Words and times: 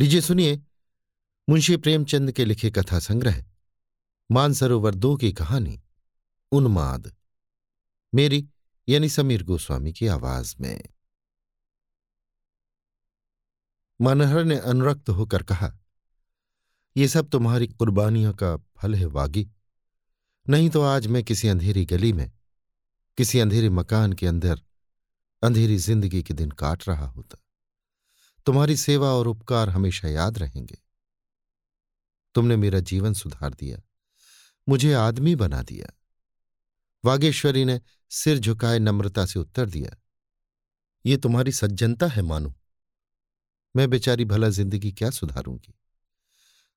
लीजिए 0.00 0.20
सुनिए, 0.20 0.62
मुंशी 1.48 1.76
प्रेमचंद 1.76 2.32
के 2.32 2.44
लिखे 2.44 2.70
कथा 2.70 2.98
संग्रह, 2.98 3.44
मानसरोवर 4.30 4.94
दो 4.94 5.16
की 5.16 5.32
कहानी, 5.32 5.82
उन्माद। 6.52 7.16
मेरी, 8.14 8.48
यानी 8.88 9.08
समीर 9.08 9.42
गोस्वामी 9.42 9.92
की 9.92 10.06
आवाज़ 10.06 10.54
में। 10.60 10.82
मनहर 14.00 14.44
ने 14.44 14.58
अनुरक्त 14.58 15.08
होकर 15.08 15.42
कहा, 15.42 15.78
ये 16.96 17.08
सब 17.08 17.28
तुम्हारी 17.28 17.68
कुर्बानियों 17.68 18.34
का 18.34 18.56
फल 18.56 18.94
है, 18.94 19.06
वागी। 19.06 19.50
नहीं 20.48 20.70
तो 20.70 20.82
आज 20.82 21.06
मैं 21.06 21.24
किसी 21.24 21.48
अंधेरी 21.48 21.84
गली 21.84 22.12
में, 22.12 22.32
किसी 23.16 23.40
अंधेरे 23.40 23.68
मकान 23.68 24.12
के 24.12 24.26
अंदर, 24.26 24.62
अंधेरी 25.42 25.76
ज़िंदगी 25.76 26.22
के 26.22 26.34
दिन 26.34 26.50
काट 26.50 26.88
रहा 26.88 27.06
होता। 27.06 27.39
तुम्हारी 28.46 28.76
सेवा 28.76 29.08
और 29.08 29.28
उपकार 29.28 29.68
हमेशा 29.70 30.08
याद 30.08 30.38
रहेंगे। 30.38 30.78
तुमने 32.34 32.56
मेरा 32.56 32.80
जीवन 32.82 33.12
सुधार 33.14 33.54
दिया, 33.54 33.80
मुझे 34.66 34.92
आदमी 34.94 35.34
बना 35.36 35.62
दिया। 35.62 35.92
वागेश्वरी 37.04 37.64
ने 37.64 37.80
सिर 38.10 38.38
झुकाए 38.38 38.78
नम्रता 38.78 39.26
से 39.26 39.38
उत्तर 39.38 39.68
दिया, 39.68 39.96
ये 41.04 41.16
तुम्हारी 41.16 41.52
सज्जनता 41.52 42.06
है, 42.06 42.22
मानो। 42.22 42.54
मैं 43.74 43.88
बेचारी 43.90 44.24
भला 44.24 44.48
ज़िंदगी 44.48 44.92
क्या 44.92 45.10
सुधारूँगी? 45.10 45.74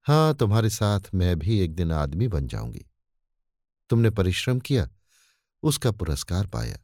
हाँ, 0.05 0.33
तुम्हारे 0.33 0.69
साथ 0.69 1.13
मैं 1.13 1.37
भी 1.39 1.59
एक 1.59 1.75
दिन 1.75 1.91
आदमी 1.91 2.27
बन 2.27 2.47
जाऊँगी। 2.47 2.85
तुमने 3.89 4.09
परिश्रम 4.09 4.59
किया, 4.59 4.87
उसका 5.63 5.91
पुरस्कार 5.91 6.47
पाया। 6.47 6.77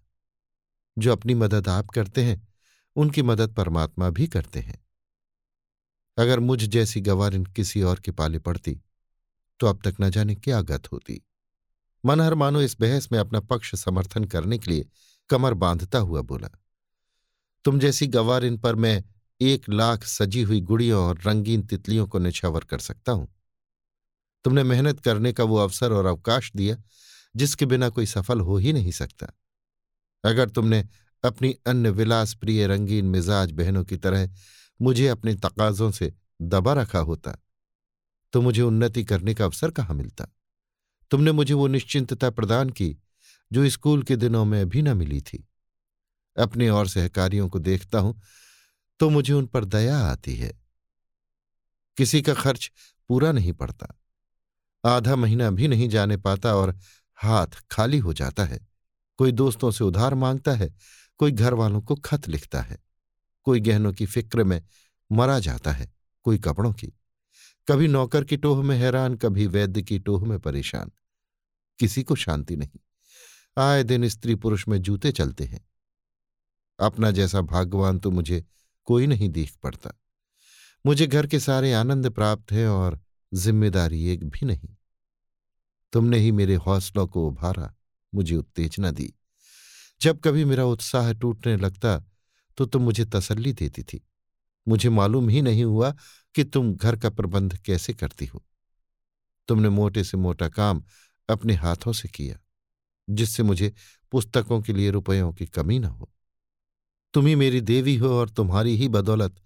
जो 0.98 1.12
अपनी 1.12 1.34
मदद 1.36 1.68
आप 1.68 1.90
करते 1.90 2.24
हैं 2.24 2.48
उनकी 3.00 3.22
मदद 3.24 3.54
परमात्मा 3.56 4.10
भी 4.10 4.28
करते 4.28 4.60
हैं। 4.60 4.80
अगर 6.18 6.40
मुझ 6.42 6.64
जैसी 6.66 7.02
गवारिन 7.02 7.46
किसी 7.48 7.82
और 7.82 8.00
के 8.00 8.12
पाले 8.12 8.40
पड़ती 8.40 8.80
तो 9.60 9.68
अब 9.68 9.80
तक 9.84 9.96
न 10.02 10.10
जाने 10.10 10.36
क्या 10.36 10.62
गत 10.64 10.92
होती। 10.92 11.22
मनहर 12.04 12.34
मानो 12.36 12.62
इस 12.62 12.76
बहस 12.80 13.12
में 13.12 13.18
अपना 13.20 13.40
पक्ष 13.42 13.74
समर्थन 13.76 14.24
करने 14.26 14.58
के 14.58 14.72
लिए 14.72 14.88
कमर 15.30 15.54
बांधता 15.56 16.00
हुआ 16.00 16.22
बोला, 16.24 16.50
तुम 17.66 17.80
जैसी 17.80 18.08
गवारिन 18.10 18.58
पर 18.58 18.76
मैं 18.76 19.04
एक 19.42 19.70
लाख 19.70 20.04
सजी 20.06 20.42
हुई 20.42 20.60
गुड़ियों 20.62 21.04
और 21.04 21.22
रंगीन 21.22 21.62
तितलियों 21.64 22.08
को 22.08 22.20
निछावर 22.20 22.64
कर 22.64 22.80
सकता 22.80 23.12
हूँ। 23.12 23.28
तुमने 24.46 24.64
मेहनत 24.64 25.00
करने 25.00 25.34
का 25.34 25.44
वो 25.44 25.58
अवसर 25.58 25.94
और 25.94 26.06
अवकाश 26.06 26.52
दिया, 26.56 26.76
जिसके 27.36 27.66
बिना 27.66 27.90
कोई 27.90 28.06
सफल 28.08 28.40
हो 28.42 28.58
ही 28.58 28.74
नहीं 28.74 28.92
सकता। 28.94 29.28
अगर 30.24 30.50
तुमने 30.50 30.84
अपनी 31.24 31.54
अन्य 31.68 31.90
विलास 31.90 32.34
प्रिय 32.34 32.68
रंगीन 32.68 33.06
मिजाज 33.06 33.52
बहनों 33.52 33.84
की 33.84 33.98
तरह 33.98 34.30
मुझे 34.82 35.08
अपने 35.08 35.34
तकाजों 35.36 35.92
से 35.92 36.14
दबा 36.42 36.74
रखा 36.74 37.00
होता 37.00 37.36
तो 38.34 38.42
मुझे 38.42 38.62
उन्नति 38.62 39.04
करने 39.04 39.34
का 39.34 39.46
अवसर 39.46 39.72
कहाँ 39.72 39.96
मिलता? 39.96 40.26
तुमने 41.12 41.32
मुझे 41.32 41.54
वो 41.54 41.68
निश्चिंतता 41.68 42.30
प्रदान 42.30 42.70
की, 42.70 42.96
जो 43.52 43.70
स्कूल 43.70 44.04
के 44.04 44.16
दिनों 44.16 44.44
में 44.46 44.70
भी 44.70 44.82
न 44.82 44.98
मिली 44.98 45.22
थी। 45.22 45.48
अपने 46.38 46.70
और 46.70 46.88
सहकारियों 46.88 47.48
को 47.50 47.60
देखता 47.60 48.00
हूँ 48.00 48.22
तो 49.00 49.10
मुझे 49.10 49.34
उन 49.34 49.46
पर 49.46 49.66
दया 49.66 49.98
आती 49.98 50.36
है। 50.36 50.54
किसी 51.98 52.22
का 52.22 52.34
खर्च 52.34 52.72
पूरा 53.10 53.32
नहीं 53.32 53.54
पड़ता। 53.54 53.88
आधा 54.86 55.16
महीना 55.16 55.50
भी 55.52 55.68
नहीं 55.68 55.90
जाने 55.90 56.18
पाता 56.18 56.56
और 56.56 56.78
हाथ 57.18 57.62
खाली 57.72 57.98
हो 57.98 58.14
जाता 58.14 58.46
है। 58.46 58.60
कोई 59.20 59.32
दोस्तों 59.32 59.72
से 59.72 59.84
उधार 59.84 60.14
माँगता 60.16 60.52
है 60.52 60.74
कोई 61.20 61.32
घर 61.32 61.54
वालों 61.54 61.82
को 61.82 61.96
खत 61.96 62.28
लिखता 62.28 62.62
है, 62.62 62.78
कोई 63.44 63.60
गहनों 63.60 63.94
की 63.94 64.06
फ़िक्र 64.06 64.44
में 64.44 64.62
मरा 65.12 65.40
जाता 65.40 65.72
है, 65.72 65.94
कोई 66.24 66.38
कपड़ों 66.38 66.74
की। 66.74 66.88
कभी 67.68 67.88
नौकर 67.88 68.24
की 68.24 68.38
टोह 68.38 68.64
में 68.64 68.78
हैरान, 68.78 69.16
कभी 69.16 69.48
वैद्य 69.48 69.82
की 69.82 70.00
टोह 70.00 70.26
में 70.26 70.40
परेशान। 70.40 70.92
किसी 71.80 72.04
को 72.04 72.16
शांति 72.16 72.56
नहीं। 72.56 72.80
आए 73.58 73.84
दिन 73.84 74.08
स्त्री 74.08 74.36
पुरुष 74.36 74.68
में 74.68 74.82
जूते 74.82 75.12
चलते 75.12 75.44
हैं। 75.44 75.70
अपना 76.80 77.12
जैसा 77.12 77.42
भाग्यवान 77.42 78.00
तो 78.00 78.12
मुझे 78.12 78.46
कोई 78.86 79.08
नहीं 79.08 79.30
देख 79.30 79.56
पड़ता। 79.64 79.92
मुझे 80.86 81.08
घर 81.08 81.28
के 81.28 81.40
सारे 81.40 81.74
आनंद 81.74 82.10
प्राप्त 82.10 82.52
हैं 82.52 82.68
और 82.68 83.02
ज़िम्मेदारी 83.34 84.08
एक 84.08 84.24
भी 84.24 84.46
नहीं। 84.46 84.76
तुमने 85.94 86.18
ही 86.18 86.32
मेरे 86.32 86.56
हौसलों 86.56 87.08
को 87.08 87.28
उभारा, 87.28 87.76
मुझे 88.16 88.36
उत्तेजना 88.36 88.92
दी। 88.92 89.14
जब 90.02 90.20
कभी 90.20 90.46
मेरा 90.46 90.66
उत्साह 90.66 91.12
टूटने 91.14 91.56
लगता 91.58 91.98
तो 92.58 92.66
तुम 92.66 92.82
मुझे 92.82 93.06
तसल्ली 93.06 93.54
देती 93.54 93.84
थी। 93.84 94.02
मुझे 94.68 94.90
मालूम 94.90 95.30
ही 95.30 95.42
नहीं 95.42 95.64
हुआ 95.64 95.92
कि 96.36 96.44
तुम 96.44 96.74
घर 96.74 96.96
का 96.96 97.10
प्रबंध 97.10 97.58
कैसे 97.58 97.94
करती 97.94 98.26
हो। 98.26 98.44
तुमने 99.48 99.70
मोटे 99.70 100.04
से 100.04 100.18
मोटा 100.18 100.50
काम 100.50 100.84
अपने 101.30 101.54
हाथों 101.54 101.94
से 101.94 102.08
किया, 102.08 102.38
जिससे 103.08 103.44
मुझे 103.44 103.74
पुस्तकों 104.14 104.62
के 104.62 104.74
लिए 104.74 104.90
रुपयों 104.92 105.32
की 105.34 105.46
कमी 105.48 105.80
न 105.80 105.86
हो। 105.86 106.10
तुम 107.14 107.26
ही 107.26 107.36
मेरी 107.36 107.62
देवी 107.62 107.96
हो 107.96 108.10
और 108.10 108.30
तुम्हारी 108.30 108.76
ही 108.78 108.88
बदौलत 108.88 109.42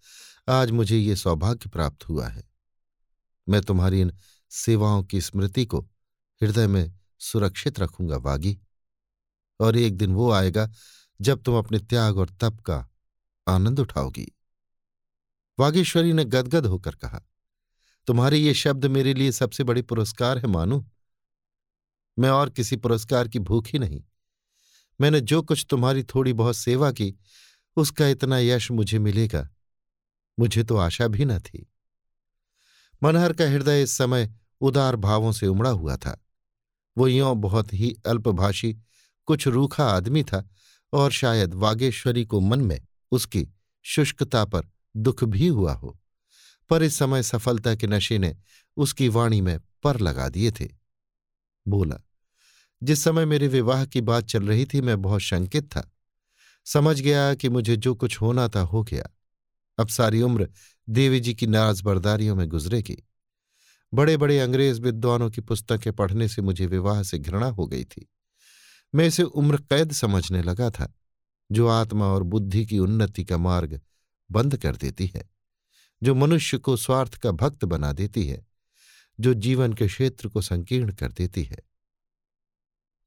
आज 0.49 0.71
मुझे 0.71 0.97
ये 0.97 1.15
सौभाग्य 1.15 1.69
प्राप्त 1.69 2.07
हुआ 2.09 2.27
है। 2.27 2.43
मैं 3.47 3.61
तुम्हारी 3.61 4.01
इन 4.01 4.11
सेवाओं 4.51 5.03
की 5.03 5.21
स्मृति 5.21 5.65
को 5.65 5.79
हृदय 6.41 6.67
में 6.67 6.93
सुरक्षित 7.21 7.79
रखूँगा, 7.79 8.17
वागी। 8.17 8.57
और 9.63 9.77
एक 9.77 9.97
दिन 9.97 10.13
वो 10.13 10.31
आएगा 10.31 10.69
जब 11.21 11.43
तुम 11.43 11.57
अपने 11.57 11.79
त्याग 11.79 12.17
और 12.17 12.29
तप 12.41 12.59
का 12.59 12.87
आनंद 13.47 13.79
उठाओगी। 13.79 14.27
वागेश्वरी 15.59 16.13
ने 16.13 16.25
गदगद 16.25 16.65
होकर 16.65 16.95
कहा, 16.95 17.21
तुम्हारे 18.07 18.37
ये 18.37 18.53
शब्द 18.53 18.85
मेरे 18.85 19.13
लिए 19.13 19.31
सबसे 19.31 19.63
बड़ी 19.63 19.81
पुरस्कार 19.81 20.37
है, 20.37 20.47
मानू। 20.47 20.85
मैं 22.19 22.29
और 22.29 22.49
किसी 22.49 22.75
पुरस्कार 22.75 23.27
की 23.27 23.39
भूख 23.39 23.67
ही 23.67 23.79
नहीं। 23.79 24.03
मैंने 25.01 25.21
जो 25.21 25.41
कुछ 25.41 25.65
तुम्हारी 25.69 26.03
थोड़ी 26.03 26.33
बहुत 26.33 26.55
सेवा 26.55 26.91
की, 26.91 27.15
उसका 27.75 28.07
इतना 28.07 28.37
यश 28.39 28.71
मुझे 28.71 28.99
मिलेगा। 28.99 29.49
मुझे 30.39 30.63
तो 30.63 30.77
आशा 30.77 31.07
भी 31.07 31.25
न 31.25 31.39
थी। 31.39 31.71
मनहर 33.03 33.33
का 33.33 33.43
हृदय 33.43 33.83
इस 33.83 33.91
समय 33.91 34.35
उदार 34.61 34.95
भावों 34.95 35.31
से 35.31 35.47
उमड़ा 35.47 35.69
हुआ 35.69 35.97
था। 35.97 36.25
वो 36.97 37.07
यों 37.07 37.41
बहुत 37.41 37.73
ही 37.73 37.95
अल्पभाषी 38.07 38.77
कुछ 39.25 39.47
रूखा 39.47 39.85
आदमी 39.85 40.23
था 40.23 40.49
और 40.93 41.11
शायद 41.11 41.53
वागेश्वरी 41.53 42.25
को 42.25 42.39
मन 42.39 42.61
में 42.61 42.81
उसकी 43.11 43.47
शुष्कता 43.83 44.45
पर 44.45 44.67
दुख 44.97 45.23
भी 45.23 45.47
हुआ 45.47 45.73
हो। 45.73 45.99
पर 46.69 46.83
इस 46.83 46.95
समय 46.95 47.23
सफलता 47.23 47.75
के 47.75 47.87
नशे 47.87 48.17
ने 48.17 48.35
उसकी 48.77 49.07
वाणी 49.07 49.41
में 49.41 49.59
पर 49.83 49.99
लगा 49.99 50.29
दिए 50.29 50.51
थे। 50.51 50.69
बोला, 51.67 51.97
जिस 52.83 53.03
समय 53.03 53.25
मेरे 53.25 53.47
विवाह 53.47 53.85
की 53.85 54.01
बात 54.01 54.25
चल 54.25 54.47
रही 54.47 54.65
थी, 54.65 54.81
मैं 54.81 55.01
बहुत 55.01 55.21
शंकित 55.21 55.65
था। 55.65 55.91
समझ 56.65 57.01
गया 57.01 57.33
कि 57.33 57.49
मुझे 57.49 57.75
जो 57.75 57.95
कुछ 57.95 58.21
होना 58.21 58.47
था 58.47 58.61
हो 58.61 58.83
गया। 58.83 59.09
अब 59.79 59.87
सारी 59.87 60.21
उम्र 60.21 60.49
देवी 60.89 61.19
जी 61.19 61.33
की 61.33 61.47
नाजबरदारियों 61.47 62.35
में 62.35 62.47
गुजरेगी। 62.47 62.97
बड़े 63.93 64.17
बड़े 64.17 64.39
अंग्रेज़ 64.39 64.81
विद्वानों 64.81 65.29
की 65.29 65.41
पुस्तकें 65.41 65.93
पढ़ने 65.93 66.27
से 66.27 66.41
मुझे 66.41 66.65
विवाह 66.65 67.03
से 67.03 67.19
घृणा 67.19 67.47
हो 67.47 67.67
गई 67.67 67.83
थी। 67.83 68.09
मैं 68.95 69.07
इसे 69.07 69.23
उम्र 69.23 69.57
कैद 69.57 69.91
समझने 69.91 70.43
लगा 70.43 70.69
था, 70.69 70.93
जो 71.51 71.67
आत्मा 71.67 72.05
और 72.05 72.23
बुद्धि 72.23 72.65
की 72.65 72.79
उन्नति 72.79 73.25
का 73.25 73.37
मार्ग 73.37 73.81
बंद 74.31 74.57
कर 74.57 74.75
देती 74.75 75.07
है, 75.07 75.29
जो 76.03 76.15
मनुष्य 76.15 76.57
को 76.57 76.77
स्वार्थ 76.77 77.15
का 77.15 77.31
भक्त 77.31 77.65
बना 77.65 77.93
देती 77.93 78.27
है, 78.27 78.47
जो 79.19 79.33
जीवन 79.33 79.73
के 79.73 79.87
क्षेत्र 79.87 80.27
को 80.27 80.41
संकीर्ण 80.41 80.91
कर 80.91 81.11
देती 81.11 81.43
है। 81.43 81.59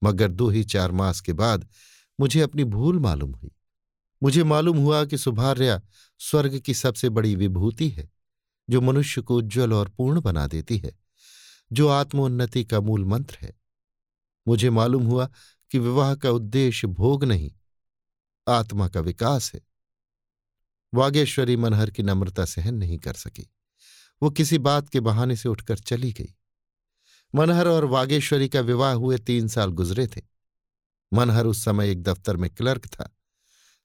मगर 0.05 0.29
दो 0.29 0.49
ही 0.49 0.65
चार 0.65 0.93
मास 0.93 1.21
के 1.21 1.33
बाद 1.33 1.69
मुझे 2.21 2.41
अपनी 2.41 2.65
भूल 2.65 2.99
मालूम 2.99 3.33
हुई। 3.35 3.51
मुझे 4.23 4.45
मालूम 4.45 4.79
हुआ 4.79 5.05
कि 5.05 5.19
सुभार्या 5.19 5.83
स्वर्ग 6.19 6.59
की 6.59 6.75
सबसे 6.75 7.09
बड़ी 7.09 7.37
विभूति 7.37 7.89
है, 7.89 8.11
जो 8.71 8.81
मनुष्य 8.81 9.23
को 9.23 9.39
उज्ज्वल 9.39 9.73
और 9.73 9.89
पूर्ण 9.89 10.21
बना 10.21 10.47
देती 10.47 10.79
है, 10.79 10.99
जो 11.73 11.89
आत्मोन्नति 11.89 12.65
का 12.65 12.81
मूल 12.81 13.05
मंत्र 13.05 13.39
है। 13.41 13.53
मुझे 14.49 14.71
मालूम 14.71 15.07
हुआ 15.07 15.31
कि 15.71 15.79
विवाह 15.79 16.15
का 16.15 16.31
उद्देश्य 16.31 16.87
भोग 16.87 17.25
नहीं, 17.25 17.53
आत्मा 18.49 18.89
का 18.89 19.01
विकास 19.01 19.53
है। 19.55 19.61
वागेश्वरी 20.95 21.57
मनहर 21.57 21.91
की 21.91 22.03
नम्रता 22.03 22.45
सहन 22.45 22.75
नहीं 22.75 22.99
कर 22.99 23.15
सकी। 23.15 23.51
वो 24.23 24.31
किसी 24.31 24.59
बात 24.59 24.89
के 24.89 25.01
बहाने 25.01 25.37
से 25.37 25.49
उठकर 25.49 25.79
चली 25.79 26.13
गई। 26.13 26.35
मनहर 27.35 27.69
और 27.69 27.85
वागेश्वरी 27.85 28.49
का 28.49 28.61
विवाह 28.61 28.93
हुए 28.93 29.19
तीन 29.19 29.49
साल 29.49 29.71
गुजरे 29.71 30.07
थे। 30.07 30.23
मनहर 31.13 31.47
उस 31.47 31.65
समय 31.65 31.91
एक 31.91 32.03
दफ्तर 32.03 32.37
में 32.37 32.51
क्लर्क 32.51 32.87
था। 32.87 33.17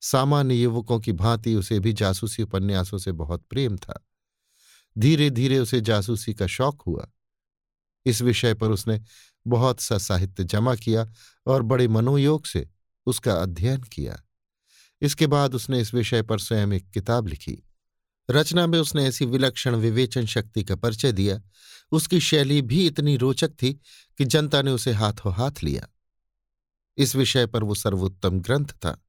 सामान्य 0.01 0.55
युवकों 0.55 0.99
की 0.99 1.11
भांति 1.11 1.55
उसे 1.55 1.79
भी 1.79 1.93
जासूसी 1.93 2.43
उपन्यासों 2.43 2.97
से 2.97 3.11
बहुत 3.11 3.41
प्रेम 3.41 3.77
था। 3.77 4.07
धीरे 4.97 5.29
धीरे 5.29 5.59
उसे 5.59 5.81
जासूसी 5.81 6.33
का 6.33 6.47
शौक 6.47 6.81
हुआ। 6.81 7.11
इस 8.05 8.21
विषय 8.21 8.53
पर 8.53 8.71
उसने 8.71 9.01
बहुत 9.47 9.79
सा 9.79 9.97
साहित्य 9.97 10.43
जमा 10.43 10.75
किया 10.75 11.13
और 11.47 11.61
बड़े 11.61 11.87
मनोयोग 11.87 12.45
से 12.45 12.69
उसका 13.05 13.33
अध्ययन 13.33 13.81
किया। 13.81 14.23
इसके 15.01 15.27
बाद 15.27 15.55
उसने 15.55 15.79
इस 15.79 15.93
विषय 15.93 16.21
पर 16.21 16.39
स्वयं 16.39 16.73
एक 16.73 16.89
किताब 16.89 17.27
लिखी। 17.27 17.67
रचना 18.29 18.67
में 18.67 18.79
उसने 18.79 19.05
ऐसी 19.05 19.25
विलक्षण 19.25 19.75
विवेचन 19.75 20.25
शक्ति 20.25 20.63
का 20.63 20.75
परिचय 20.75 21.11
दिया। 21.11 21.41
उसकी 21.91 22.19
शैली 22.19 22.61
भी 22.61 22.87
इतनी 22.87 23.17
रोचक 23.17 23.49
थी 23.49 23.73
कि 24.17 24.25
जनता 24.25 24.61
ने 24.61 24.71
उसे 24.71 24.91
हाथों 24.91 25.33
हाथ 25.33 25.51
लिया। 25.63 25.87
इस 26.97 27.15
विषय 27.15 27.45
पर 27.45 27.63
वो 27.63 27.75
सर्वोत्तम 27.75 28.39
ग्रंथ 28.39 28.65
था। 28.65 29.05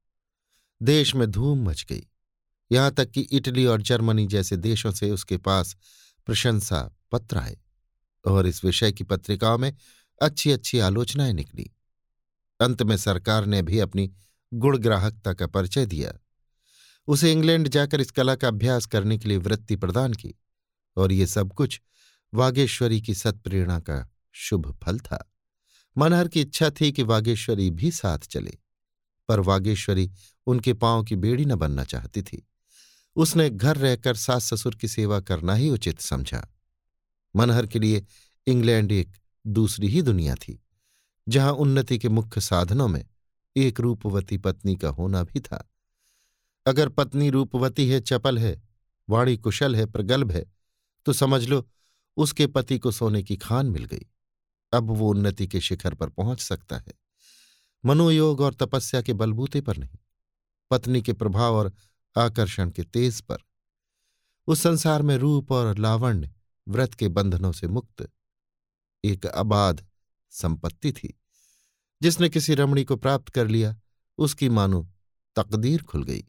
देश 0.81 1.15
में 1.15 1.31
धूम 1.31 1.69
मच 1.69 1.85
गई। 1.89 2.07
यहाँ 2.71 2.91
तक 2.91 3.09
कि 3.09 3.21
इटली 3.21 3.65
और 3.65 3.81
जर्मनी 3.81 4.27
जैसे 4.27 4.57
देशों 4.57 4.91
से 4.91 5.11
उसके 5.11 5.37
पास 5.37 5.75
प्रशंसा 6.25 6.95
पत्र 7.11 7.37
आए 7.37 7.57
और 8.25 8.47
इस 8.47 8.65
विषय 8.65 8.91
की 8.91 9.03
पत्रिकाओं 9.03 9.57
में 9.57 9.75
अच्छी 10.23 10.51
अच्छी 10.51 10.79
आलोचनाएँ 10.79 11.33
निकली। 11.33 11.71
अंत 12.59 12.83
में 12.83 12.97
सरकार 12.97 13.45
ने 13.45 13.61
भी 13.61 13.79
अपनी 13.79 14.11
गुणग्राहकता 14.53 15.33
का 15.33 15.47
परिचय 15.47 15.85
दिया। 15.85 16.13
उसे 17.07 17.31
इंग्लैंड 17.31 17.67
जाकर 17.67 18.01
इस 18.01 18.11
कला 18.11 18.35
का 18.35 18.47
अभ्यास 18.47 18.85
करने 18.85 19.17
के 19.17 19.29
लिए 19.29 19.37
वृत्ति 19.37 19.75
प्रदान 19.75 20.13
की 20.13 20.33
और 20.97 21.11
ये 21.11 21.27
सब 21.27 21.53
कुछ 21.53 21.81
वागेश्वरी 22.33 23.01
की 23.01 23.13
सत्प्रेरणा 23.13 23.79
का 23.79 24.13
शुभ 24.31 24.79
फल 24.83 24.99
था। 24.99 25.33
मनहर 25.97 26.27
की 26.27 26.41
इच्छा 26.41 26.69
थी 26.69 26.91
कि 26.91 27.03
वागेश्वरी 27.03 27.69
भी 27.71 27.91
साथ 27.91 28.19
चले, 28.19 28.57
पर 29.27 29.39
वागेश्वरी 29.39 30.11
उनके 30.47 30.73
पाँव 30.73 31.03
की 31.03 31.15
बेड़ी 31.15 31.45
न 31.45 31.55
बनना 31.55 31.83
चाहती 31.83 32.21
थी। 32.21 32.47
उसने 33.15 33.49
घर 33.49 33.77
रहकर 33.77 34.15
सास 34.15 34.53
ससुर 34.53 34.75
की 34.75 34.87
सेवा 34.87 35.19
करना 35.19 35.55
ही 35.55 35.69
उचित 35.69 35.99
समझा। 35.99 36.47
मनहर 37.35 37.67
के 37.67 37.79
लिए 37.79 38.05
इंग्लैंड 38.47 38.91
एक 38.91 39.17
दूसरी 39.45 39.87
ही 39.87 40.01
दुनिया 40.01 40.35
थी, 40.35 40.59
जहाँ 41.27 41.51
उन्नति 41.53 41.97
के 41.99 42.09
मुख्य 42.09 42.41
साधनों 42.41 42.87
में 42.87 43.05
एक 43.55 43.79
रूपवती 43.79 44.37
पत्नी 44.37 44.75
का 44.75 44.89
होना 44.89 45.23
भी 45.23 45.39
था। 45.39 45.67
अगर 46.65 46.89
पत्नी 46.89 47.29
रूपवती 47.29 47.87
है, 47.89 47.99
चपल 48.01 48.39
है, 48.39 48.61
वाणी 49.09 49.37
कुशल 49.37 49.75
है, 49.75 49.85
प्रगल्भ 49.85 50.31
है 50.31 50.45
तो 51.05 51.13
समझ 51.13 51.43
लो 51.43 51.65
उसके 52.17 52.47
पति 52.47 52.77
को 52.79 52.91
सोने 52.91 53.21
की 53.23 53.35
खान 53.35 53.65
मिल 53.65 53.85
गई। 53.85 54.05
अब 54.73 54.89
वो 54.89 55.09
उन्नति 55.09 55.47
के 55.47 55.59
शिखर 55.61 55.93
पर 55.93 56.09
पहुँच 56.09 56.39
सकता 56.39 56.77
है। 56.77 56.93
मनोयोग 57.83 58.41
और 58.41 58.53
तपस्या 58.53 59.01
के 59.01 59.13
बलबूते 59.13 59.61
पर 59.61 59.77
नहीं, 59.77 59.97
पत्नी 60.71 61.01
के 61.01 61.13
प्रभाव 61.13 61.55
और 61.55 61.71
आकर्षण 62.15 62.69
के 62.69 62.83
तेज 62.83 63.21
पर। 63.21 63.37
उस 64.47 64.61
संसार 64.61 65.01
में 65.01 65.15
रूप 65.17 65.51
और 65.51 65.77
लावण्य 65.77 66.31
व्रत 66.67 66.93
के 66.93 67.07
बंधनों 67.09 67.51
से 67.51 67.67
मुक्त 67.67 68.09
एक 69.03 69.25
अबाध 69.25 69.85
संपत्ति 70.29 70.91
थी। 70.93 71.19
जिसने 72.01 72.29
किसी 72.29 72.55
रमणी 72.55 72.83
को 72.83 72.95
प्राप्त 72.95 73.29
कर 73.29 73.47
लिया, 73.47 73.75
उसकी 74.17 74.49
मानो 74.49 74.89
तकदीर 75.35 75.83
खुल 75.83 76.03
गई। 76.03 76.23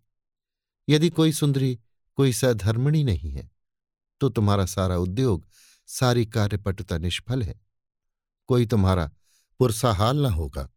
यदि 0.89 1.11
कोई 1.11 1.33
सुंदरी, 1.33 1.79
कोई 2.17 2.33
सधर्मिणी 2.33 3.05
नहीं 3.05 3.31
है 3.31 3.51
तो 4.21 4.29
तुम्हारा 4.29 4.67
सारा 4.67 4.97
उद्योग, 4.97 5.47
सारी 5.87 6.27
कार्यपटुता 6.27 6.99
निष्फल 6.99 7.43
है। 7.43 7.61
कोई 8.47 8.67
तुम्हारा 8.67 9.11
पुरसाहाल 9.59 10.17
न 10.17 10.27
होगा। 10.27 10.69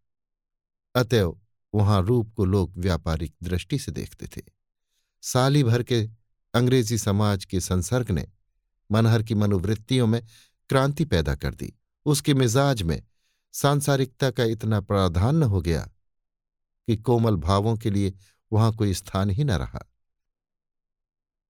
अतएव 0.96 1.42
वहाँ 1.76 2.02
रूप 2.02 2.34
को 2.34 2.46
लोग 2.46 2.78
व्यापारिक 2.78 3.36
दृष्टि 3.44 3.80
से 3.80 3.92
देखते 3.92 4.28
थे। 4.28 4.42
साली 5.22 5.64
भर 5.64 5.84
के 5.84 6.10
अंग्रेज़ी 6.54 6.98
समाज 6.98 7.46
के 7.46 7.60
संसर्ग 7.60 8.12
ने 8.12 8.28
मनहर 8.92 9.24
की 9.24 9.36
मनोवृत्तियों 9.36 10.08
में 10.08 10.26
क्रांति 10.70 11.06
पैदा 11.06 11.36
कर 11.36 11.54
दी। 11.56 11.74
उसके 12.08 12.34
मिजाज 12.34 12.82
में 12.82 13.02
सांसारिकता 13.54 14.32
का 14.32 14.44
इतना 14.44 14.80
प्राधान्य 14.82 15.46
हो 15.46 15.62
गया 15.62 15.82
कि 16.88 16.98
कोमल 16.98 17.36
भावों 17.36 17.76
के 17.78 17.90
लिए 17.90 18.14
वहाँ 18.52 18.74
कोई 18.74 18.94
स्थान 18.94 19.30
ही 19.30 19.44
न 19.44 19.52
रहा। 19.52 19.86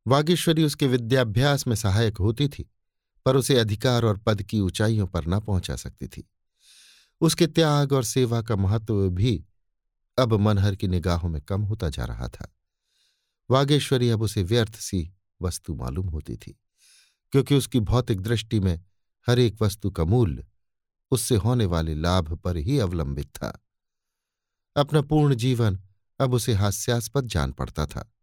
वागेश्वरी 0.07 0.63
उसके 0.63 0.87
विद्याभ्यास 0.87 1.67
में 1.67 1.75
सहायक 1.75 2.17
होती 2.17 2.47
थी, 2.47 2.71
पर 3.25 3.35
उसे 3.35 3.59
अधिकार 3.59 4.05
और 4.05 4.17
पद 4.17 4.43
की 4.43 4.59
ऊंचाइयों 4.59 5.07
पर 5.07 5.27
न 5.27 5.39
पहुँचा 5.39 5.75
सकती 5.75 6.07
थी। 6.07 6.29
उसके 7.21 7.47
त्याग 7.47 7.93
और 7.93 8.03
सेवा 8.03 8.41
का 8.41 8.55
महत्व 8.55 9.09
भी 9.09 9.45
अब 10.17 10.33
मनहर 10.33 10.75
की 10.75 10.87
निगाहों 10.87 11.29
में 11.29 11.41
कम 11.41 11.61
होता 11.61 11.89
जा 11.89 12.05
रहा 12.05 12.27
था। 12.27 12.55
वागेश्वरी 13.49 14.09
अब 14.09 14.21
उसे 14.21 14.43
व्यर्थ 14.43 14.75
सी 14.75 15.09
वस्तु 15.41 15.75
मालूम 15.75 16.07
होती 16.07 16.35
थी, 16.37 16.59
क्योंकि 17.31 17.55
उसकी 17.55 17.79
भौतिक 17.79 18.21
दृष्टि 18.21 18.59
में 18.59 18.79
हर 19.29 19.39
एक 19.39 19.61
वस्तु 19.61 19.91
का 19.91 20.03
मूल्य 20.03 20.47
उससे 21.11 21.35
होने 21.35 21.65
वाले 21.65 21.95
लाभ 21.95 22.33
पर 22.33 22.57
ही 22.57 22.79
अवलंबित 22.79 23.27
था। 23.27 23.65
अपना 24.75 25.01
पूर्ण 25.01 25.35
जीवन 25.35 25.79
अब 26.19 26.33
उसे 26.33 26.53
हास्यास्पद 26.53 27.27
जान 27.27 27.51
पड़ता 27.51 27.85
था। 27.85 28.13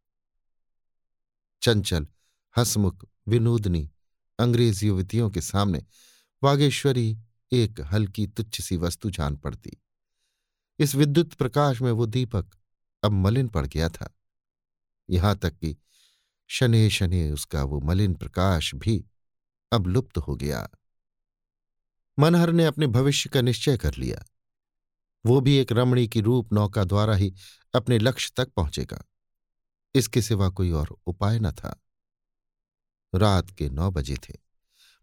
चंचल, 1.63 2.07
हसमुख, 2.57 3.05
विनोदनी, 3.29 3.91
अंग्रेज़ 4.39 4.85
युवतियों 4.85 5.31
के 5.31 5.41
सामने 5.41 5.85
वागेश्वरी 6.43 7.19
एक 7.53 7.81
हल्की 7.81 8.27
तुच्छ 8.27 8.61
सी 8.61 8.77
वस्तु 8.77 9.11
जान 9.11 9.37
पड़ती। 9.37 9.83
इस 10.79 10.95
विद्युत 10.95 11.35
प्रकाश 11.35 11.81
में 11.81 11.93
वो 11.93 12.07
दीपक 12.07 12.47
अब 13.05 13.13
मलिन 13.13 13.49
पड़ 13.49 13.67
गया 13.67 13.89
था। 13.89 14.15
यहाँ 15.11 15.37
तक 15.37 15.55
कि 15.55 15.77
शनि 16.49 16.91
शनि 16.91 17.31
उसका 17.31 17.63
वो 17.63 17.81
मलिन 17.81 18.15
प्रकाश 18.15 18.75
भी 18.75 19.05
अब 19.73 19.87
लुप्त 19.87 20.19
हो 20.19 20.37
गया। 20.37 20.69
मनहर 22.19 22.53
ने 22.53 22.65
अपने 22.65 22.87
भविष्य 22.87 23.31
का 23.31 23.41
निश्चय 23.41 23.77
कर 23.77 23.95
लिया। 23.95 24.25
वो 25.27 25.41
भी 25.41 25.57
एक 25.57 25.73
रमणी 25.73 26.09
की 26.09 26.21
रूप 26.21 26.53
नौका 26.53 26.85
द्वारा 26.85 27.15
ही 27.15 27.35
अपने 27.75 27.99
लक्ष्य 27.99 28.33
तक 28.37 28.49
पहुंचेगा। 28.49 29.05
इसके 29.95 30.23
सिवा 30.23 30.49
कोई 30.49 30.71
और 30.71 30.97
उपाय 31.07 31.39
न 31.39 31.53
था। 31.53 31.83
रात 33.15 33.51
के 33.51 33.71
नौ 33.71 33.91
बजे 33.91 34.17
थे। 34.17 34.35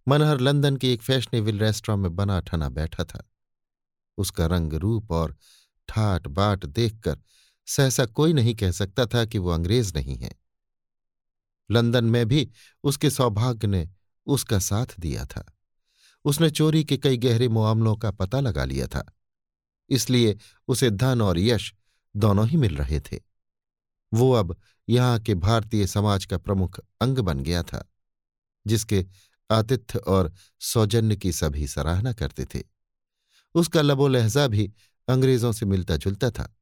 मनहर 0.07 0.39
लंदन 0.39 0.77
के 0.77 0.93
एक 0.93 1.01
फैशनेबल 1.01 1.59
रेस्टोरेंट 1.59 2.03
में 2.03 2.15
बना 2.15 2.39
ठना 2.39 2.69
बैठा 2.69 3.03
था। 3.03 3.29
उसका 4.17 4.45
रंग 4.45 4.73
रूप 4.73 5.11
और 5.11 5.37
ठाट 5.87 6.27
बाट 6.27 6.65
देखकर 6.65 7.19
सहसा 7.65 8.05
कोई 8.05 8.33
नहीं 8.33 8.55
कह 8.55 8.71
सकता 8.71 9.05
था 9.05 9.25
कि 9.25 9.37
वो 9.37 9.49
अंग्रेज़ 9.49 9.93
नहीं 9.95 10.17
है। 10.17 10.35
लंदन 11.71 12.05
में 12.05 12.27
भी 12.27 12.51
उसके 12.83 13.09
सौभाग्य 13.09 13.67
ने 13.67 13.89
उसका 14.25 14.59
साथ 14.59 14.85
दिया 14.99 15.25
था। 15.25 15.57
उसने 16.25 16.49
चोरी 16.49 16.83
के 16.83 16.97
कई 16.97 17.17
गहरे 17.17 17.47
मामलों 17.49 17.95
का 17.95 18.11
पता 18.11 18.39
लगा 18.39 18.65
लिया 18.65 18.87
था। 18.87 19.13
इसलिए 19.89 20.37
उसे 20.67 20.89
धन 20.89 21.21
और 21.21 21.39
यश 21.39 21.73
दोनों 22.15 22.47
ही 22.47 22.57
मिल 22.57 22.77
रहे 22.77 22.99
थे। 22.99 23.19
वो 24.13 24.31
अब 24.31 24.55
यहाँ 24.89 25.19
के 25.19 25.35
भारतीय 25.35 25.87
समाज 25.87 26.25
का 26.25 26.37
प्रमुख 26.37 26.79
अंग 27.01 27.17
बन 27.17 27.39
गया 27.39 27.63
था, 27.63 27.91
जिसके 28.67 29.05
आतिथ्य 29.51 29.99
और 29.99 30.33
सौजन्य 30.59 31.15
की 31.15 31.31
सभी 31.31 31.67
सराहना 31.67 32.13
करते 32.13 32.45
थे। 32.45 32.63
उसका 33.55 33.81
लबो 33.81 34.07
लहजा 34.07 34.47
भी 34.47 34.73
अंग्रेज़ों 35.07 35.51
से 35.51 35.65
मिलता 35.65 35.97
जुलता 35.97 36.31
था। 36.31 36.57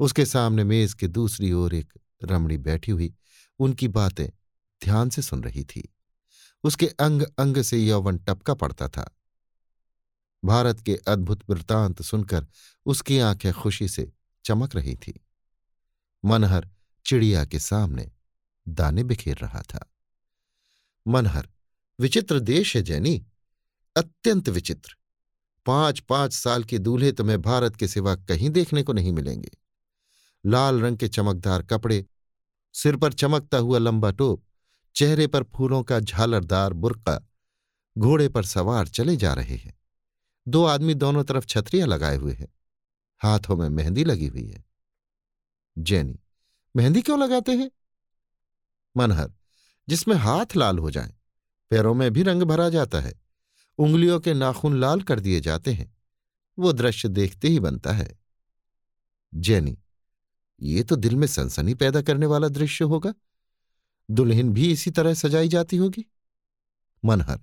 उसके 0.00 0.26
सामने 0.26 0.64
मेज 0.64 0.94
के 0.94 1.08
दूसरी 1.08 1.52
ओर 1.52 1.74
एक 1.74 1.92
रमणी 2.24 2.58
बैठी 2.58 2.92
हुई, 2.92 3.14
उनकी 3.58 3.88
बातें 3.88 4.28
ध्यान 4.84 5.10
से 5.10 5.22
सुन 5.22 5.42
रही 5.42 5.64
थी। 5.64 5.94
उसके 6.64 6.86
अंग 6.86 7.22
अंग 7.22 7.62
से 7.62 7.78
यौवन 7.78 8.18
टपका 8.18 8.54
पड़ता 8.54 8.88
था। 8.88 9.16
भारत 10.44 10.80
के 10.80 10.96
अद्भुत 10.96 11.50
वृत्तांत 11.50 12.02
सुनकर 12.02 12.46
उसकी 12.86 13.18
आँखें 13.18 13.52
खुशी 13.52 13.88
से 13.88 14.12
चमक 14.44 14.76
रही 14.76 14.94
थी। 14.94 15.26
मनहर 16.24 16.68
चिड़िया 17.06 17.44
के 17.44 17.58
सामने 17.58 18.12
दाने 18.68 19.04
बिखेर 19.04 19.36
रहा 19.36 19.62
था। 19.62 19.92
मनहर, 21.08 21.48
विचित्र 22.00 22.40
देश 22.40 22.76
है 22.76 22.82
जैनी, 22.82 23.26
अत्यंत 23.96 24.48
विचित्र। 24.48 24.96
पाँच 25.66 26.00
पाँच 26.00 26.32
साल 26.32 26.64
के 26.64 26.78
दूल्हे 26.78 27.12
तुम्हें 27.12 27.42
भारत 27.42 27.76
के 27.76 27.88
सिवा 27.88 28.14
कहीं 28.14 28.50
देखने 28.50 28.82
को 28.82 28.92
नहीं 28.92 29.12
मिलेंगे। 29.12 29.50
लाल 30.46 30.80
रंग 30.80 30.96
के 30.96 31.08
चमकदार 31.08 31.62
कपड़े, 31.62 32.06
सिर 32.74 32.96
पर 32.96 33.12
चमकता 33.12 33.58
हुआ 33.58 33.78
लंबा 33.78 34.10
टोप 34.10 34.44
चेहरे 34.94 35.26
पर 35.26 35.42
फूलों 35.42 35.82
का 35.82 36.00
झालरदार 36.00 36.72
बुरका 36.72 37.28
घोड़े 37.98 38.28
पर 38.28 38.44
सवार 38.44 38.88
चले 38.88 39.16
जा 39.16 39.34
रहे 39.34 39.56
हैं। 39.56 39.80
दो 40.48 40.64
आदमी 40.64 40.94
दोनों 40.94 41.24
तरफ़ 41.24 41.46
छतरियाँ 41.46 41.88
लगाए 41.88 42.16
हुए 42.16 42.32
हैं। 42.32 42.48
हाथों 43.18 43.56
में 43.56 43.68
मेहंदी 43.68 44.04
लगी 44.04 44.26
हुई 44.26 44.46
है। 44.46 44.64
जैनी, 45.78 46.20
मेहंदी 46.76 47.02
क्यों 47.02 47.20
लगाते 47.20 47.52
हैं? 47.52 47.70
मनहर, 48.96 49.32
जिसमें 49.88 50.16
हाथ 50.16 50.46
लाल 50.56 50.78
हो 50.78 50.90
जाए, 50.90 51.14
पैरों 51.70 51.94
में 51.94 52.12
भी 52.12 52.22
रंग 52.22 52.42
भरा 52.42 52.68
जाता 52.68 53.00
है। 53.00 53.20
उंगलियों 53.78 54.20
के 54.20 54.34
नाखून 54.34 54.80
लाल 54.80 55.02
कर 55.02 55.20
दिए 55.20 55.40
जाते 55.40 55.72
हैं। 55.72 55.96
वो 56.58 56.72
दृश्य 56.72 57.08
देखते 57.08 57.48
ही 57.48 57.60
बनता 57.60 57.92
है। 57.92 58.18
जैनी, 59.34 59.78
ये 60.60 60.82
तो 60.82 60.96
दिल 60.96 61.16
में 61.16 61.26
सनसनी 61.26 61.74
पैदा 61.74 62.02
करने 62.02 62.26
वाला 62.26 62.48
दृश्य 62.48 62.84
होगा। 62.84 63.14
दुल्हन 64.10 64.52
भी 64.52 64.70
इसी 64.72 64.90
तरह 64.90 65.14
सजाई 65.14 65.48
जाती 65.48 65.76
होगी? 65.76 66.04
मनहर, 67.04 67.40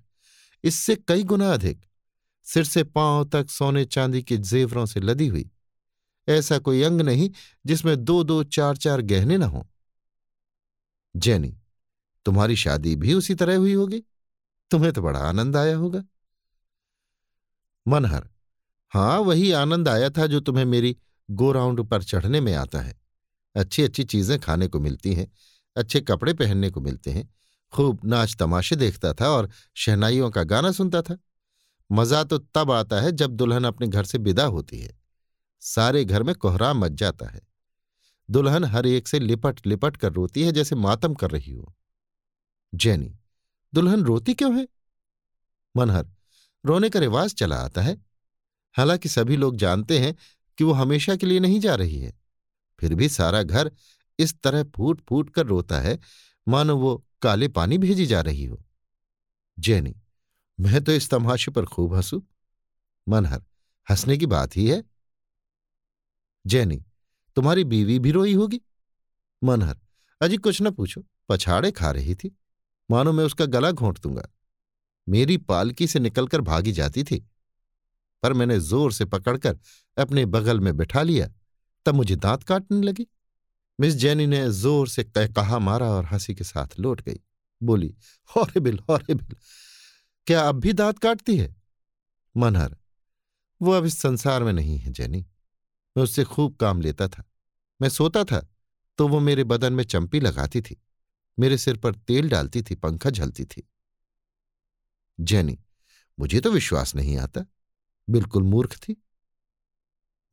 इससे 0.64 0.96
कई 1.08 1.24
गुना 1.24 1.54
अधिक। 1.54 1.86
सिर 2.46 2.64
से 2.64 2.84
पाँव 2.84 3.26
तक 3.26 3.50
सोने 3.50 3.86
चांदी 3.86 4.22
के 4.24 4.38
जेवरों 4.38 4.86
से 4.86 5.00
लदी 5.00 5.28
हुई। 5.28 5.50
ऐसा 6.28 6.58
कोई 6.58 6.82
अंग 6.82 7.02
नहीं 7.02 7.30
जिसमें 7.66 7.96
दो 8.04 8.24
दो 8.24 8.44
चार 8.44 8.78
चार 8.78 9.02
गहने 9.02 9.38
न 9.38 9.44
हों। 9.44 9.64
जैनी, 11.16 11.58
तुम्हारी 12.26 12.56
शादी 12.56 12.96
भी 12.96 13.14
उसी 13.14 13.36
तरह 13.36 13.58
हुई 13.58 13.74
होगी। 13.74 14.04
तुम्हें 14.72 14.94
तो 14.94 15.02
बड़ा 15.02 15.20
आनंद 15.20 15.58
आया 15.58 15.76
होगा। 15.78 16.04
मनहर 17.88 18.30
हाँ 18.92 19.20
वही 19.20 19.52
आनंद 19.52 19.88
आया 19.88 20.10
था 20.10 20.28
जो 20.28 20.40
तुम्हें 20.40 20.66
मेरी 20.66 20.96
गोराउंड 21.32 21.82
पर 21.84 22.04
चढ़ने 22.04 22.42
में 22.42 22.54
आता 22.54 22.82
है। 22.82 23.00
अच्छी 23.56 23.84
अच्छी 23.84 24.04
चीज़ें 24.04 24.40
खाने 24.40 24.68
को 24.68 24.80
मिलती 24.80 25.14
हैं। 25.14 25.28
अच्छे 25.78 26.02
कपड़े 26.02 26.34
पहनने 26.34 26.70
को 26.70 26.82
मिलते 26.82 27.12
हैं। 27.12 27.30
खूब 27.74 28.02
नाच 28.06 28.36
तमाशे 28.40 28.76
देखता 28.76 29.14
था 29.14 29.30
और 29.30 29.50
शहनाइयों 29.76 30.32
का 30.32 30.44
गाना 30.44 30.72
सुनता 30.72 31.02
था। 31.02 31.18
मज़ा 31.92 32.24
तो 32.24 32.38
तब 32.38 32.72
आता 32.72 33.02
है 33.02 33.12
जब 33.12 33.32
दुल्हन 33.32 33.64
अपने 33.64 33.88
घर 33.88 34.04
से 34.04 34.18
विदा 34.18 34.46
होती 34.46 34.80
है। 34.80 35.00
सारे 35.60 36.06
घर 36.06 36.24
में 36.24 36.36
कोहराम 36.36 36.86
मच 36.86 36.92
जाता 36.92 37.26
है। 37.26 37.42
दुल्हन 38.30 38.64
हर 38.64 38.86
एक 38.86 39.08
से 39.08 39.20
लिपट 39.20 39.68
लिपट 39.68 39.98
कर 39.98 40.14
रोती 40.14 40.44
है 40.44 40.52
जैसे 40.52 40.76
मातम 40.76 41.14
कर 41.14 41.32
रही 41.32 41.54
हो। 41.54 41.76
जैनी, 42.76 43.16
दुल्हन 43.74 44.04
रोती 44.04 44.34
क्यों 44.34 44.60
है? 44.60 44.68
मनहर, 45.78 46.08
रोने 46.66 46.90
का 46.90 47.00
रिवाज 47.00 47.34
चला 47.34 47.56
आता 47.56 47.82
है। 47.82 48.06
हालाँकि 48.74 49.10
सभी 49.10 49.38
लोग 49.38 49.56
जानते 49.56 50.00
हैं 50.00 50.16
कि 50.58 50.64
वो 50.64 50.72
हमेशा 50.72 51.16
के 51.16 51.26
लिए 51.26 51.40
नहीं 51.40 51.60
जा 51.60 51.76
रही 51.76 52.00
है। 52.00 52.14
फिर 52.80 52.94
भी 52.94 53.10
सारा 53.10 53.44
घर 53.44 53.72
इस 54.20 54.42
तरह 54.42 54.64
फूट 54.64 55.02
फूट 55.02 55.30
कर 55.30 55.46
रोता 55.46 55.80
है, 55.80 56.00
मानो 56.48 56.78
वो 56.78 57.06
काले 57.22 57.48
पानी 57.48 57.78
भेजी 57.78 58.06
जा 58.06 58.22
रही 58.22 58.46
हो। 58.46 58.64
जैनी, 59.60 59.96
मैं 60.60 60.84
तो 60.84 60.92
इस 60.92 61.10
तमाशे 61.10 61.52
पर 61.52 61.66
खूब 61.66 61.94
हंसू। 61.94 62.26
मनहर, 63.10 63.44
हंसने 63.90 64.18
की 64.18 64.26
बात 64.26 64.58
ही 64.58 64.68
है। 64.68 64.84
जैनी, 66.48 66.86
तुम्हारी 67.36 67.64
बीवी 67.64 68.00
भी 68.00 68.12
रोई 68.12 68.34
होगी? 68.34 68.62
मनहर, 69.44 69.78
अजी 70.22 70.38
कुछ 70.38 70.62
न 70.62 70.72
पूछो, 70.72 71.04
पछाड़े 71.30 71.72
खा 71.72 71.92
रही 71.92 72.16
थी। 72.16 72.38
मानो 72.92 73.12
मैं 73.12 73.24
उसका 73.24 73.46
गला 73.46 73.72
घोंट 73.72 74.00
दूँगा। 74.00 74.30
मेरी 75.10 75.38
पालकी 75.38 75.88
से 75.88 76.00
निकलकर 76.00 76.42
भागी 76.42 76.72
जाती 76.72 77.04
थी। 77.04 77.30
पर 78.24 78.34
मैंने 78.34 78.60
ज़ोर 78.60 78.92
से 78.94 79.06
पकड़कर 79.06 79.60
अपने 79.98 80.26
बगल 80.26 80.60
में 80.60 80.78
बिठा 80.78 81.02
लिया, 81.02 81.30
तब 81.86 81.96
मुझे 81.96 82.16
दांत 82.16 82.44
काटने 82.44 82.82
लगी। 82.82 83.08
मिस 83.80 83.96
जैनी 83.96 84.26
ने 84.28 84.50
ज़ोर 84.50 84.88
से 84.88 85.04
कहा 85.18 85.60
मारा 85.60 85.90
और 85.90 86.06
हँसी 86.06 86.36
के 86.36 86.44
साथ 86.44 86.80
लौट 86.80 87.02
गई। 87.02 87.20
बोली 87.62 87.94
हॉरेबिल 88.30 88.80
हॉरेबिल 88.90 89.36
क्या 90.28 90.48
अब 90.50 90.56
भी 90.56 90.74
दांत 90.74 91.00
काटती 91.00 91.38
है? 91.38 91.56
मनहर, 92.36 92.76
वो 93.62 93.72
अब 93.72 93.86
इस 93.86 93.98
संसार 93.98 94.44
में 94.44 94.52
नहीं 94.54 94.78
है 94.78 94.92
जैनी। 94.92 95.22
मैं 95.96 96.04
उससे 96.04 96.24
खूब 96.24 96.56
काम 96.56 96.82
लेता 96.82 97.08
था। 97.08 97.24
मैं 97.82 97.90
सोता 97.90 98.24
था 98.24 98.46
तो 99.00 99.08
वो 99.08 99.20
मेरे 99.20 99.44
बदन 99.44 99.74
में 99.74 99.84
चंपी 99.84 100.20
लगाती 100.20 100.62
थी। 100.62 100.82
मेरे 101.38 101.58
सिर 101.58 101.78
पर 101.78 101.96
तेल 101.96 102.30
डालती 102.30 102.62
थी, 102.62 102.76
पंखा 102.76 103.10
झलती 103.10 103.46
थी। 103.46 103.68
जैनी, 105.20 105.58
मुझे 106.18 106.40
तो 106.40 106.52
विश्वास 106.52 106.96
नहीं 106.96 107.18
आता। 107.18 107.46
बिल्कुल 108.10 108.44
मूर्ख 108.44 108.76
थी। 108.78 108.96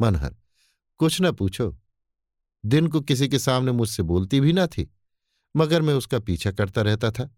मनहर, 0.00 0.34
कुछ 1.00 1.20
न 1.20 1.32
पूछो। 1.32 1.74
दिन 2.64 2.86
को 2.86 3.00
किसी 3.00 3.28
के 3.28 3.38
सामने 3.38 3.72
मुझसे 3.72 4.02
बोलती 4.02 4.40
भी 4.40 4.52
ना 4.52 4.66
थी, 4.66 4.90
मगर 5.56 5.82
मैं 5.82 5.94
उसका 5.94 6.18
पीछा 6.18 6.52
करता 6.52 6.82
रहता 6.82 7.10
था। 7.10 7.30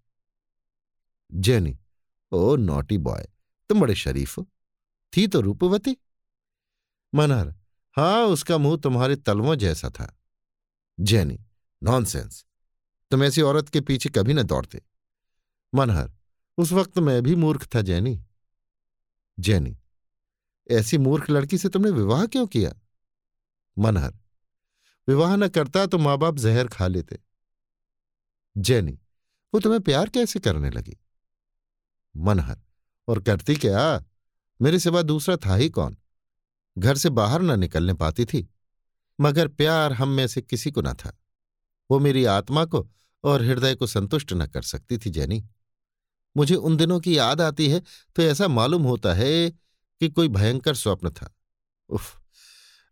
जैनी, 1.35 1.79
ओ 2.33 2.57
नॉटी 2.57 2.99
बॉय, 2.99 3.29
तुम 3.69 3.81
बड़े 3.81 3.95
शरीफ 3.95 4.39
हो। 4.39 4.49
थी 5.17 5.27
तो 5.27 5.41
रूपवती? 5.41 5.97
मनहर 7.15 7.55
हाँ 7.97 8.25
उसका 8.25 8.59
मुँह 8.59 8.77
तुम्हारे 8.77 9.17
तलवों 9.17 9.55
जैसा 9.57 9.91
था। 9.91 10.19
जैनी, 11.01 11.39
नॉनसेंस, 11.83 12.45
तुम 13.11 13.25
ऐसी 13.25 13.41
औरत 13.41 13.69
के 13.69 13.81
पीछे 13.81 14.09
कभी 14.09 14.35
न 14.35 14.43
दौड़ते। 14.43 14.83
मनहर, 15.75 16.13
उस 16.59 16.73
वक्त 16.73 16.99
मैं 16.99 17.23
भी 17.23 17.35
मूर्ख 17.35 17.75
था, 17.75 17.81
जैनी। 17.81 18.25
जैनी, 19.39 19.79
ऐसी 20.71 20.99
मूर्ख 20.99 21.31
लड़की 21.31 21.59
से 21.59 21.69
तुमने 21.69 21.91
विवाह 21.91 22.27
क्यों 22.27 22.47
किया? 22.47 22.75
मनहर 23.79 24.15
विवाह 25.09 25.37
न 25.37 25.49
करता 25.49 25.87
तो 25.87 25.99
माँ 25.99 26.19
बाप 26.19 26.37
जहर 26.37 26.69
खा 26.69 26.87
लेते। 26.87 27.19
जैनी, 28.57 28.99
वो 29.55 29.61
तुम्हें 29.61 29.81
प्यार 29.81 30.09
कैसे 30.09 30.41
करने 30.41 30.71
लगी? 30.71 30.97
मनहर, 32.17 32.59
और 33.09 33.23
करती 33.23 33.57
क्या? 33.57 34.05
मेरे 34.63 34.79
सिवा 34.79 35.03
दूसरा 35.03 35.37
था 35.37 35.55
ही 35.55 35.71
कौन? 35.71 35.97
घर 36.79 36.97
से 36.97 37.11
बाहर 37.11 37.43
न 37.43 37.59
निकलने 37.61 37.95
पाती 37.95 38.25
थी, 38.25 38.49
मगर 39.21 39.49
प्यार 39.49 39.93
हम 39.93 40.09
में 40.09 40.27
से 40.27 40.43
किसी 40.43 40.71
को 40.71 40.83
न 40.83 40.93
था। 40.95 41.19
वो 41.91 41.99
मेरी 41.99 42.25
आत्मा 42.25 42.65
को 42.65 42.89
और 43.25 43.43
हृदय 43.43 43.75
को 43.75 43.87
संतुष्ट 43.87 44.33
न 44.33 44.47
कर 44.47 44.63
सकती 44.63 44.99
थी, 44.99 45.11
जैनी। 45.11 45.49
मुझे 46.37 46.55
उन 46.55 46.77
दिनों 46.77 47.01
की 47.01 47.19
याद 47.19 47.41
आती 47.41 47.69
है 47.71 47.81
तो 48.17 48.23
ऐसा 48.23 48.49
मालूम 48.49 48.83
होता 48.83 49.15
है 49.15 49.51
कि 50.01 50.09
कोई 50.09 50.29
भयंकर 50.29 50.75
स्वप्न 50.75 51.11
था। 51.11 51.35
उफ! 51.89 52.26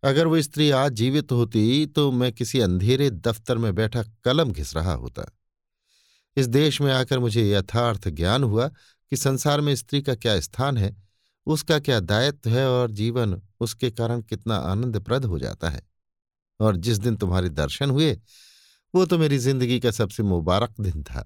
अगर 0.05 0.27
वो 0.27 0.41
स्त्री 0.43 0.71
आज 0.71 0.93
जीवित 0.93 1.33
होती 1.33 1.87
तो 1.87 2.11
मैं 2.13 2.33
किसी 2.33 2.61
अंधेरे 2.61 3.11
दफ्तर 3.11 3.59
में 3.59 3.75
बैठा 3.75 4.03
कलम 4.25 4.51
घिस 4.53 4.75
रहा 4.75 4.93
होता। 4.93 5.25
इस 6.37 6.47
देश 6.47 6.81
में 6.81 6.93
आकर 6.93 7.19
मुझे 7.19 7.51
यथार्थ 7.51 8.09
ज्ञान 8.09 8.43
हुआ 8.43 8.69
कि 8.69 9.17
संसार 9.17 9.61
में 9.61 9.75
स्त्री 9.77 10.03
का 10.03 10.15
क्या 10.15 10.41
स्थान 10.41 10.79
है, 10.79 10.97
उसका 11.47 11.79
क्या 11.79 12.01
दायित्व 12.01 12.51
है 12.51 12.69
और 12.71 12.91
जीवन 12.91 13.41
उसके 13.61 13.91
कारण 13.91 14.21
कितना 14.21 14.57
आनंदप्रद 14.57 15.25
हो 15.25 15.39
जाता 15.39 15.71
है। 15.71 15.83
और 16.61 16.77
जिस 16.77 16.99
दिन 16.99 17.17
तुम्हारे 17.17 17.49
दर्शन 17.49 17.91
हुए, 17.91 18.13
वो 18.95 19.07
तो 19.07 19.19
मेरी 19.19 19.39
ज़िंदगी 19.39 19.81
का 19.81 19.91
सबसे 19.91 20.23
मुबारक 20.23 20.75
दिन 20.81 21.03
था। 21.03 21.25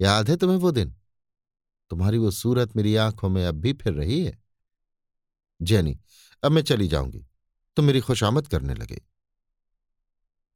याद 0.00 0.30
है 0.30 0.36
तुम्हें 0.36 0.58
वो 0.58 0.70
दिन? 0.70 0.94
तुम्हारी 1.90 2.18
वो 2.18 2.30
सूरत 2.30 2.76
मेरी 2.76 2.96
आँखों 2.96 3.28
में 3.28 3.46
अब 3.46 3.54
भी 3.54 3.72
फिर 3.72 3.92
रही 3.92 4.24
है। 4.24 4.38
जैनी, 5.62 5.98
अब 6.42 6.52
मैं 6.52 6.62
चली 6.62 6.88
जाऊँगी। 6.88 7.26
तुम 7.76 7.84
मेरी 7.84 8.00
खुशामद 8.00 8.46
करने 8.46 8.74
लगे। 8.74 9.00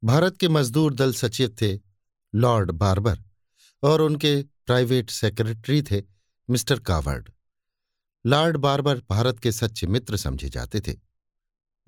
भारत 0.03 0.37
के 0.37 0.49
मजदूर 0.49 0.93
दल 0.93 1.13
सचिव 1.13 1.55
थे, 1.61 1.79
लॉर्ड 2.35 2.71
बार्बर, 2.71 3.23
और 3.83 4.01
उनके 4.01 4.41
प्राइवेट 4.43 5.09
सेक्रेटरी 5.09 5.81
थे 5.81 6.01
mister 6.49 6.79
Coward. 6.79 7.29
Lord 8.25 8.57
Barber 8.57 9.01
Bharat 9.09 9.39
के 9.39 9.51
सच्चे 9.51 9.87
मित्र 9.87 10.17
समझे 10.17 10.49
जाते 10.49 10.81
थे। 10.81 10.95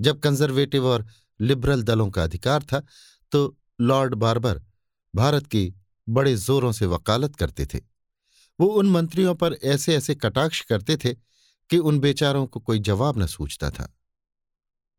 जब 0.02 0.20
कंजर्वेटिव 0.20 0.86
और 0.86 1.06
लिबरल 1.42 1.84
दलों 1.84 2.10
का 2.12 2.24
अधिकार 2.24 2.64
था 2.64 2.86
तो 3.32 3.58
लॉर्ड 3.82 4.16
बार्बर 4.16 4.62
भारत 5.16 5.48
की 5.48 5.74
बड़े 6.10 6.36
जोरों 6.36 6.72
से 6.72 6.86
वकालत 6.86 7.36
करते 7.36 7.66
थे। 7.66 7.80
वो 8.60 8.68
उन 8.68 8.90
मंत्रियों 8.90 9.36
पर 9.36 9.54
ऐसे 9.54 9.96
ऐसे 9.96 10.16
कटाक्ष 10.16 10.62
करते 10.62 10.98
थे 10.98 11.14
कि 11.70 11.78
उन 11.78 12.00
बेचारों 12.00 12.46
को 12.48 12.60
कोई 12.60 12.80
जवाब 12.80 13.18
न 13.18 13.26
सूझता 13.26 13.70
था। 13.70 13.97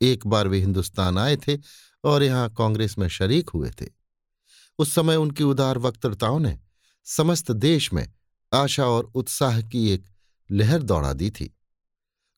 एक 0.03 0.27
बार 0.27 0.49
वे 0.49 0.59
हिंदुस्तान 0.59 1.19
आए 1.19 1.37
थे 1.37 1.59
और 2.05 2.23
यहाँ 2.23 2.55
कांग्रेस 2.59 2.99
में 2.99 3.09
शरीक 3.09 3.51
हुए 3.51 3.71
थे। 3.71 3.87
उस 4.79 4.95
समय 4.95 5.17
उनकी 5.17 5.45
उदार 5.45 5.79
वक्तृताओं 5.79 6.41
ने 6.41 6.59
समस्त 7.05 7.53
देश 7.53 7.93
में 7.93 8.13
आशा 8.55 8.87
और 8.87 9.05
उत्साह 9.15 9.61
की 9.63 9.91
एक 9.91 10.05
लहर 10.51 10.83
दौड़ा 10.83 11.13
दी 11.13 11.31
थी। 11.31 11.55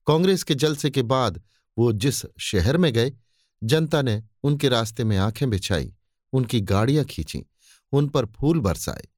कांग्रेस 0.06 0.42
के 0.42 0.54
जलसे 0.54 0.90
के 0.90 1.02
बाद 1.02 1.42
वो 1.78 1.92
जिस 1.92 2.22
शहर 2.38 2.76
में 2.76 2.92
गए, 2.92 3.12
जनता 3.64 4.02
ने 4.02 4.22
उनके 4.42 4.68
रास्ते 4.68 5.04
में 5.04 5.18
आँखें 5.18 5.50
बिछाई, 5.50 5.94
उनकी 6.32 6.60
गाड़ियाँ 6.60 7.04
खींची, 7.04 7.44
उन 7.92 8.08
पर 8.08 8.26
फूल 8.26 8.60
बरसाए। 8.60 9.08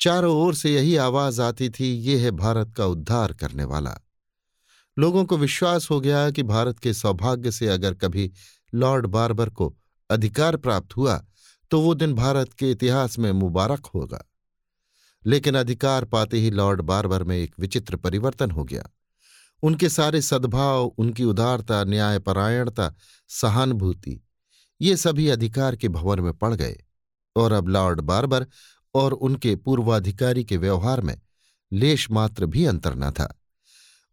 चारों 0.00 0.36
ओर 0.36 0.54
से 0.54 0.74
यही 0.74 0.96
आवाज़ 0.96 1.42
आती 1.42 1.70
थी, 1.70 1.94
ये 1.94 2.18
है 2.18 2.30
भारत 2.30 2.74
का 2.76 2.86
उद्धार 2.86 3.32
करने 3.32 3.64
वाला। 3.64 3.98
लोगों 4.98 5.24
को 5.24 5.36
विश्वास 5.36 5.90
हो 5.90 6.00
गया 6.00 6.30
कि 6.30 6.42
भारत 6.42 6.78
के 6.78 6.92
सौभाग्य 6.94 7.52
से 7.52 7.68
अगर 7.68 7.94
कभी 7.94 8.32
लॉर्ड 8.74 9.06
बार्बर 9.06 9.50
को 9.50 9.76
अधिकार 10.10 10.56
प्राप्त 10.56 10.96
हुआ 10.96 11.24
तो 11.70 11.80
वो 11.80 11.94
दिन 11.94 12.14
भारत 12.14 12.52
के 12.52 12.70
इतिहास 12.70 13.18
में 13.18 13.32
मुबारक 13.32 13.86
होगा। 13.86 14.24
लेकिन 15.26 15.54
अधिकार 15.54 16.04
पाते 16.04 16.38
ही 16.38 16.50
लॉर्ड 16.50 16.80
बार्बर 16.80 17.24
में 17.24 17.36
एक 17.36 17.54
विचित्र 17.58 17.96
परिवर्तन 17.96 18.50
हो 18.50 18.64
गया। 18.64 18.88
उनके 19.62 19.88
सारे 19.88 20.22
सद्भाव, 20.22 20.84
उनकी 20.84 21.24
उदारता, 21.24 21.84
न्यायपरायणता, 21.84 22.94
सहानुभूति, 23.28 24.20
ये 24.80 24.96
सभी 24.96 25.28
अधिकार 25.28 25.76
के 25.76 25.88
भवन 25.88 26.20
में 26.20 26.32
पड़ 26.32 26.54
गए 26.54 26.76
और 27.36 27.52
अब 27.52 27.68
लॉर्ड 27.68 28.00
बार्बर 28.00 28.46
और 28.94 29.12
उनके 29.12 29.56
पूर्वाधिकारी 29.56 30.44
के 30.44 30.56
व्यवहार 30.56 31.00
में 31.00 31.20
लेश 31.72 32.10
मात्र 32.10 32.46
भी 32.46 32.64
अंतर 32.64 32.94
न 32.94 33.10
था। 33.10 33.39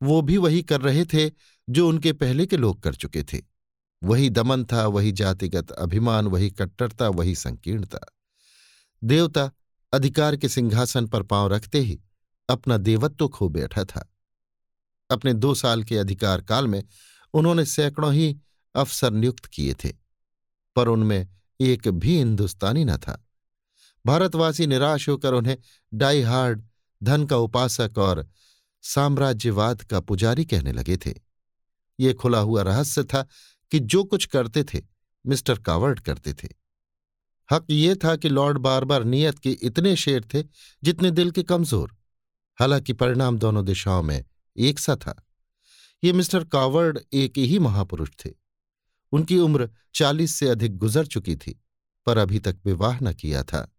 वो 0.02 0.22
भी 0.22 0.38
वही 0.38 0.62
कर 0.64 0.82
रहे 0.82 1.06
थे 1.06 1.30
जो 1.68 1.88
उनके 1.90 2.14
पहले 2.14 2.46
के 2.46 2.58
लोग 2.58 2.82
कर 2.82 2.96
चुके 2.96 3.24
थे। 3.24 3.42
वही 4.02 4.30
दमन 4.30 4.64
था, 4.66 4.86
वही 4.88 5.12
जातिगत 5.12 5.72
अभिमान, 5.72 6.28
वही 6.28 6.50
कट्टरता, 6.50 7.08
वही 7.10 7.36
संकीर्णता। 7.36 8.00
देवता 9.02 9.52
अधिकार 9.94 10.38
के 10.38 10.50
सिंहासन 10.50 11.08
पर 11.08 11.24
पाँव 11.24 11.48
रखते 11.48 11.80
ही 11.80 12.00
अपना 12.50 12.78
देवत्व 12.78 13.28
खो 13.28 13.50
बैठा 13.50 13.84
था। 13.84 14.08
अपने 15.10 15.34
दो 15.34 15.54
साल 15.56 15.84
के 15.84 15.98
अधिकार 15.98 16.42
काल 16.42 16.68
में 16.68 16.84
उन्होंने 17.34 17.66
सैकड़ों 17.66 18.14
ही 18.14 18.38
अफसर 18.76 19.12
नियुक्त 19.12 19.46
किए 19.46 19.74
थे, 19.74 19.94
पर 20.76 20.88
उनमें 20.88 21.28
एक 21.60 21.88
भी 21.88 22.18
हिंदुस्तानी 22.18 22.86
न 22.86 22.98
था। 22.98 23.24
भारतवासी 24.06 24.68
निराश 24.68 25.08
होकर 25.10 25.34
उन्हें 25.34 25.58
डाई 25.94 26.22
हार्ड, 26.22 26.64
धन 27.04 27.26
का 27.26 27.38
उपासक 27.38 27.98
और 27.98 28.28
साम्राज्यवाद 28.88 29.82
का 29.82 30.00
पुजारी 30.00 30.46
कहने 30.46 30.72
लगे 30.72 30.98
थे। 30.98 31.14
ये 32.00 32.14
खुला 32.14 32.40
हुआ 32.40 32.62
रहस्य 32.62 33.04
था 33.04 33.28
कि 33.72 33.80
जो 33.80 34.04
कुछ 34.04 34.26
करते 34.26 34.64
थे, 34.64 34.82
मिस्टर 35.26 35.60
कावर्ड 35.60 36.00
करते 36.00 36.34
थे। 36.34 36.48
हक 37.50 37.66
ये 37.70 37.96
था 37.96 38.16
कि 38.16 38.30
लॉर्ड 38.30 38.58
बार 38.58 38.86
बार 38.86 39.04
नियत 39.04 39.40
के 39.40 39.52
इतने 39.52 39.96
शेर 39.96 40.26
थे 40.34 40.44
जितने 40.84 41.12
दिल 41.12 41.32
के 41.32 41.44
कमज़ोर। 41.44 41.96
हालाँकि 42.60 42.94
परिणाम 42.94 43.38
दोनों 43.38 43.66
दिशाओं 43.66 44.04
में 44.04 44.24
एक 44.58 44.80
सा 44.80 44.96
था। 44.96 45.16
ये 46.04 46.14
मिस्टर 46.14 46.44
कावर्ड 46.44 47.00
एक 47.14 47.38
ही 47.38 47.60
महापुरुष 47.60 48.10
थे। 48.26 48.30
उनकी 49.12 49.38
उम्र 49.38 49.70
चालीस 49.94 50.36
से 50.36 50.50
अधिक 50.50 50.78
गुजर 50.78 51.06
चुकी 51.06 51.36
थी, 51.36 51.60
पर 52.06 52.18
अभी 52.18 52.40
तक 52.40 52.58
विवाह 52.66 53.00
न 53.00 53.14
किया 53.14 53.44
था। 53.44 53.77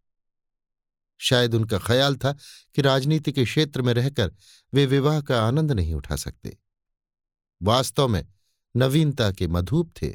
शायद 1.18 1.54
उनका 1.54 1.78
ख्याल 1.78 2.16
था 2.16 2.32
कि 2.74 2.82
राजनीति 2.82 3.32
के 3.32 3.44
क्षेत्र 3.44 3.82
में 3.82 3.94
रहकर 3.94 4.32
वे 4.74 4.86
विवाह 4.86 5.20
का 5.20 5.42
आनंद 5.42 5.72
नहीं 5.72 5.94
उठा 5.94 6.16
सकते। 6.16 6.58
वास्तव 7.62 8.08
में 8.08 8.26
नवीनता 8.76 9.32
के 9.32 9.46
मधुप 9.46 9.92
थे। 10.02 10.14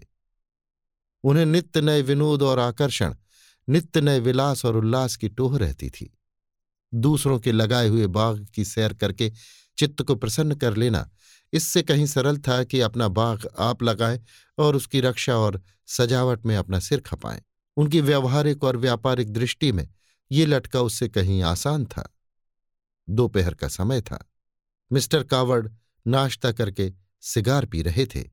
उन्हें 1.24 1.46
नित्य 1.46 1.82
नए 1.82 2.02
विनोद 2.02 2.42
और 2.42 2.60
आकर्षण, 2.60 3.16
नित्य 3.70 4.02
नए 4.02 4.20
विलास 4.20 4.66
और 4.66 4.78
उल्लास 4.78 5.16
की 5.16 5.30
टोह 5.30 5.58
रहती 5.58 5.90
थी। 5.90 6.18
दूसरों 6.94 7.40
के 7.40 7.52
लगाए 7.52 7.88
हुए 7.88 8.08
बाग 8.08 8.48
की 8.54 8.66
सैर 8.66 8.94
करके 8.94 9.32
चित्त 9.78 10.02
को 10.02 10.16
प्रसन्न 10.16 10.56
कर 10.56 10.78
लेना, 10.78 11.10
इससे 11.54 11.82
कहीं 11.82 12.06
सरल 12.06 12.38
था 12.38 12.64
कि 12.64 12.80
अपना 12.80 13.08
बाग 13.08 13.48
आप 13.60 13.84
लगाएँ 13.84 14.22
और 14.58 14.76
उसकी 14.76 15.02
रक्षा 15.02 15.38
और 15.38 15.62
सजावट 15.88 16.46
में 16.46 16.56
अपना 16.58 16.80
सिर 16.80 17.00
खपाएँ। 17.00 17.42
उनकी 17.78 18.02
व्यवहारिक 18.02 18.64
और 18.64 18.78
व्यापारिक 18.78 19.34
दृष्टि 19.34 19.72
में 19.72 19.90
ये 20.34 20.46
लटका 20.46 20.82
उससे 20.82 21.10
कहीं 21.10 21.42
आसान 21.42 21.86
था। 21.86 22.18
दोपहर 23.10 23.54
का 23.54 23.68
समय 23.68 24.02
था। 24.02 24.32
मिस्टर 24.92 25.24
कावड़ 25.24 25.68
नाश्ता 26.08 26.52
करके 26.52 26.94
सिगार 27.22 27.66
पी 27.66 27.82
रहे 27.82 28.06
थे 28.06 28.24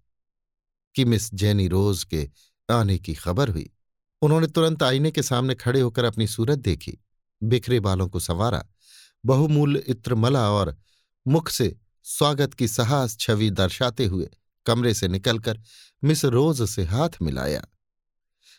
कि 0.94 1.04
मिस 1.04 1.34
जेनी 1.34 1.68
रोज 1.68 2.04
के 2.04 2.30
आने 2.70 2.98
की 2.98 3.14
खबर 3.14 3.48
हुई। 3.48 3.70
उन्होंने 4.22 4.46
तुरंत 4.46 4.82
आईने 4.82 5.10
के 5.10 5.22
सामने 5.22 5.54
खड़े 5.54 5.80
होकर 5.80 6.04
अपनी 6.04 6.26
सूरत 6.26 6.58
देखी। 6.58 6.98
बिखरे 7.42 7.80
बालों 7.80 8.08
को 8.08 8.20
संवारा, 8.20 8.66
बहुमूल्य 9.24 9.78
इत्रमला 9.78 10.50
और 10.50 10.76
मुख 11.28 11.48
से 11.48 11.76
स्वागत 12.02 12.54
की 12.54 12.68
साहस 12.68 13.16
छवि 13.16 13.50
दर्शाते 13.50 14.06
हुए 14.06 14.30
कमरे 14.66 14.94
से 14.94 15.08
निकलकर 15.08 15.60
मिस 16.04 16.24
रोज 16.24 16.62
से 16.62 16.84
हाथ 16.84 17.10
मिलाया। 17.22 17.64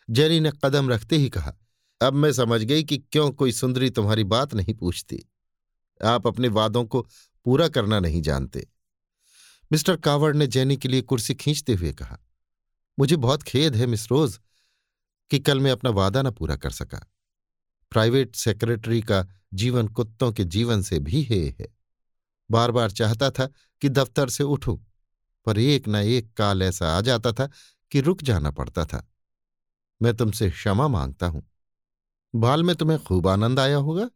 जेनी 0.10 0.40
ने 0.40 0.52
कदम 0.66 0.90
रखते 0.90 1.18
ही 1.18 1.30
कहा 1.30 1.54
अब 2.02 2.14
मैं 2.14 2.32
समझ 2.34 2.62
गई 2.62 2.84
कि 2.84 2.98
क्यों 2.98 3.32
कोई 3.32 3.52
सुंदरी 3.52 3.90
तुम्हारी 3.90 4.24
बात 4.24 4.54
नहीं 4.54 4.74
पूछती। 4.74 5.24
आप 6.02 6.28
अपने 6.28 6.48
वादों 6.48 6.86
को 6.86 7.02
पूरा 7.46 7.68
करना 7.68 8.00
नहीं 8.00 8.22
जानते। 8.22 8.68
मिस्टर 9.72 9.96
कावड़ 9.96 10.36
ने 10.36 10.48
जैनी 10.48 10.78
के 10.78 10.88
लिए 10.88 11.02
कुर्सी 11.02 11.34
खींचते 11.36 11.74
हुए 11.74 11.92
कहा, 11.94 12.18
मुझे 12.98 13.16
बहुत 13.16 13.44
खेद 13.44 13.76
है 13.76 13.86
मिस 13.86 14.08
रोज 14.12 14.40
कि 15.32 15.40
कल 15.40 15.60
मैं 15.60 15.72
अपना 15.72 15.90
वादा 15.90 16.22
न 16.22 16.32
पूरा 16.32 16.56
कर 16.56 16.72
सका। 16.72 17.06
प्राइवेट 17.92 18.36
सेक्रेटरी 18.36 19.02
का 19.02 19.26
जीवन 19.54 19.88
कुत्तों 19.88 20.32
के 20.32 20.44
जीवन 20.44 20.82
से 20.82 21.00
भी 21.00 21.22
हे 21.24 21.56
है। 21.60 21.68
बार 22.50 22.72
बार 22.72 22.92
चाहता 22.92 23.30
था 23.30 23.46
कि 23.82 23.90
दफ्तर 23.90 24.30
से 24.30 24.44
उठूं, 24.44 24.78
पर 25.46 25.60
एक 25.60 25.88
न 25.88 25.96
एक 25.96 26.34
काल 26.34 26.64
ऐसा 26.64 26.98
आ 26.98 27.02
जाता 27.02 27.32
था 27.32 27.50
कि 27.92 28.02
रुक 28.02 28.24
जाना 28.24 28.52
पड़ता 28.52 28.86
था। 28.86 29.08
मैं 30.02 30.14
तुमसे 30.14 30.50
क्षमा 30.50 30.88
माँगता 30.88 31.28
हूँ। 31.28 31.44
बाल 32.34 32.64
में 32.64 32.76
तुम्हें 32.76 33.00
खूब 33.00 33.28
आनंद 33.28 33.60
आया 33.60 33.78
होगा। 33.78 34.10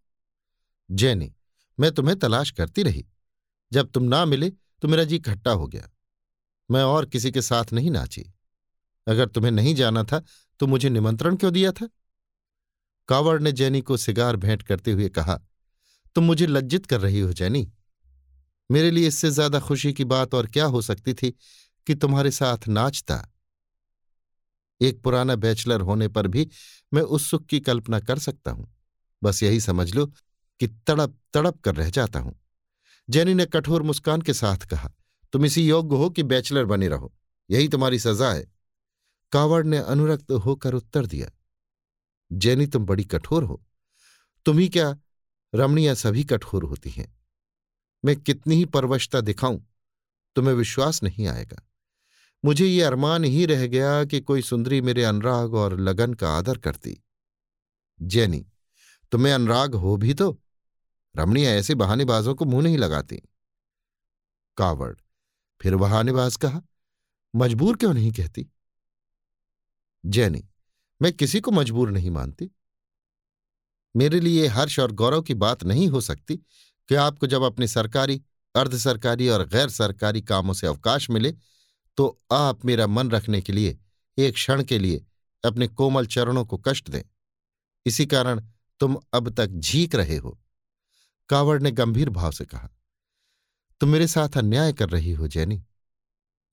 जैनी, 0.90 1.32
मैं 1.78 1.92
तुम्हें 1.92 2.18
तलाश 2.20 2.52
करती 2.52 2.84
रही। 2.84 3.06
जब 3.72 3.92
तुम 3.92 4.04
ना 4.04 4.24
मिले 4.26 4.50
तो 4.50 4.88
मेरा 4.88 5.04
जी 5.04 5.20
खट्टा 5.20 5.52
हो 5.52 5.68
गया। 5.68 5.90
मैं 6.70 6.84
और 6.84 7.06
किसी 7.06 7.32
के 7.32 7.42
साथ 7.42 7.74
नहीं 7.74 7.92
नाची। 7.92 8.26
अगर 9.08 9.28
तुम्हें 9.28 9.52
नहीं 9.52 9.76
जाना 9.76 10.04
था 10.04 10.22
तो 10.60 10.68
मुझे 10.68 10.90
निमंत्रण 10.90 11.36
क्यों 11.36 11.52
दिया 11.54 11.72
था? 11.72 11.90
कावड़ 13.10 13.40
ने 13.42 13.52
जैनी 13.52 13.82
को 13.82 13.98
सिगार 13.98 14.36
भेंट 14.36 14.62
करते 14.64 14.92
हुए 14.92 15.10
कहा, 15.10 15.40
तुम 16.16 16.24
मुझे 16.24 16.48
लज्जित 16.48 16.86
कर 16.86 17.02
रही 17.02 17.20
हो, 17.20 17.34
जैनी। 17.34 17.72
मेरे 18.70 18.92
लिए 18.92 19.08
इससे 19.08 19.30
ज़्यादा 19.32 19.60
खुशी 19.60 19.92
की 19.94 20.04
बात 20.06 20.34
और 20.34 20.48
क्या 20.48 20.66
हो 20.66 20.82
सकती 20.82 21.14
थी 21.14 21.32
कि 21.88 21.96
तुम्हारे 21.96 22.32
साथ 22.32 22.68
नाचता 22.68 23.18
एक 24.82 25.02
पुराना 25.04 25.36
बैचलर 25.36 25.82
होने 25.82 26.08
पर 26.08 26.28
भी 26.28 26.48
मैं 26.94 27.02
उस 27.02 27.30
सुख 27.30 27.46
की 27.46 27.60
कल्पना 27.60 28.00
कर 28.00 28.20
सकता 28.20 28.52
हूँ। 28.52 28.68
बस 29.22 29.44
यही 29.44 29.60
समझ 29.60 29.94
लो 29.96 30.06
कि 30.62 30.68
तड़प 30.68 31.18
तड़प 31.34 31.60
कर 31.62 31.76
रह 31.76 31.90
जाता 31.90 32.20
हूँ। 32.20 32.40
जैनी 33.10 33.34
ने 33.34 33.46
कठोर 33.46 33.84
मुस्कान 33.84 34.22
के 34.22 34.34
साथ 34.34 34.66
कहा, 34.68 34.92
तुम 35.34 35.46
इसी 35.46 35.68
योग्य 35.68 35.96
हो 35.96 36.10
कि 36.10 36.24
बैचलर 36.24 36.66
बने 36.66 36.88
रहो। 36.88 37.14
यही 37.50 37.68
तुम्हारी 37.68 38.00
सजा 38.00 38.32
है। 38.34 38.46
कावड़ 39.32 39.66
ने 39.66 39.78
अनुरक्त 39.78 40.32
होकर 40.46 40.74
उत्तर 40.74 41.06
दिया, 41.06 41.30
जैनी, 42.32 42.68
तुम 42.68 42.86
बड़ी 42.86 43.04
कठोर 43.04 43.44
हो। 43.44 43.62
तुम 44.46 44.58
ही 44.58 44.68
क्या 44.70 44.96
रमणियाँ 45.54 45.96
सभी 45.96 46.24
कठोर 46.24 46.64
होती 46.64 46.90
हैं? 46.90 47.08
मैं 48.04 48.16
कितनी 48.16 48.56
ही 48.56 48.66
परवशता 48.66 49.22
दिखाऊँ, 49.22 49.66
तुम्हें 50.36 50.54
विश्वास 50.54 51.02
नहीं 51.04 51.28
आएगा। 51.28 51.62
मुझे 52.46 52.66
ये 52.66 52.82
अरमान 52.82 53.24
ही 53.24 53.46
रह 53.46 53.68
गया 53.68 54.06
कि 54.06 54.22
कोई 54.22 54.42
सुंदरी 54.42 54.82
मेरे 54.82 55.04
अनुराग 55.04 55.54
और 55.54 55.80
लगन 55.80 56.14
का 56.14 56.38
आदर 56.38 56.58
करती। 56.58 57.04
जैनी, 58.02 58.46
तुम्हें 59.12 59.34
अनुराग 59.34 59.76
हो 59.76 59.98
भी 59.98 60.14
तो। 60.14 60.42
रमणियाँ 61.18 61.54
ऐसे 61.54 61.76
बहानेबाजों 61.76 62.36
को 62.36 62.46
मुँह 62.46 62.64
नहीं 62.64 62.78
लगाती। 62.78 63.22
कावड़, 64.58 64.96
फिर 65.62 65.76
बहानेबाज 65.76 66.36
कहा, 66.36 66.62
मजबूर 67.36 67.78
क्यों 67.78 67.94
नहीं 67.94 68.12
कहती? 68.12 68.48
जैनी, 70.06 70.50
मैं 71.02 71.14
किसी 71.14 71.40
को 71.40 71.52
मजबूर 71.52 71.92
नहीं 71.92 72.12
मानती। 72.12 72.52
मेरे 73.96 74.20
लिए 74.20 74.48
हर्ष 74.48 74.80
और 74.80 74.92
गौरव 74.92 75.22
की 75.22 75.34
बात 75.34 75.64
नहीं 75.64 75.88
हो 75.88 76.02
सकती 76.02 76.38
कि 76.88 76.96
आपको 76.96 77.28
जब 77.28 77.42
अपने 77.42 77.68
सरकारी, 77.68 78.22
अर्ध 78.56 78.78
सरकारी 78.78 79.30
और 79.30 79.48
गैर 79.48 79.70
सरकारी 79.70 80.22
कामों 80.22 80.54
से 80.54 80.68
अवकाश 80.68 81.10
मिले 81.10 81.55
तो 81.98 82.08
आप 82.32 82.66
मेरा 82.66 82.88
मन 82.88 83.12
रखने 83.12 83.42
के 83.42 83.54
लिए, 83.54 83.78
एक 84.18 84.34
क्षण 84.34 84.64
के 84.64 84.80
लिए, 84.80 85.06
अपने 85.44 85.68
कोमल 85.68 86.06
चरणों 86.06 86.46
को 86.46 86.58
कष्ट 86.58 86.90
दें। 86.90 87.02
इसी 87.86 88.06
कारण 88.06 88.42
तुम 88.82 88.98
अब 89.14 89.30
तक 89.30 89.48
झीक 89.48 89.96
रहे 89.96 90.18
हो। 90.18 90.38
कावड़ 91.30 91.62
ने 91.62 91.72
गंभीर 91.72 92.10
भाव 92.10 92.32
से 92.32 92.46
कहा, 92.46 92.70
तुम 93.82 93.90
मेरे 93.90 94.08
साथ 94.08 94.38
अन्याय 94.38 94.74
कर 94.74 94.90
रही 94.90 95.12
हो, 95.12 95.28
जैनी। 95.28 95.64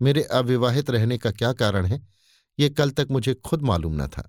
मेरे 0.00 0.22
अविवाहित 0.22 0.90
रहने 0.90 1.18
का 1.18 1.30
क्या 1.30 1.52
कारण 1.52 1.86
है? 1.86 2.00
ये 2.58 2.68
कल 2.70 2.90
तक 2.90 3.08
मुझे 3.10 3.34
खुद 3.34 3.62
मालूम 3.62 4.02
न 4.02 4.06
था। 4.08 4.28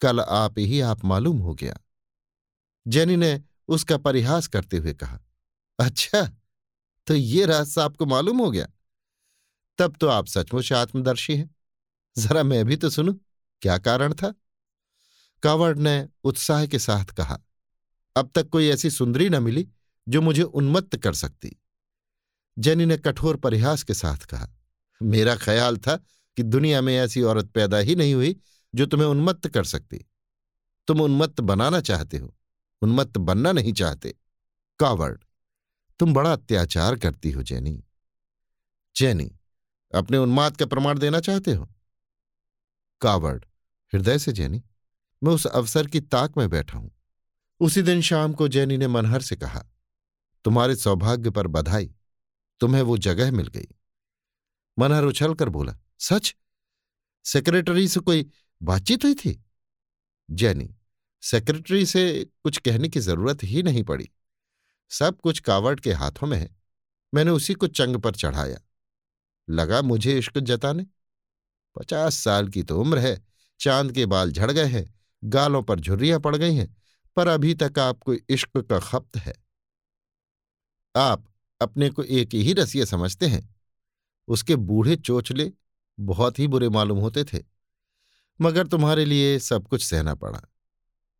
कल 0.00 0.20
आप 0.20 0.58
ही 0.58 0.80
आप 0.80 1.04
मालूम 1.04 1.38
हो 1.38 1.54
गया। 1.54 1.78
जैनी 2.86 3.16
ने 3.16 3.40
उसका 3.68 3.96
परिहास 3.98 4.46
करते 4.46 4.76
हुए 4.76 4.92
कहा 4.94 5.18
अच्छा 5.78 6.22
तो 7.06 7.14
ये 7.14 7.44
रहस्य 7.46 7.80
आपको 7.80 8.06
मालूम 8.06 8.38
हो 8.38 8.50
गया। 8.50 8.66
तब 9.80 9.96
तो 10.00 10.08
आप 10.08 10.26
सचमुच 10.26 10.72
आत्मदर्शी 10.72 11.36
हैं। 11.36 11.54
जरा 12.18 12.42
मैं 12.42 12.64
भी 12.64 12.76
तो 12.76 12.90
सुनू, 12.90 13.12
क्या 13.62 13.78
कारण 13.78 14.14
था? 14.14 14.34
कावड़ 15.42 15.76
ने 15.78 16.08
उत्साह 16.24 16.66
के 16.66 16.78
साथ 16.78 17.04
कहा, 17.04 17.38
अब 18.16 18.30
तक 18.34 18.48
कोई 18.48 18.68
ऐसी 18.68 18.90
सुंदरी 18.90 19.28
न 19.28 19.42
मिली 19.42 19.68
जो 20.08 20.20
मुझे 20.20 20.42
उन्मत्त 20.42 20.96
कर 20.96 21.14
सकती। 21.14 21.56
जैनी 22.58 22.86
ने 22.86 22.96
कठोर 22.96 23.36
परिहास 23.36 23.82
के 23.82 23.94
साथ 23.94 24.16
कहा, 24.16 24.48
मेरा 25.00 25.36
ख्याल 25.36 25.78
था 25.78 25.96
कि 26.36 26.42
दुनिया 26.42 26.80
में 26.80 26.96
ऐसी 26.96 27.22
औरत 27.22 27.50
पैदा 27.50 27.78
ही 27.78 27.94
नहीं 27.96 28.14
हुई 28.14 28.36
जो 28.74 28.86
तुम्हें 28.86 29.08
उन्मत्त 29.08 29.48
कर 29.48 29.64
सकती। 29.64 30.04
तुम 30.88 31.00
उन्मत्त 31.00 31.40
बनाना 31.40 31.80
चाहते 31.80 32.18
हो, 32.18 32.34
उन्मत्त 32.82 33.18
बनना 33.18 33.52
नहीं 33.52 33.72
चाहते। 33.72 34.14
कावर्ड, 34.78 35.24
तुम 35.98 36.14
बड़ा 36.14 36.32
अत्याचार 36.32 36.96
करती 36.96 37.30
हो, 37.30 37.42
जैनी। 37.42 37.82
जैनी 38.96 39.30
अपने 39.94 40.16
उन्माद 40.16 40.56
का 40.56 40.66
प्रमाण 40.66 40.98
देना 40.98 41.20
चाहते 41.20 41.52
हो? 41.52 41.68
कावर्ड 43.00 43.44
हृदय 43.94 44.18
से 44.18 44.32
जैनी, 44.32 44.62
मैं 45.24 45.32
उस 45.32 45.46
अवसर 45.46 45.86
की 45.86 46.00
ताक 46.00 46.38
में 46.38 46.50
बैठा 46.50 46.78
हूँ। 46.78 46.90
उसी 47.60 47.82
दिन 47.82 48.00
शाम 48.00 48.32
को 48.32 48.48
जैनी 48.48 48.76
ने 48.76 48.88
मनहर 48.88 49.22
से 49.22 49.36
कहा, 49.36 49.64
तुम्हारे 50.44 50.76
सौभाग्य 50.76 51.30
पर 51.30 51.46
बधाई, 51.46 51.94
तुम्हें 52.60 52.82
वो 52.82 52.98
जगह 52.98 53.32
मिल 53.32 53.46
गई। 53.46 53.68
मनहर 54.78 55.04
उछल 55.04 55.34
कर 55.34 55.48
बोला, 55.48 55.76
सच? 55.98 56.36
सेक्रेटरी 57.24 57.88
से 57.88 58.00
कोई 58.00 58.30
बातचीत 58.62 59.04
हुई 59.04 59.14
थी? 59.14 59.44
जैनी, 60.30 60.76
सेक्रेटरी 61.22 61.86
से 61.86 62.24
कुछ 62.24 62.58
कहने 62.58 62.88
की 62.88 63.00
ज़रूरत 63.00 63.38
ही 63.44 63.62
नहीं 63.62 63.82
पड़ी। 63.82 64.10
सब 64.90 65.20
कुछ 65.20 65.40
कावड़ 65.40 65.80
के 65.80 65.92
हाथों 65.92 66.26
में 66.26 66.38
है। 66.38 66.56
मैंने 67.14 67.30
उसी 67.30 67.54
को 67.54 67.66
चंग 67.66 67.96
पर 67.96 68.14
चढ़ाया। 68.14 68.60
लगा 69.50 69.82
मुझे 69.82 70.18
इश्क 70.18 70.38
जताने। 70.38 70.86
पचास 71.76 72.14
साल 72.14 72.48
की 72.48 72.62
तो 72.62 72.80
उम्र 72.80 72.98
है, 72.98 73.20
चाँद 73.60 73.92
के 73.92 74.06
बाल 74.06 74.32
झड़ 74.32 74.50
गए 74.50 74.66
हैं, 74.66 74.94
गालों 75.24 75.62
पर 75.62 75.80
झुर्रियाँ 75.80 76.20
पड़ 76.20 76.36
गई 76.36 76.54
हैं, 76.54 76.76
पर 77.16 77.28
अभी 77.28 77.54
तक 77.54 77.78
आपको 77.78 78.14
इश्क 78.14 78.58
का 78.60 78.78
खप्त 78.80 79.16
है। 79.16 79.34
आप 80.94 81.24
अपने 81.60 81.90
को 81.90 82.02
एक 82.02 82.34
ही 82.34 82.52
रसिया 82.52 82.84
समझते 82.84 83.26
हैं। 83.26 83.48
उसके 84.28 84.56
बूढ़े 84.56 84.96
चोचले 84.96 85.50
बहुत 85.98 86.38
ही 86.38 86.46
बुरे 86.46 86.68
मालूम 86.68 86.98
होते 86.98 87.24
थे, 87.24 87.38
मगर 88.40 88.66
तुम्हारे 88.66 89.04
लिए 89.04 89.38
सब 89.38 89.68
कुछ 89.68 89.84
सहना 89.84 90.14
पड़ा। 90.14 90.38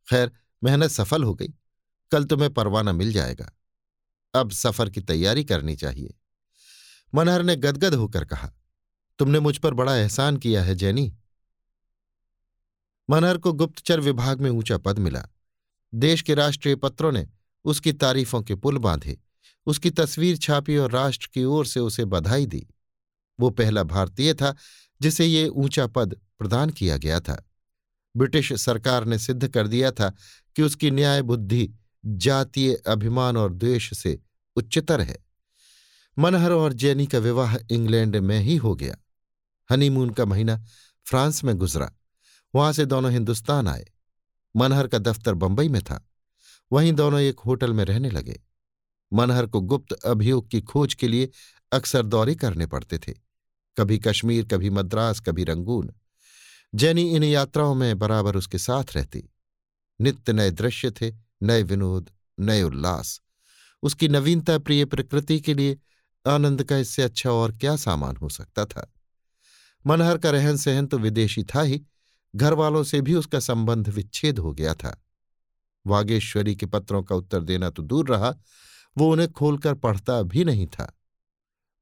खैर, 0.07 0.31
मेहनत 0.61 0.89
सफल 0.89 1.23
हो 1.23 1.33
गई, 1.35 1.53
कल 2.11 2.25
तुम्हें 2.25 2.53
परवाना 2.53 2.91
मिल 2.91 3.13
जाएगा। 3.13 3.51
अब 4.33 4.51
सफ़र 4.51 4.89
की 4.89 5.01
तैयारी 5.01 5.43
करनी 5.43 5.75
चाहिए। 5.75 6.13
मनहर 7.13 7.43
ने 7.43 7.55
गदगद 7.55 7.93
होकर 7.93 8.25
कहा, 8.25 8.51
तुमने 9.19 9.39
मुझ 9.39 9.57
पर 9.57 9.73
बड़ा 9.73 9.95
एहसान 9.95 10.37
किया 10.37 10.63
है, 10.63 10.75
जैनी. 10.75 11.13
मनहर 13.09 13.37
को 13.37 13.53
गुप्तचर 13.53 13.99
विभाग 13.99 14.41
में 14.41 14.49
ऊँचा 14.49 14.77
पद 14.77 14.99
मिला। 14.99 15.27
देश 15.93 16.21
के 16.21 16.33
राष्ट्रीय 16.33 16.75
पत्रों 16.75 17.11
ने 17.11 17.27
उसकी 17.65 17.93
तारीफों 17.93 18.41
के 18.41 18.55
पुल 18.55 18.77
बांधे, 18.77 19.17
उसकी 19.65 19.89
तस्वीर 19.89 20.37
छापी 20.37 20.77
और 20.77 20.91
राष्ट्र 20.91 21.29
की 21.33 21.43
ओर 21.43 21.65
से 21.65 21.79
उसे 21.79 22.05
बधाई 22.05 22.45
दी। 22.45 22.67
वो 23.39 23.49
पहला 23.49 23.83
भारतीय 23.83 24.33
था, 24.33 24.55
जिसे 25.01 25.25
ये 25.25 25.47
ऊँचा 25.47 25.87
पद 25.87 26.19
प्रदान 26.39 26.69
किया 26.69 26.97
गया 26.97 27.19
था। 27.19 27.49
ब्रिटिश 28.17 28.53
सरकार 28.53 29.05
ने 29.05 29.17
सिद्ध 29.19 29.47
कर 29.47 29.67
दिया 29.67 29.91
था 29.91 30.13
कि 30.55 30.61
उसकी 30.61 30.91
न्याय 30.91 31.21
बुद्धि 31.21 31.71
जातीय 32.05 32.73
अभिमान 32.75 33.37
और 33.37 33.53
द्वेष 33.53 33.97
से 33.97 34.19
उच्चतर 34.55 35.01
है। 35.01 35.30
मनहर 36.19 36.51
और 36.51 36.73
जैनी 36.73 37.07
का 37.07 37.17
विवाह 37.17 37.55
इंग्लैंड 37.71 38.15
में 38.15 38.39
ही 38.39 38.55
हो 38.55 38.75
गया। 38.75 38.95
हनीमून 39.71 40.09
का 40.09 40.25
महीना 40.25 40.65
फ्रांस 41.05 41.43
में 41.43 41.55
गुजरा। 41.55 41.93
वहाँ 42.55 42.73
से 42.73 42.85
दोनों 42.85 43.11
हिंदुस्तान 43.11 43.67
आए। 43.67 43.85
मनहर 44.55 44.87
का 44.87 44.97
दफ्तर 44.97 45.33
बंबई 45.33 45.69
में 45.69 45.81
था। 45.81 46.09
वहीं 46.71 46.93
दोनों 46.93 47.19
एक 47.19 47.39
होटल 47.39 47.73
में 47.73 47.85
रहने 47.85 48.09
लगे। 48.09 48.41
मनहर 49.13 49.45
को 49.45 49.61
गुप्त 49.61 49.93
अभियोग 49.93 50.49
की 50.49 50.61
खोज 50.61 50.93
के 50.93 51.07
लिए 51.07 51.29
अक्सर 51.71 52.05
दौरे 52.05 52.35
करने 52.35 52.65
पड़ते 52.65 52.99
थे। 52.99 53.13
कभी 53.77 53.97
कश्मीर, 53.97 54.45
कभी 54.45 54.69
मद्रास, 54.69 55.19
कभी 55.19 55.43
रंगून। 55.43 55.93
जैनी 56.75 57.15
इन 57.15 57.23
यात्राओं 57.23 57.75
में 57.75 57.99
बराबर 57.99 58.35
उसके 58.35 58.57
साथ 58.57 58.83
रहती। 58.95 59.29
नित्य 60.01 60.33
नए 60.33 60.51
दृश्य 60.51 60.91
थे, 60.91 61.13
नए 61.43 61.63
विनोद, 61.63 62.09
नए 62.39 62.63
उल्लास। 62.63 63.21
उसकी 63.83 64.07
नवीनता 64.07 64.57
प्रिय 64.57 64.85
प्रकृति 64.85 65.39
के 65.39 65.53
लिए 65.53 65.77
आनंद 66.27 66.63
का 66.63 66.77
इससे 66.77 67.03
अच्छा 67.03 67.31
और 67.31 67.51
क्या 67.57 67.75
सामान 67.75 68.17
हो 68.17 68.29
सकता 68.29 68.65
था? 68.65 68.93
मनहर 69.87 70.17
का 70.17 70.31
रहन 70.31 70.57
सहन 70.57 70.87
तो 70.87 70.97
विदेशी 70.97 71.43
था 71.43 71.61
ही 71.61 71.81
घर 72.35 72.53
वालों 72.53 72.83
से 72.83 73.01
भी 73.01 73.13
उसका 73.13 73.39
संबंध 73.39 73.89
विच्छेद 73.89 74.39
हो 74.39 74.53
गया 74.53 74.73
था। 74.73 75.03
वागेश्वरी 75.87 76.55
के 76.55 76.65
पत्रों 76.65 77.03
का 77.03 77.15
उत्तर 77.15 77.43
देना 77.43 77.69
तो 77.69 77.83
दूर 77.83 78.09
रहा, 78.09 78.35
वो 78.97 79.11
उन्हें 79.11 79.31
खोलकर 79.31 79.73
पढ़ता 79.73 80.21
भी 80.21 80.43
नहीं 80.43 80.67
था। 80.67 80.97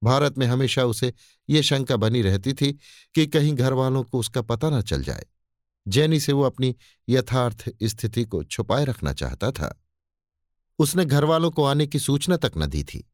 भारत 0.04 0.38
में 0.38 0.48
हमेशा 0.48 0.86
उसे 0.86 1.14
ये 1.50 1.64
शंका 1.64 1.96
बनी 1.96 2.22
रहती 2.22 2.54
थी 2.54 2.80
कि 3.16 3.28
कहीं 3.28 3.54
घर 3.54 3.74
वालों 3.74 4.04
को 4.04 4.20
उसका 4.20 4.42
पता 4.42 4.70
न 4.70 4.82
चल 4.82 5.04
जाए। 5.04 5.26
जैनी 5.88 6.20
से 6.20 6.34
वो 6.34 6.44
अपनी 6.44 6.76
यथार्थ 7.10 7.70
स्थिति 7.84 8.26
को 8.26 8.44
छुपाए 8.44 8.86
रखना 8.86 9.14
चाहता 9.14 9.52
था। 9.52 9.84
उसने 10.80 11.06
घर 11.06 11.24
वालों 11.24 11.52
को 11.52 11.64
आने 11.64 11.88
की 11.88 12.00
सूचना 12.00 12.38
तक 12.38 12.52
न 12.58 12.66
दी 12.66 12.84
थी। 12.84 13.09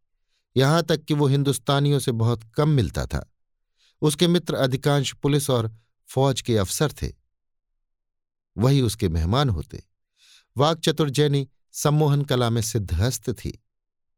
यहाँ 0.58 0.84
तक 0.84 1.04
कि 1.04 1.14
वो 1.14 1.28
हिंदुस्तानियों 1.28 2.00
से 2.00 2.12
बहुत 2.12 2.44
कम 2.44 2.70
मिलता 2.70 3.06
था। 3.06 3.34
उसके 4.02 4.28
मित्र 4.28 4.56
अधिकांश 4.56 5.14
पुलिस 5.14 5.50
और 5.50 5.76
फौज 6.08 6.42
के 6.42 6.58
अफसर 6.58 6.92
थे। 6.92 7.14
वही 8.58 8.82
उसके 8.82 9.10
मेहमान 9.10 9.50
होते। 9.50 9.84
वाक 10.58 10.80
चतुर्जैनी 10.80 11.48
सम्मोहन 11.72 12.24
कला 12.24 12.50
में 12.50 12.62
सिद्धहस्त 12.62 13.30
थी। 13.30 13.64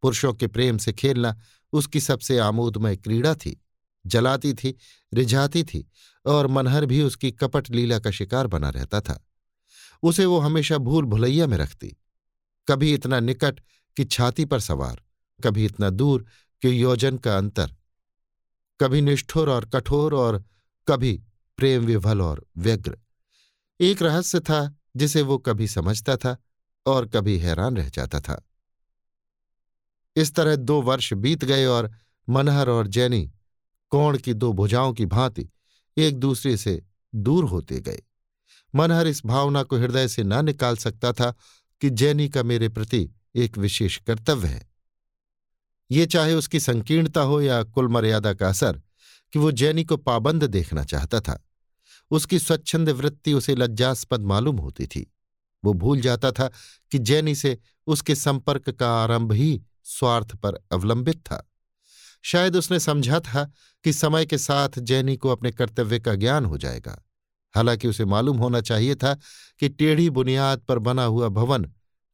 पुरुषों 0.01 0.33
के 0.33 0.47
प्रेम 0.47 0.77
से 0.77 0.93
खेलना 0.93 1.39
उसकी 1.73 1.99
सबसे 1.99 2.37
आमोदमय 2.39 2.95
क्रीड़ा 2.95 3.35
थी। 3.35 3.63
जलाती 4.05 4.53
थी, 4.53 4.77
रिझाती 5.13 5.63
थी 5.63 5.89
और 6.25 6.47
मनहर 6.47 6.85
भी 6.85 7.01
उसकी 7.01 7.31
कपट 7.31 7.69
लीला 7.69 7.99
का 7.99 8.11
शिकार 8.11 8.47
बना 8.47 8.69
रहता 8.69 9.01
था। 9.01 9.27
उसे 10.03 10.25
वो 10.25 10.39
हमेशा 10.39 10.77
भूल 10.77 11.05
भुलैया 11.05 11.47
में 11.47 11.57
रखती। 11.57 11.97
कभी 12.67 12.93
इतना 12.93 13.19
निकट 13.19 13.59
कि 13.97 14.05
छाती 14.05 14.45
पर 14.45 14.59
सवार। 14.59 15.03
कभी 15.43 15.65
इतना 15.65 15.89
दूर 15.89 16.25
कि 16.61 16.83
योजन 16.83 17.17
का 17.17 17.37
अंतर। 17.37 17.75
कभी 18.81 19.01
निष्ठुर 19.01 19.49
और 19.49 19.65
कठोर 19.65 20.15
और 20.15 20.43
कभी 20.87 21.23
प्रेम 21.57 21.85
विभल 21.85 22.21
और 22.21 22.45
व्यग्र। 22.57 22.97
एक 23.79 24.01
रहस्य 24.01 24.39
था 24.39 24.75
जिसे 24.95 25.21
वो 25.21 25.37
कभी 25.37 25.67
समझता 25.67 26.17
था 26.17 26.37
और 26.85 27.07
कभी 27.07 27.37
हैरान 27.37 27.77
रह 27.77 27.89
जाता 27.89 28.19
था। 28.19 28.49
इस 30.15 30.35
तरह 30.35 30.55
दो 30.55 30.81
वर्ष 30.81 31.13
बीत 31.13 31.45
गए 31.45 31.65
और 31.65 31.91
मनहर 32.29 32.69
और 32.69 32.87
जैनी 32.87 33.31
कोण 33.89 34.17
की 34.17 34.33
दो 34.33 34.53
भुजाओं 34.53 34.93
की 34.93 35.05
भांति 35.05 35.49
एक 35.97 36.19
दूसरे 36.19 36.57
से 36.57 36.83
दूर 37.15 37.45
होते 37.45 37.79
गए। 37.79 38.03
मनहर 38.75 39.07
इस 39.07 39.25
भावना 39.25 39.63
को 39.63 39.77
हृदय 39.77 40.07
से 40.07 40.23
न 40.23 40.45
निकाल 40.45 40.77
सकता 40.77 41.13
था 41.13 41.35
कि 41.81 41.89
जैनी 41.89 42.29
का 42.29 42.43
मेरे 42.43 42.69
प्रति 42.69 43.09
एक 43.35 43.57
विशेष 43.57 43.97
कर्तव्य 43.97 44.47
है। 44.47 44.76
ये 45.91 46.05
चाहे 46.05 46.33
उसकी 46.33 46.59
संकीर्णता 46.59 47.21
हो 47.21 47.41
या 47.41 47.63
कुल 47.63 47.87
मर्यादा 47.87 48.33
का 48.33 48.49
असर, 48.49 48.81
कि 49.33 49.39
वो 49.39 49.51
जैनी 49.51 49.83
को 49.83 49.97
पाबंद 49.97 50.43
देखना 50.43 50.83
चाहता 50.83 51.19
था। 51.19 51.47
उसकी 52.11 52.39
स्वच्छंद 52.39 52.89
वृत्ति 52.89 53.33
उसे 53.33 53.55
लज्जास्पद 53.55 54.21
मालूम 54.21 54.57
होती 54.57 54.87
थी। 54.87 55.13
वो 55.65 55.73
भूल 55.73 56.01
जाता 56.01 56.31
था 56.31 56.51
कि 56.91 56.99
जैनी 56.99 57.35
से 57.35 57.57
उसके 57.87 58.15
संपर्क 58.15 58.69
का 58.69 59.03
आरंभ 59.03 59.31
ही 59.31 59.63
स्वार्थ 59.83 60.35
पर 60.35 60.55
अवलंबित 60.71 61.19
था। 61.19 61.51
शायद 62.21 62.55
उसने 62.55 62.79
समझा 62.79 63.19
था 63.19 63.51
कि 63.83 63.93
समय 63.93 64.25
के 64.25 64.37
साथ 64.37 64.69
जैनी 64.79 65.17
को 65.17 65.29
अपने 65.29 65.51
कर्तव्य 65.51 65.99
का 65.99 66.15
ज्ञान 66.15 66.45
हो 66.45 66.57
जाएगा। 66.57 67.05
हालाँकि 67.55 67.87
उसे 67.87 68.05
मालूम 68.05 68.37
होना 68.37 68.61
चाहिए 68.61 68.95
था 68.95 69.17
कि 69.59 69.69
टेढ़ी 69.69 70.09
बुनियाद 70.09 70.59
पर 70.59 70.79
बना 70.79 71.03
हुआ 71.03 71.27
भवन 71.27 71.73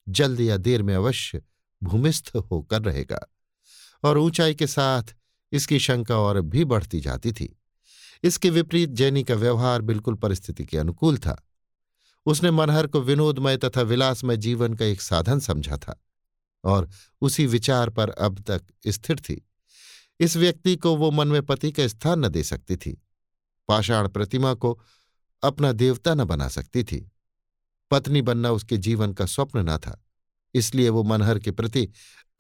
जल्द 0.10 0.40
या 0.40 0.58
देर 0.58 0.84
में 0.84 0.96
अवश्य 0.96 1.42
भूमिस्थ 1.84 2.32
होकर 2.36 2.82
रहेगा। 2.82 3.33
और 4.04 4.18
ऊंचाई 4.18 4.56
के 4.56 4.68
साथ 4.68 5.04
इसकी 5.52 5.80
शंका 5.80 6.18
और 6.18 6.42
भी 6.42 6.66
बढ़ती 6.66 7.00
जाती 7.00 7.32
थी। 7.32 7.60
इसके 8.24 8.50
विपरीत 8.50 8.90
जैनी 8.90 9.24
का 9.24 9.36
व्यवहार 9.36 9.82
बिल्कुल 9.82 10.16
परिस्थिति 10.16 10.66
के 10.66 10.78
अनुकूल 10.78 11.18
था। 11.18 11.48
उसने 12.26 12.52
मनहर 12.52 12.88
को 12.88 13.02
विनोदमय 13.02 13.58
तथा 13.58 13.82
विलासमय 13.82 14.38
जीवन 14.38 14.74
का 14.74 14.86
एक 14.86 15.02
साधन 15.02 15.40
समझा 15.40 15.78
था 15.78 16.04
और 16.64 16.90
उसी 17.22 17.46
विचार 17.46 17.90
पर 17.90 18.10
अब 18.10 18.40
तक 18.40 18.62
स्थिर 18.88 19.20
थी। 19.20 19.50
इस 20.20 20.38
व्यक्ति 20.38 20.76
को 20.76 20.96
वो 20.96 21.12
मन 21.12 21.28
में 21.28 21.44
पति 21.44 21.72
का 21.72 21.88
स्थान 21.88 22.26
न 22.26 22.28
दे 22.28 22.44
सकती 22.44 22.76
थी। 22.76 23.02
पाषाण 23.68 24.08
प्रतिमा 24.08 24.54
को 24.54 24.82
अपना 25.44 25.72
देवता 25.72 26.14
न 26.14 26.24
बना 26.24 26.48
सकती 26.48 26.84
थी। 26.84 27.12
पत्नी 27.92 28.22
बनना 28.22 28.52
उसके 28.52 28.78
जीवन 28.78 29.14
का 29.14 29.26
स्वप्न 29.26 29.60
न 29.60 29.78
था। 29.78 30.03
इसलिए 30.54 30.90
वो 30.90 31.04
मनहर 31.04 31.40
के 31.40 31.52
प्रति 31.52 31.90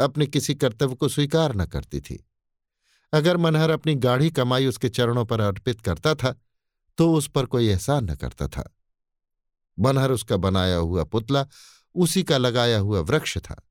अपने 0.02 0.28
किसी 0.28 0.56
कर्तव्य 0.56 0.95
को 0.95 1.10
स्वीकार 1.10 1.56
न 1.56 1.65
करती 1.65 2.02
थी। 2.02 2.26
अगर 3.13 3.38
मनहर 3.38 3.69
अपनी 3.69 3.95
गाढ़ी 3.95 4.30
कमाई 4.32 4.65
उसके 4.65 4.89
चरणों 4.89 5.26
पर 5.26 5.39
अर्पित 5.39 5.82
करता 5.82 6.15
था 6.15 6.36
तो 6.97 7.13
उस 7.13 7.28
पर 7.28 7.45
कोई 7.45 7.67
एहसान 7.67 8.12
न 8.12 8.15
करता 8.15 8.47
था। 8.47 8.76
मनहर 9.80 10.12
उसका 10.12 10.38
बनाया 10.38 10.76
हुआ 10.76 11.04
पुतला, 11.04 11.45
उसी 11.95 12.23
का 12.23 12.38
लगाया 12.38 12.80
हुआ 12.80 12.99
वृक्ष 12.99 13.38
था। 13.38 13.62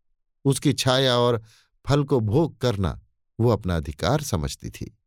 उसकी 0.44 0.72
छाया 0.72 1.16
और 1.16 1.42
फल 1.86 2.04
को 2.04 2.20
भोग 2.20 2.58
करना 2.58 3.00
वो 3.40 3.50
अपना 3.50 3.76
अधिकार 3.76 4.22
समझती 4.22 4.70
थी। 4.70 4.98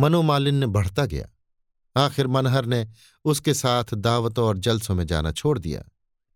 मनोमालिन्य 0.00 0.66
बढ़ता 0.66 1.06
गया। 1.06 1.28
आखिर 1.96 2.26
मनहर 2.26 2.66
ने 2.66 2.86
उसके 3.24 3.54
साथ 3.54 3.94
दावतों 3.94 4.46
और 4.46 4.58
जलसों 4.58 4.94
में 4.94 5.06
जाना 5.06 5.32
छोड़ 5.32 5.58
दिया। 5.58 5.82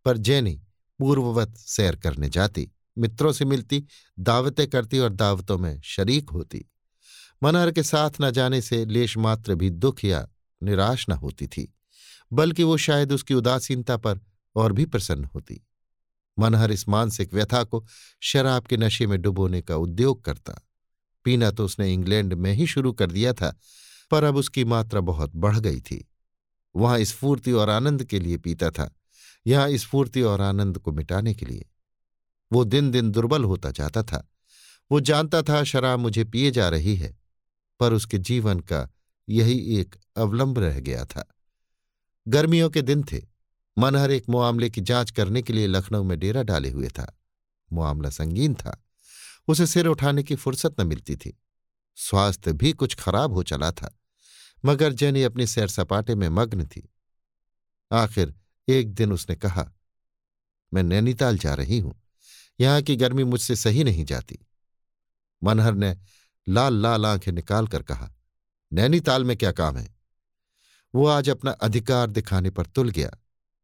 पर 0.05 0.17
जैनी 0.17 0.63
पूर्ववत 0.99 1.57
सैर 1.57 1.97
करने 1.97 2.29
जाती, 2.29 2.71
मित्रों 2.99 3.33
से 3.33 3.45
मिलती, 3.45 3.85
दावतें 4.19 4.67
करती 4.67 4.99
और 4.99 5.13
दावतों 5.13 5.59
में 5.59 5.81
शरीक 5.85 6.31
होती। 6.31 6.71
मनहर 7.43 7.71
के 7.71 7.83
साथ 7.83 8.11
न 8.21 8.31
जाने 8.31 8.61
से 8.61 8.85
लेश 8.85 9.17
मात्र 9.17 9.55
भी 9.55 9.71
दुख 9.71 10.05
या 10.05 10.29
निराश 10.63 11.09
न 11.09 11.13
होती 11.13 11.47
थी, 11.47 11.75
बल्कि 12.33 12.63
वो 12.63 12.77
शायद 12.77 13.13
उसकी 13.13 13.35
उदासीनता 13.35 13.97
पर 13.97 14.21
और 14.57 14.73
भी 14.73 14.85
प्रसन्न 14.85 15.25
होती। 15.25 15.67
मनहर 16.39 16.71
इस 16.71 16.89
मानसिक 16.89 17.35
व्यथा 17.35 17.65
को 17.65 17.87
शराब 18.21 18.67
के 18.67 18.77
नशे 18.77 19.07
में 19.07 19.23
डुबोने 19.23 19.63
का 19.63 19.77
उद्योग 19.77 20.25
करता। 20.25 20.69
पीना 21.25 21.51
तो 21.51 21.65
उसने 21.65 21.93
इंग्लैंड 21.93 22.35
में 22.35 22.53
ही 22.53 22.67
शुरू 22.67 22.93
कर 22.93 23.11
दिया 23.11 23.33
था, 23.33 23.57
पर 24.11 24.25
अब 24.25 24.37
उसकी 24.37 24.65
मात्रा 24.65 25.01
बहुत 25.01 25.37
बढ़ 25.37 25.59
गई 25.59 25.81
थी। 25.81 26.09
वहाँ 26.77 27.05
स्फूर्ति 27.05 27.53
और 27.53 27.71
आनंद 27.71 28.05
के 28.05 28.21
लिए 28.21 28.37
पीता 28.37 28.71
था। 28.71 28.98
यहाँ 29.49 29.77
स्फूर्ति 29.77 30.23
और 30.23 30.41
आनंद 30.41 30.79
को 30.79 30.93
मिटाने 30.93 31.35
के 31.35 31.47
लिए। 31.47 31.71
वो 32.53 32.65
दिन 32.65 32.91
दिन 32.91 33.11
दुर्बल 33.11 33.45
होता 33.45 33.71
जाता 33.71 34.03
था। 34.03 34.29
वो 34.91 35.01
जानता 35.01 35.43
था 35.43 35.65
शराब 35.65 35.99
मुझे 35.99 36.25
पिए 36.25 36.51
जा 36.51 36.69
रही 36.69 36.97
है, 36.97 37.19
पर 37.81 37.93
उसके 37.93 38.19
जीवन 38.19 38.61
का 38.61 38.91
यही 39.29 39.81
एक 39.81 39.97
अवलंब 40.17 40.59
रह 40.59 40.81
गया 40.81 41.05
था। 41.05 41.35
गर्मियों 42.29 42.71
के 42.71 42.83
दिन 42.83 43.03
थे। 43.03 43.23
मनहर 43.79 44.11
एक 44.11 44.29
मामले 44.29 44.71
की 44.71 44.81
जाँच 44.81 45.11
करने 45.11 45.43
के 45.43 45.53
लिए 45.53 45.67
लखनऊ 45.67 46.03
में 46.03 46.19
डेरा 46.19 46.43
डाले 46.43 46.71
हुए 46.71 46.89
था। 46.89 47.19
मामला 47.73 48.11
संगीन 48.11 48.55
था। 48.55 48.85
उसे 49.49 49.67
सिर 49.67 49.87
उठाने 49.87 50.23
की 50.23 50.35
फुर्सत 50.35 50.81
न 50.81 50.87
मिलती 50.87 51.17
थी। 51.17 51.39
स्वास्थ्य 51.97 52.53
भी 52.53 52.73
कुछ 52.73 52.95
खराब 52.95 53.33
हो 53.33 53.43
चला 53.43 53.73
था। 53.73 53.99
मगर 54.65 54.93
जेनी 54.93 55.23
अपनी 55.23 55.47
सैर 55.47 55.69
सपाटे 55.69 56.15
में 56.15 56.29
मग्न 56.29 56.67
थी। 56.67 56.93
आखिर 57.93 58.35
एक 58.69 58.95
दिन 58.95 59.13
उसने 59.13 59.37
कहा, 59.37 59.71
मैं 60.73 60.83
नैनीताल 60.83 61.39
जा 61.39 61.55
रही 61.55 61.79
हूँ। 61.79 61.95
यहाँ 62.61 62.83
की 62.83 62.97
गर्मी 62.97 63.25
मुझसे 63.25 63.57
सही 63.57 63.85
नहीं 63.85 64.05
जाती। 64.05 64.39
मनहर 65.43 65.75
ने 65.75 65.97
लाल 66.47 66.75
लाल 66.75 67.07
आँखें 67.07 67.33
निकालकर 67.33 67.83
कहा, 67.83 68.11
नैनीताल 68.73 69.25
में 69.25 69.37
क्या 69.37 69.53
काम 69.53 69.77
है? 69.77 69.89
वो 70.95 71.07
आज 71.07 71.31
अपना 71.31 71.51
अधिकार 71.51 72.11
दिखाने 72.11 72.51
पर 72.51 72.67
तुल 72.67 72.91
गया। 72.91 73.11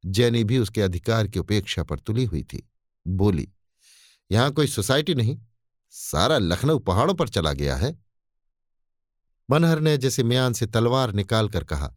जैनी 0.05 0.45
भी 0.45 0.59
उसके 0.59 0.83
अधिकार 0.83 1.29
की 1.29 1.39
उपेक्षा 1.39 1.83
पर 1.83 1.99
तुली 1.99 2.25
हुई 2.25 2.43
थी। 2.43 2.69
बोली, 3.07 3.49
यहाँ 4.31 4.51
कोई 4.51 4.67
सोसाइटी 4.67 5.15
नहीं, 5.15 5.39
सारा 5.91 6.39
लखनऊ 6.39 6.79
पहाड़ों 6.79 7.15
पर 7.15 7.29
चला 7.29 7.53
गया 7.53 7.77
है। 7.77 7.97
मनहर 9.49 9.81
ने 9.81 9.97
जैसे 9.99 10.23
म्यान 10.23 10.53
से 10.53 10.67
तलवार 10.67 11.13
निकालकर 11.13 11.65
कहा, 11.65 11.95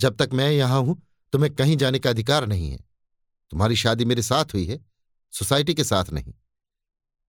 जब 0.00 0.16
तक 0.16 0.30
मैं 0.32 0.50
यहाँ 0.50 0.80
हूँ 0.80 1.02
तुम्हें 1.32 1.54
कहीं 1.54 1.76
जाने 1.76 1.98
का 1.98 2.10
अधिकार 2.10 2.46
नहीं 2.46 2.70
है। 2.70 2.78
तुम्हारी 3.52 3.76
शादी 3.76 4.04
मेरे 4.04 4.22
साथ 4.22 4.44
हुई 4.44 4.64
है, 4.66 4.80
सोसाइटी 5.32 5.74
के 5.74 5.84
साथ 5.84 6.10
नहीं। 6.12 6.34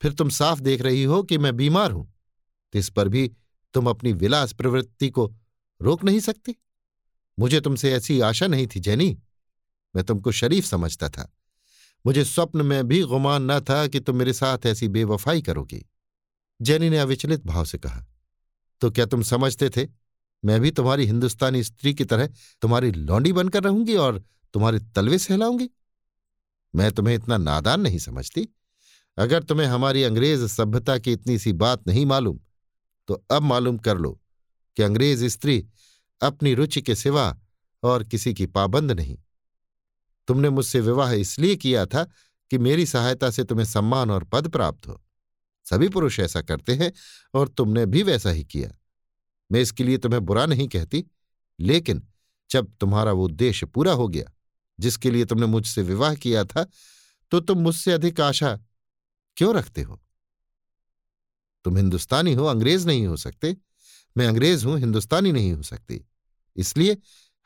फिर 0.02 0.14
तुम 0.14 0.30
साफ़ 0.30 0.60
देख 0.60 0.82
रही 0.82 1.04
हो 1.04 1.22
कि 1.24 1.38
मैं 1.38 1.56
बीमार 1.58 1.92
हूँ 1.92 2.14
तो 2.74 2.80
इस 2.80 2.90
पर 2.90 3.08
भी 3.08 3.28
तुम 3.74 3.90
अपनी 3.90 4.14
विलास 4.14 4.54
प्रवृत्ति 4.54 5.10
को 5.10 5.34
रोक 5.82 6.04
नहीं 6.04 6.20
सकती। 6.20 6.56
मुझे 7.40 7.60
तुमसे 7.62 7.94
ऐसी 7.94 8.20
आशा 8.20 8.48
नहीं 8.48 8.68
थी, 8.68 8.80
जैनी। 8.80 9.18
मैं 9.96 10.04
तुमको 10.04 10.32
शरीफ 10.32 10.66
समझता 10.66 11.10
था। 11.10 11.32
मुझे 12.06 12.24
स्वप्न 12.26 12.62
में 12.62 12.88
भी 12.88 13.02
गुमान 13.04 13.52
न 13.52 13.60
था 13.60 13.86
कि 13.88 14.00
तुम 14.00 14.16
मेरे 14.16 14.34
साथ 14.34 14.66
ऐसी 14.66 14.88
बेवफाई 14.88 15.42
करोगी। 15.42 15.86
जैनी 16.62 16.90
ने 16.90 16.98
अविचलित 16.98 17.46
भाव 17.46 17.66
से 17.66 17.78
कहा 17.78 18.06
तो 18.82 18.92
क्या 18.92 19.06
तुम 19.06 19.22
समझते 19.24 19.70
थे 19.70 19.88
मैं 20.44 20.60
भी 20.62 20.72
तुम्हारी 20.72 21.06
हिंदुस्तानी 21.06 21.64
स्त्री 21.64 21.94
की 21.94 22.06
तरह 22.06 22.28
तुम्हारी 22.62 22.92
लौंडी 22.92 23.34
बनकर 23.34 23.64
रहूँगी 23.64 23.96
और 23.96 24.24
तुम्हारे 24.54 24.80
तलवे 24.96 25.18
सहलाऊँगी। 25.18 25.70
मैं 26.76 26.92
तुम्हें 26.92 27.16
इतना 27.16 27.38
नादान 27.38 27.82
नहीं 27.82 28.00
समझती। 28.00 28.48
अगर 29.18 29.44
तुम्हें 29.44 29.68
हमारी 29.68 30.04
अंग्रेज़ 30.04 30.46
सभ्यता 30.48 30.98
की 30.98 31.14
इतनी 31.14 31.40
सी 31.40 31.54
बात 31.54 31.88
नहीं 31.88 32.06
मालूम 32.06 32.40
तो 33.08 33.14
अब 33.32 33.42
मालूम 33.42 33.78
कर 33.78 33.98
लो 33.98 34.12
कि 34.78 34.84
अंग्रेज़ 34.84 35.26
स्त्री 35.26 35.68
अपनी 36.22 36.54
रुचि 36.54 36.82
के 36.82 36.96
सिवा 36.96 37.38
और 37.84 38.04
किसी 38.04 38.34
की 38.34 38.46
पाबंद 38.46 38.92
नहीं। 38.92 39.18
तुमने 40.28 40.50
मुझसे 40.50 40.80
विवाह 40.80 41.12
इसलिए 41.12 41.56
किया 41.56 41.86
था 41.86 42.04
कि 42.52 42.58
मेरी 42.58 42.86
सहायता 42.86 43.30
से 43.30 43.44
तुम्हें 43.44 43.66
सम्मान 43.66 44.12
और 44.12 44.24
पद 44.24 44.48
प्राप्त 44.48 44.88
हो। 44.88 45.02
सभी 45.66 45.90
पुरुष 45.90 46.20
ऐसा 46.20 46.42
करते 46.42 46.76
हैं 46.76 46.92
और 47.34 47.48
तुमने 47.48 47.86
भी 47.86 48.04
वैसा 48.04 48.30
ही 48.30 48.44
किया। 48.44 48.72
मैं 49.52 49.62
इसके 49.62 49.84
लिए 49.84 49.98
तुम्हें 49.98 50.26
बुरा 50.26 50.46
नहीं 50.46 50.68
कहती, 50.68 51.06
लेकिन 51.60 52.08
जब 52.50 52.72
तुम्हारा 52.80 53.12
वो 53.12 53.26
उद्देश्य 53.26 53.66
पूरा 53.66 53.92
हो 53.92 54.08
गया, 54.08 54.32
जिसके 54.80 55.12
लिए 55.12 55.26
तुमने 55.26 55.46
मुझसे 55.46 55.82
विवाह 55.82 56.16
किया 56.16 56.44
था 56.46 56.66
तो 57.32 57.40
तुम 57.40 57.58
मुझसे 57.58 57.92
अधिक 57.92 58.22
आशा 58.22 58.60
क्यों 59.38 59.56
रखते 59.56 59.82
हो? 59.82 60.00
तुम 61.66 61.78
हिंदुस्तानी 61.78 62.34
हो, 62.34 62.46
अंग्रेज़ 62.46 62.88
नहीं 62.88 63.06
हो 63.08 63.18
सकते। 63.18 63.56
मैं 64.18 64.28
अंग्रेज़ 64.28 64.66
हूँ, 64.66 64.78
हिंदुस्तानी 64.80 65.32
नहीं 65.32 65.52
हो 65.54 65.64
सकती। 65.64 66.02
इसलिए 66.56 66.98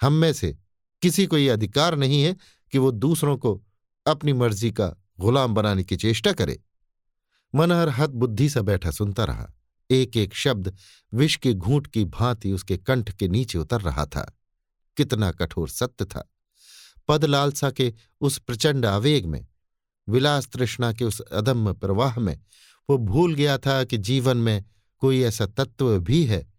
हम 0.02 0.14
में 0.14 0.34
से 0.34 0.58
किसी 1.02 1.26
को 1.26 1.38
यह 1.38 1.54
अधिकार 1.54 1.96
नहीं 1.96 2.22
है 2.24 2.36
कि 2.72 2.78
वो 2.78 2.92
दूसरों 2.92 3.38
को 3.38 3.62
अपनी 4.06 4.34
मर्ज़ी 4.34 4.72
का 4.72 4.88
गुलाम 5.20 5.54
बनाने 5.54 5.84
की 5.84 5.96
चेष्टा 5.96 6.32
करे। 6.32 6.60
मनहर 7.56 7.90
हद 7.90 8.10
बुद्धि 8.10 8.50
से 8.50 8.62
बैठा 8.62 8.92
सुनता 8.92 9.24
रहा। 9.24 9.52
एक 9.92 10.18
एक 10.18 10.34
शब्द 10.34 10.78
विष 11.14 11.36
के 11.36 11.54
घूंट 11.54 11.88
की 11.88 12.06
भांति 12.06 12.52
उसके 12.52 12.78
कंठ 12.78 13.12
के 13.12 13.28
नीचे 13.28 13.58
उतर 13.58 13.82
रहा 13.82 14.06
था। 14.06 14.40
कितना 14.98 15.32
कठोर 15.32 15.70
सत्य 15.70 16.06
था। 16.06 16.30
पद 17.08 17.26
लालसा 17.26 17.72
के 17.72 17.94
उस 18.22 18.38
प्रचंड 18.38 18.86
आवेग 18.86 19.26
में, 19.26 19.48
विलास 20.10 20.48
तृष्णा 20.48 20.94
के 20.94 21.06
उस 21.06 21.20
अदम्य 21.20 21.74
प्रवाह 21.74 22.20
में, 22.20 22.40
वो 22.90 22.98
भूल 22.98 23.36
गया 23.36 23.58
था 23.58 23.84
कि 23.84 23.98
जीवन 23.98 24.38
में 24.38 24.64
कोई 25.00 25.22
ऐसा 25.22 25.46
तत्व 25.46 26.00
भी 26.00 26.26
है, 26.26 26.54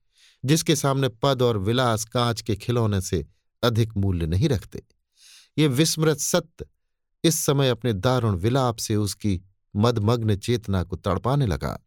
जिसके 0.44 0.76
सामने 0.76 1.08
पद 1.08 1.42
और 1.42 1.58
विलास 1.58 2.04
कांच 2.04 2.40
के 2.40 2.56
खिलौने 2.56 3.00
से 3.00 3.26
अधिक 3.62 3.96
मूल्य 3.96 4.26
नहीं 4.26 4.48
रखते। 4.48 4.82
ये 5.58 5.68
विस्मृत 5.68 6.18
सत्य 6.18 6.66
इस 7.24 7.44
समय 7.44 7.68
अपने 7.68 7.92
दारुण 7.92 8.36
विलाप 8.36 8.76
से 8.76 8.96
उसकी 8.96 9.42
मदमग्न 9.76 10.36
चेतना 10.36 10.82
को 10.82 10.96
तड़पाने 10.96 11.46
लगा। 11.46 11.83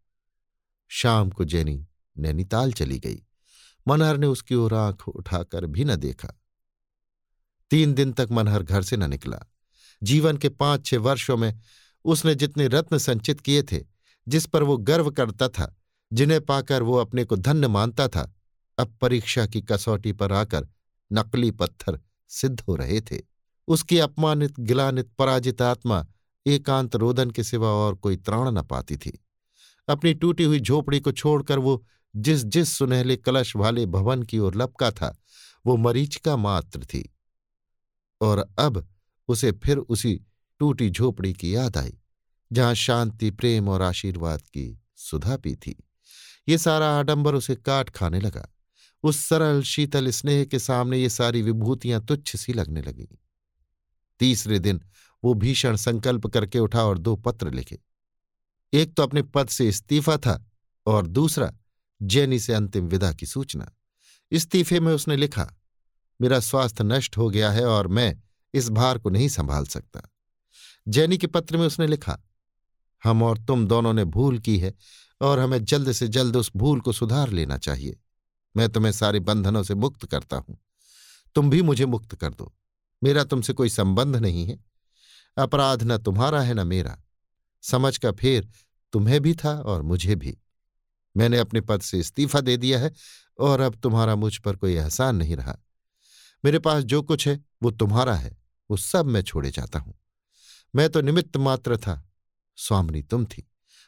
शाम 0.88 1.30
को 1.30 1.46
जैनी 1.46 1.88
नैनीताल 2.18 2.74
चली 2.74 3.00
गई। 3.00 3.24
मनहर 3.88 4.18
ने 4.18 4.28
उसकी 4.28 4.56
ओर 4.56 4.74
आँख 4.74 5.08
उठाकर 5.08 5.66
भी 5.66 5.84
न 5.84 5.96
देखा। 5.96 6.42
तीन 7.72 7.94
दिन 7.94 8.12
तक 8.12 8.28
मनहर 8.32 8.64
घर 8.64 8.84
से 8.84 8.98
न 8.98 9.10
निकला। 9.10 9.40
जीवन 10.04 10.38
के 10.38 10.50
पाँच 10.50 10.86
छह 10.86 10.98
वर्षों 10.98 11.38
में 11.38 11.60
उसने 12.06 12.36
जितने 12.36 12.68
रत्न 12.68 12.98
संचित 12.98 13.42
किए 13.42 13.64
थे, 13.64 13.86
जिस 14.28 14.46
पर 14.46 14.64
वो 14.64 14.78
गर्व 14.78 15.12
करता 15.12 15.50
था, 15.50 15.76
जिन्हें 16.14 16.46
पाकर 16.46 16.84
वो 16.84 16.98
अपने 16.98 17.24
को 17.24 17.36
धन्य 17.36 17.68
मानता 17.68 18.08
था, 18.08 18.36
अब 18.80 18.98
परीक्षा 19.02 19.46
की 19.46 19.62
कसौटी 19.62 20.14
पर 20.14 20.34
आकर 20.34 20.68
नकली 21.14 21.52
पत्थर 21.52 22.00
सिद्ध 22.28 22.62
हो 22.62 22.76
रहे 22.76 23.02
थे। 23.02 23.22
उसकी 23.68 24.00
अपमानित, 24.00 24.60
गिलानित, 24.60 25.12
पराजित 25.20 25.62
आत्मा 25.62 26.08
एकांत 26.48 26.96
रोदन 26.96 27.32
के 27.32 27.44
सिवा 27.44 27.68
और 27.68 27.96
कोई 27.96 28.18
त्राण 28.18 28.52
न 28.52 28.62
पाती 28.62 28.98
थी। 28.98 29.24
अपनी 29.88 30.14
टूटी 30.14 30.44
हुई 30.44 30.60
झोपड़ी 30.60 31.00
को 31.00 31.12
छोड़कर 31.12 31.60
वो 31.60 31.86
जिस 32.16 32.44
जिस 32.44 32.78
सुनहले 32.78 33.18
कलश 33.18 33.56
वाले 33.56 33.86
भवन 33.86 34.24
की 34.24 34.40
ओर 34.40 34.56
लपका 34.56 34.92
था, 34.92 35.18
वो 35.66 35.78
मरीचिका 35.78 36.38
मात्र 36.38 36.86
थी। 36.86 37.16
और 38.22 38.48
अब 38.60 38.88
उसे 39.28 39.52
फिर 39.52 39.78
उसी 39.78 40.22
टूटी 40.60 40.90
झोपड़ी 40.90 41.34
की 41.34 41.56
याद 41.56 41.78
आई, 41.78 41.98
जहाँ 42.52 42.74
शांति, 42.74 43.32
प्रेम 43.32 43.70
और 43.70 43.82
आशीर्वाद 43.82 44.42
की 44.42 44.82
सुधा 44.96 45.38
पी 45.38 45.56
थी। 45.56 45.84
ये 46.50 46.58
सारा 46.58 46.90
आडंबर 47.00 47.36
उसे 47.36 47.56
काट 47.56 47.90
खाने 47.90 48.20
लगा। 48.20 48.48
उस 49.04 49.18
सरल, 49.20 49.62
शीतल 49.62 50.10
स्नेह 50.10 50.46
के 50.46 50.60
सामने 50.60 50.98
ये 50.98 51.10
सारी 51.10 51.42
विभूतियाँ 51.42 52.06
तुच्छ 52.06 52.36
सी 52.36 52.54
लगने 52.54 52.82
लगीं। 52.82 53.16
तीसरे 54.20 54.60
दिन 54.60 54.82
वो 55.24 55.34
भीषण 55.34 55.76
संकल्प 55.76 56.28
करके 56.28 56.60
उठा 56.60 56.84
और 56.84 56.98
दो 56.98 57.16
पत्र 57.16 57.52
लिखे। 57.52 57.80
एक 58.74 58.94
तो 58.94 59.04
अपने 59.04 59.22
पद 59.22 59.48
से 59.48 59.68
इस्तीफा 59.68 60.18
था 60.18 60.46
और 60.86 61.08
दूसरा, 61.08 61.54
जैनी 62.02 62.40
से 62.40 62.54
अंतिम 62.54 62.88
विदा 62.88 63.14
की 63.14 63.26
सूचना। 63.26 63.72
इस्तीफे 64.32 64.80
में 64.80 64.94
उसने 64.94 65.16
लिखा, 65.16 65.54
मेरा 66.22 66.40
स्वास्थ्य 66.40 66.84
नष्ट 66.84 67.18
हो 67.18 67.30
गया 67.30 67.52
है 67.52 67.66
और 67.66 67.88
मैं 67.88 68.24
इस 68.54 68.70
भार 68.70 68.98
को 68.98 69.10
नहीं 69.10 69.30
संभाल 69.30 69.66
सकता। 69.66 70.02
जैनी 70.88 71.18
के 71.18 71.28
पत्र 71.28 71.58
में 71.58 71.66
उसने 71.66 71.88
लिखा, 71.88 72.20
हम 73.04 73.24
और 73.24 73.38
तुम 73.38 73.68
दोनों 73.68 73.94
ने 73.94 74.06
भूल 74.06 74.40
की 74.40 74.58
है 74.60 74.74
और 75.22 75.40
हमें 75.40 75.66
जल्द 75.66 75.92
से 75.92 76.08
जल्द 76.08 76.38
उस 76.38 76.52
भूल 76.56 76.80
को 76.80 76.92
सुधार 76.92 77.30
लेना 77.30 77.58
चाहिए। 77.58 78.00
मैं 78.58 78.70
तुम्हें 78.70 78.92
सारे 78.92 79.20
बंधनों 79.20 79.64
से 79.64 79.76
मुक्त 79.76 80.06
करता 80.06 80.38
हूँ। 80.38 80.58
तुम 81.36 81.50
भी 81.50 81.62
मुझे 81.62 81.86
मुक्त 81.86 82.16
कर 82.16 82.34
दो। 82.34 82.54
मेरा 83.04 83.24
तुमसे 83.24 83.54
कोई 83.54 83.70
संबंध 83.70 84.16
नहीं 84.16 84.46
है। 84.46 84.60
अपराध 85.38 85.84
न 85.84 85.98
तुम्हारा 85.98 86.42
है 86.42 86.54
न 86.54 86.68
मेरा। 86.68 86.98
समझ 87.62 87.98
का 87.98 88.12
फेर 88.12 88.50
तुम्हें 88.94 89.22
भी 89.22 89.34
था 89.34 89.52
और 89.52 89.82
मुझे 89.82 90.16
भी। 90.16 90.38
मैंने 91.18 91.38
अपने 91.38 91.62
पद 91.62 91.82
से 91.82 92.00
इस्तीफा 92.00 92.42
दे 92.42 92.58
दिया 92.58 92.80
है 92.80 92.92
और 93.40 93.60
अब 93.60 93.76
तुम्हारा 93.76 94.16
मुझ 94.16 94.38
पर 94.38 94.56
कोई 94.56 94.74
एहसान 94.74 95.16
नहीं 95.16 95.36
रहा। 95.36 95.58
मेरे 96.44 96.60
पास 96.60 96.84
जो 96.84 97.02
कुछ 97.02 97.28
है, 97.28 97.46
वो 97.64 97.72
तुम्हारा 97.72 98.16
है, 98.16 98.38
वो 98.70 98.78
सब 98.78 99.06
मैं 99.06 99.22
छोड़े 99.22 99.52
जाता 99.52 99.80
हूँ। 99.80 99.94
मैं 100.76 100.90
तो 100.90 101.02
निमित्त 101.02 101.38
मात्र 101.38 101.78
था, 101.78 102.10
स्वामिनी 102.56 103.02
तुम 103.02 103.26
थी। 103.26 103.48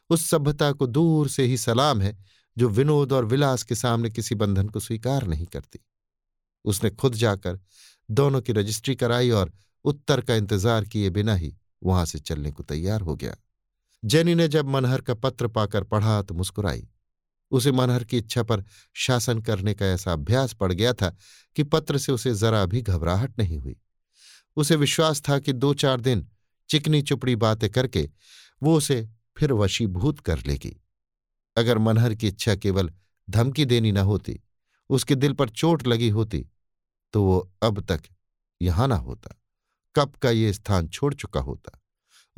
उस 0.10 0.30
सभ्यता 0.30 0.72
को 0.72 0.88
दूर 0.88 1.28
से 1.30 1.44
ही 1.44 1.58
सलाम 1.58 2.02
है, 2.02 2.18
जो 2.58 2.70
विनोद 2.70 3.14
और 3.14 3.26
विलास 3.26 3.64
के 3.64 3.76
सामने 3.76 4.10
किसी 4.10 4.36
बंधन 4.36 4.70
को 4.70 4.80
स्वीकार 4.80 5.28
नहीं 5.28 5.46
करती। 5.46 5.80
उसने 6.66 6.90
खुद 6.90 7.16
जाकर 7.16 7.60
दोनों 8.12 8.42
की 8.42 8.54
रजिस्ट्री 8.54 8.96
कराई 8.96 9.30
और 9.30 9.54
उत्तर 9.86 10.22
का 10.22 10.36
इंतज़ार 10.36 10.86
किए 10.86 11.10
बिना 11.10 11.36
ही 11.36 11.56
वहाँ 11.84 12.06
से 12.06 12.20
चलने 12.20 12.52
को 12.52 12.64
तैयार 12.64 13.02
हो 13.02 13.16
गया। 13.16 13.36
जेनी 14.04 14.36
ने 14.36 14.48
जब 14.48 14.68
मनहर 14.68 15.02
का 15.02 15.14
पत्र 15.14 15.48
पाकर 15.48 15.84
पढ़ा 15.84 16.22
तो 16.22 16.34
मुस्कुराई। 16.34 16.88
उसे 17.52 17.72
मनहर 17.72 18.04
की 18.04 18.18
इच्छा 18.18 18.44
पर 18.44 18.64
शासन 18.94 19.42
करने 19.42 19.74
का 19.74 19.86
ऐसा 19.86 20.14
अभ्यास 20.14 20.54
पड़ 20.54 20.72
गया 20.74 20.94
था 20.94 21.16
कि 21.56 21.64
पत्र 21.64 21.98
से 21.98 22.12
उसे 22.12 22.34
जरा 22.34 22.66
भी 22.66 22.82
घबराहट 22.82 23.40
नहीं 23.40 23.58
हुई। 23.58 23.76
उसे 24.58 24.76
विश्वास 24.76 25.22
था 25.30 25.40
कि 25.40 25.54
दो 25.54 25.74
चार 25.74 26.02
दिन 26.02 26.28
चिकनी 26.70 27.02
चुपड़ी 27.02 27.36
बातें 27.36 27.70
करके 27.70 28.10
वो 28.64 28.76
उसे 28.78 29.08
फिर 29.38 29.54
वशीभूत 29.54 30.20
कर 30.20 30.40
लेगी। 30.48 30.76
अगर 31.58 31.78
मनहर 31.78 32.16
की 32.16 32.28
इच्छा 32.28 32.56
केवल 32.56 32.92
धमकी 33.28 33.66
देनी 33.66 33.92
न 33.92 33.98
होती, 33.98 34.40
उसके 34.90 35.16
दिल 35.16 35.34
पर 35.34 35.50
चोट 35.50 35.88
लगी 35.88 36.10
होती 36.10 36.46
तो 37.14 37.24
वो 37.24 37.52
अब 37.64 37.82
तक 37.82 38.02
यहाँ 38.62 38.88
ना 38.88 38.96
होता। 38.96 39.36
कब 39.96 40.16
का 40.16 40.30
ये 40.30 40.54
स्थान 40.54 40.88
छोड़ 40.88 41.14
चुका 41.14 41.40
होता। 41.40 41.79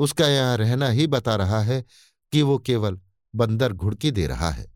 उसका 0.02 0.28
यहाँ 0.28 0.58
रहना 0.58 0.88
ही 0.88 1.08
बता 1.08 1.36
रहा 1.36 1.62
है 1.62 1.86
कि 2.32 2.42
वो 2.42 2.58
केवल 2.58 3.00
बंदर 3.36 3.74
घुड़की 3.74 4.12
दे 4.12 4.28
रहा 4.28 4.50
है। 4.50 4.68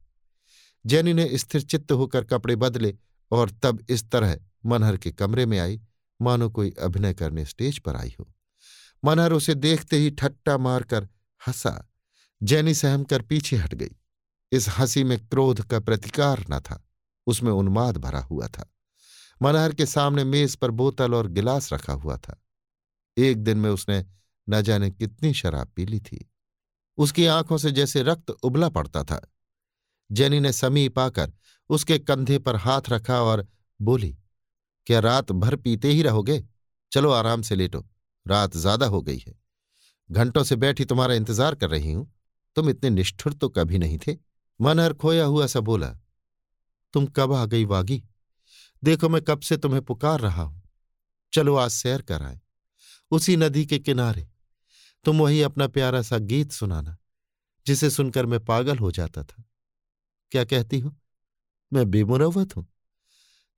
जैनी 0.86 1.14
ने 1.14 1.38
स्थिर 1.38 1.62
चित्त 1.62 1.92
होकर 1.92 2.24
कपड़े 2.24 2.56
बदले 2.56 2.98
और 3.32 3.52
तब 3.52 3.86
इस 3.90 4.12
तरह 4.12 4.40
मनहर 4.66 4.98
के 4.98 5.12
कमरे 5.12 5.46
में 5.46 5.60
आई। 5.60 5.82
मानो 6.22 6.50
कोई 6.50 6.72
अभिनय 6.72 7.14
करने 7.14 7.46
स्टेज 7.46 7.80
पर 7.80 7.96
आई 7.96 8.16
हो। 8.20 8.34
मनहर 9.06 9.34
उसे 9.34 9.56
देखते 9.56 9.98
ही 9.98 10.12
ठट्टा 10.12 10.58
मारकर 10.58 11.04
हंसा। 11.48 11.92
जैनी 12.44 12.74
सहम 12.74 13.04
कर 13.04 13.22
पीछे 13.22 13.58
हट 13.58 13.76
गई। 13.76 13.92
इस 14.52 14.70
हँसी 14.70 15.04
में 15.04 15.28
क्रोध 15.28 15.62
का 15.62 15.80
प्रतिकार 15.80 16.46
न 16.50 16.60
था। 16.60 16.88
उसमें 17.28 17.52
उन्माद 17.52 17.98
भरा 17.98 18.20
हुआ 18.20 18.48
था। 18.48 18.74
मनहर 19.42 19.74
के 19.74 19.86
सामने 19.86 20.24
मेज 20.24 20.56
पर 20.56 20.72
बोतल 20.72 21.14
और 21.14 21.28
गिलास 21.28 21.74
रखा 21.74 21.94
हुआ 21.94 22.18
था। 22.18 22.44
एक 23.18 23.38
दिन 23.38 23.58
में 23.58 23.70
उसने 23.70 24.06
न 24.48 24.62
जाने 24.62 24.90
कितनी 24.92 25.34
शराब 25.34 25.68
पी 25.68 25.86
ली 25.86 26.00
थी। 26.00 26.26
उसकी 26.98 27.26
आँखों 27.28 27.58
से 27.58 27.72
जैसे 27.72 28.04
रक्त 28.04 28.30
उबला 28.32 28.70
पड़ता 28.70 29.04
था। 29.04 29.20
जेनी 30.10 30.40
ने 30.40 30.52
समीप 30.54 31.00
आकर 31.00 31.32
उसके 31.70 31.98
कंधे 32.00 32.38
पर 32.40 32.56
हाथ 32.56 32.90
रखा 32.90 33.22
और 33.22 33.48
बोली, 33.80 34.16
क्या 34.88 35.00
रात 35.00 35.32
भर 35.34 35.56
पीते 35.56 35.88
ही 35.88 36.02
रहोगे? 36.02 36.44
चलो 36.92 37.12
आराम 37.12 37.42
से 37.42 37.56
लेटो। 37.56 37.86
रात 38.26 38.56
ज़्यादा 38.58 38.86
हो 38.86 39.02
गई 39.02 39.18
है। 39.18 39.34
घंटों 40.10 40.44
से 40.44 40.56
बैठी 40.56 40.86
तुम्हारा 40.86 41.14
इंतज़ार 41.14 41.56
कर 41.56 41.70
रही 41.70 41.92
हूँ। 41.92 42.12
तुम 42.58 42.70
इतने 42.70 42.90
निष्ठुर 42.90 43.34
तो 43.34 43.50
कभी 43.50 43.78
नहीं 43.78 43.98
थे। 43.98 44.16
मनहर 44.60 44.94
खोया 44.94 45.26
हुआ 45.26 45.48
सा 45.48 45.60
बोला, 45.62 45.90
तुम 46.94 47.06
कब 47.08 47.34
आ 47.34 47.46
गई 47.46 47.66
वागी? 47.66 48.04
देखो 48.84 49.10
मैं 49.10 49.22
कब 49.22 49.40
से 49.40 49.58
तुम्हें 49.58 49.82
पुकार 49.82 50.20
रहा 50.20 50.44
हूँ। 50.44 50.62
चलो 51.34 51.56
आज 51.56 51.72
सैर 51.72 52.02
कर 52.02 52.22
आए। 52.22 52.40
उसी 53.12 53.36
नदी 53.38 53.66
के 53.66 53.80
किनारे। 53.80 54.28
तुम 55.06 55.20
वही 55.20 55.42
अपना 55.42 55.68
प्यारा 55.68 56.02
सा 56.02 56.18
गीत 56.20 56.52
सुनाना, 56.52 56.98
जिसे 57.66 57.90
सुनकर 57.90 58.26
मैं 58.26 58.40
पागल 58.46 58.78
हो 58.78 58.92
जाता 58.92 59.24
था। 59.24 59.44
क्या 60.32 60.44
कहती 60.44 60.80
हो? 60.80 60.96
मैं 61.72 61.90
बेमुरवत 61.92 62.56
हूँ। 62.56 62.66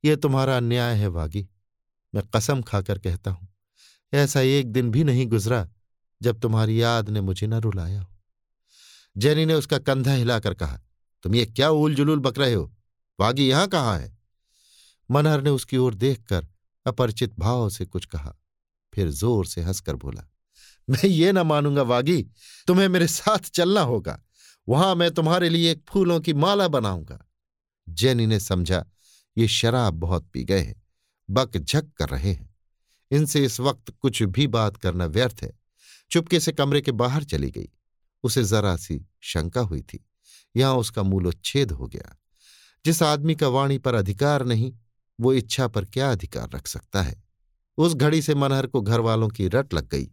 यह 0.04 0.16
तुम्हारा 0.16 0.56
अन्याय 0.56 0.96
है, 0.96 1.06
वागी। 1.08 1.48
मैं 2.14 2.22
कसम 2.36 2.62
खाकर 2.62 2.98
कहता 2.98 3.30
हूँ, 3.30 3.48
ऐसा 4.12 4.40
एक 4.40 4.72
दिन 4.72 4.90
भी 4.90 5.04
नहीं 5.04 5.26
गुजरा 5.26 5.68
जब 6.20 6.40
तुम्हारी 6.40 6.80
याद 6.82 7.08
ने 7.10 7.20
मुझे 7.20 7.46
न 7.46 7.54
रुलाया 7.54 8.00
हो। 8.00 8.16
जैनी 9.16 9.44
ने 9.46 9.54
उसका 9.54 9.78
कंधा 9.78 10.12
हिलाकर 10.12 10.54
कहा, 10.54 10.80
तुम 11.24 11.34
ये 11.34 11.44
क्या 11.46 11.68
उल 11.70 11.94
जुलूल 11.94 12.18
बक 12.18 12.38
रहे 12.38 12.54
हो? 12.54 12.72
वागी 13.18 13.48
यहाँ 13.48 13.68
कहाँ 13.68 13.98
है? 13.98 14.16
मनहर 15.10 15.42
ने 15.42 15.50
उसकी 15.50 15.76
ओर 15.76 15.94
देखकर 15.94 16.46
अपरिचित 16.86 17.38
भाव 17.38 17.68
से 17.70 17.86
कुछ 17.86 18.04
कहा, 18.06 18.34
फिर 18.92 19.10
ज़ोर 19.10 19.46
से 19.46 19.62
हंसकर 19.62 19.96
बोला 19.96 20.28
मैं 20.90 21.08
ये 21.08 21.32
ना 21.32 21.44
मानूँगा, 21.44 21.82
वागी, 21.82 22.26
तुम्हें 22.66 22.88
मेरे 22.88 23.06
साथ 23.06 23.38
चलना 23.38 23.80
होगा। 23.80 24.22
वहाँ 24.68 24.94
मैं 24.94 25.10
तुम्हारे 25.10 25.48
लिए 25.48 25.72
एक 25.72 25.84
फूलों 25.88 26.20
की 26.20 26.34
माला 26.34 26.68
बनाऊँगा। 26.68 27.26
जैनी 27.88 28.26
ने 28.26 28.40
समझा, 28.40 28.86
ये 29.38 29.48
शराब 29.48 29.94
बहुत 29.94 30.28
पी 30.32 30.44
गए 30.44 30.60
हैं, 30.60 30.82
बक 31.30 31.56
झक 31.56 31.92
कर 31.96 32.08
रहे 32.08 32.32
हैं। 32.32 32.56
इनसे 33.10 33.44
इस 33.44 33.60
वक्त 33.60 33.90
कुछ 33.90 34.22
भी 34.22 34.46
बात 34.46 34.76
करना 34.76 35.06
व्यर्थ 35.06 35.36
है। 35.42 35.58
चुपके 36.10 36.40
से 36.40 36.52
कमरे 36.52 36.80
के 36.80 36.92
बाहर 36.92 37.24
चली 37.24 37.50
गई। 37.50 37.68
उसे 38.22 38.44
जरा 38.44 38.76
सी 38.76 39.06
शंका 39.20 39.60
हुई 39.60 39.82
थी। 39.82 40.08
यहाँ 40.56 40.74
उसका 40.74 41.02
मूलोच्छेद 41.02 41.72
हो 41.72 41.86
गया। 41.86 42.18
जिस 42.84 43.02
आदमी 43.02 43.34
का 43.34 43.48
वाणी 43.48 43.78
पर 43.78 43.94
अधिकार 43.94 44.44
नहीं, 44.44 44.72
वो 45.20 45.32
इच्छा 45.32 45.68
पर 45.68 45.84
क्या 45.84 46.12
अधिकार 46.12 46.50
रख 46.54 46.66
सकता 46.66 47.02
है? 47.02 47.24
उस 47.76 47.94
घड़ी 47.94 48.22
से 48.22 48.34
मनहर 48.34 48.66
को 48.66 48.80
घर 48.80 49.00
वालों 49.00 49.28
की 49.28 49.48
रट 49.48 49.74
लग 49.74 49.88
गई। 49.88 50.10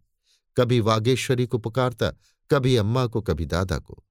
कभी 0.57 0.79
वागेश्वरी 0.79 1.47
को 1.47 1.57
पुकारता, 1.57 2.11
कभी 2.51 2.75
अम्मा 2.75 3.07
को, 3.07 3.21
कभी 3.21 3.45
दादा 3.45 3.77
को। 3.77 4.03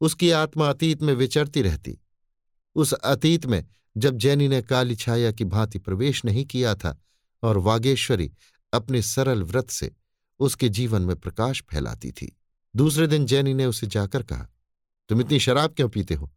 उसकी 0.00 0.30
आत्मा 0.30 0.68
अतीत 0.70 1.02
में 1.02 1.14
विचरती 1.14 1.62
रहती। 1.62 1.98
उस 2.74 2.92
अतीत 2.92 3.46
में 3.46 3.66
जब 3.96 4.16
जैनी 4.16 4.48
ने 4.48 4.62
काली 4.62 4.96
छाया 4.96 5.32
की 5.32 5.44
भांति 5.44 5.78
प्रवेश 5.78 6.24
नहीं 6.24 6.44
किया 6.44 6.74
था 6.74 7.02
और 7.42 7.58
वागेश्वरी 7.58 8.32
अपने 8.72 9.02
सरल 9.02 9.42
व्रत 9.42 9.70
से 9.70 9.92
उसके 10.38 10.68
जीवन 10.68 11.02
में 11.02 11.16
प्रकाश 11.16 11.62
फैलाती 11.70 12.12
थी। 12.12 12.36
दूसरे 12.76 13.06
दिन 13.06 13.26
जैनी 13.26 13.54
ने 13.54 13.66
उसे 13.66 13.86
जाकर 13.86 14.22
कहा, 14.22 14.48
तुम 15.08 15.20
इतनी 15.20 15.38
शराब 15.40 15.74
क्यों 15.74 15.88
पीते 15.88 16.14
हो? 16.14 16.32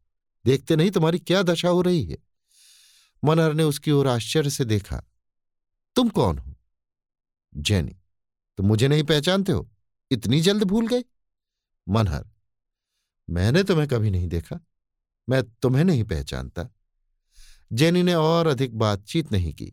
देखते 0.45 0.75
नहीं 0.75 0.91
तुम्हारी 0.91 1.19
क्या 1.19 1.43
दशा 1.43 1.69
हो 1.69 1.81
रही 1.81 2.05
है? 2.05 2.17
मनहर 3.23 3.53
ने 3.53 3.63
उसकी 3.63 3.91
ओर 3.91 4.07
आश्चर्य 4.07 4.49
से 4.49 4.65
देखा, 4.65 5.03
तुम 5.95 6.09
कौन 6.09 6.37
हो? 6.37 6.55
जैनी 7.57 7.98
तुम 8.59 8.67
मुझे 8.67 8.87
नहीं 8.87 9.03
पहचानते 9.03 9.51
हो? 9.51 9.69
इतनी 10.11 10.41
जल्द 10.41 10.63
भूल 10.63 10.87
गए? 10.87 11.03
मनहर, 11.89 12.25
मैंने 13.29 13.63
तुम्हें 13.63 13.87
कभी 13.87 14.09
नहीं 14.11 14.27
देखा। 14.27 14.59
मैं 15.29 15.43
तुम्हें 15.43 15.83
नहीं 15.83 16.03
पहचानता। 16.03 16.67
जेनी 17.71 18.03
ने 18.03 18.13
और 18.13 18.47
अधिक 18.47 18.75
बातचीत 18.75 19.31
नहीं 19.31 19.53
की। 19.53 19.71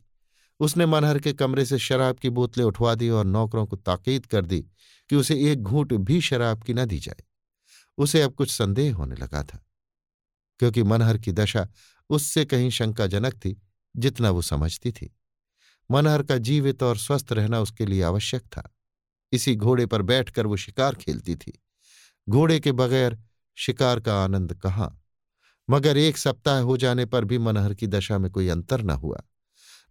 उसने 0.60 0.86
मनहर 0.86 1.18
के 1.18 1.32
कमरे 1.32 1.64
से 1.66 1.78
शराब 1.78 2.16
की 2.16 2.30
बोतलें 2.30 2.64
उठवा 2.64 2.94
दी 2.94 3.08
और 3.08 3.24
नौकरों 3.24 3.66
को 3.66 3.76
ताकीद 3.76 4.26
कर 4.26 4.46
दी 4.46 4.60
कि 5.10 5.16
उसे 5.16 5.52
एक 5.52 5.62
घूंट 5.62 5.92
भी 5.92 6.20
शराब 6.20 6.62
की 6.62 6.74
न 6.74 6.84
दी 6.84 6.98
जाए। 6.98 7.24
उसे 7.98 8.22
अब 8.22 8.34
कुछ 8.34 8.50
संदेह 8.50 8.94
होने 8.94 9.14
लगा 9.14 9.42
था, 9.42 9.66
क्योंकि 10.60 10.82
मनहर 10.82 11.18
की 11.18 11.32
दशा 11.32 11.68
उससे 12.10 12.44
कहीं 12.44 12.70
शंकाजनक 12.70 13.34
थी, 13.34 13.56
जितना 13.96 14.30
वो 14.30 14.42
समझती 14.42 14.92
थी। 14.92 15.16
मनहर 15.90 16.22
का 16.22 16.38
जीवित 16.38 16.82
और 16.82 16.96
स्वस्थ 16.98 17.32
रहना 17.32 17.60
उसके 17.60 17.86
लिए 17.86 18.02
आवश्यक 18.02 18.42
था। 18.42 18.72
इसी 19.32 19.56
घोड़े 19.56 19.86
पर 19.86 20.02
बैठकर 20.02 20.46
वो 20.46 20.56
शिकार 20.56 20.94
खेलती 20.94 21.36
थी। 21.36 21.62
घोड़े 22.28 22.60
के 22.60 22.72
बगैर 22.72 23.18
शिकार 23.54 24.00
का 24.00 24.24
आनंद 24.24 24.54
कहाँ? 24.54 25.02
मगर 25.70 25.96
एक 25.96 26.16
सप्ताह 26.16 26.60
हो 26.60 26.76
जाने 26.76 27.06
पर 27.06 27.24
भी 27.24 27.38
मनहर 27.38 27.74
की 27.74 27.86
दशा 27.86 28.18
में 28.18 28.30
कोई 28.30 28.48
अंतर 28.48 28.82
न 28.82 28.90
हुआ। 28.90 29.22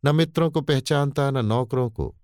न 0.05 0.15
मित्रों 0.15 0.51
को 0.51 0.61
पहचानता, 0.61 1.31
न 1.31 1.45
नौकरों 1.45 1.89
को। 1.89 2.17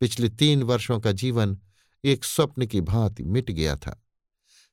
पिछले 0.00 0.28
तीन 0.28 0.62
वर्षों 0.62 1.00
का 1.00 1.12
जीवन 1.12 1.58
एक 2.04 2.24
स्वप्न 2.24 2.66
की 2.66 2.80
भांति 2.80 3.22
मिट 3.22 3.50
गया 3.50 3.76
था। 3.76 4.04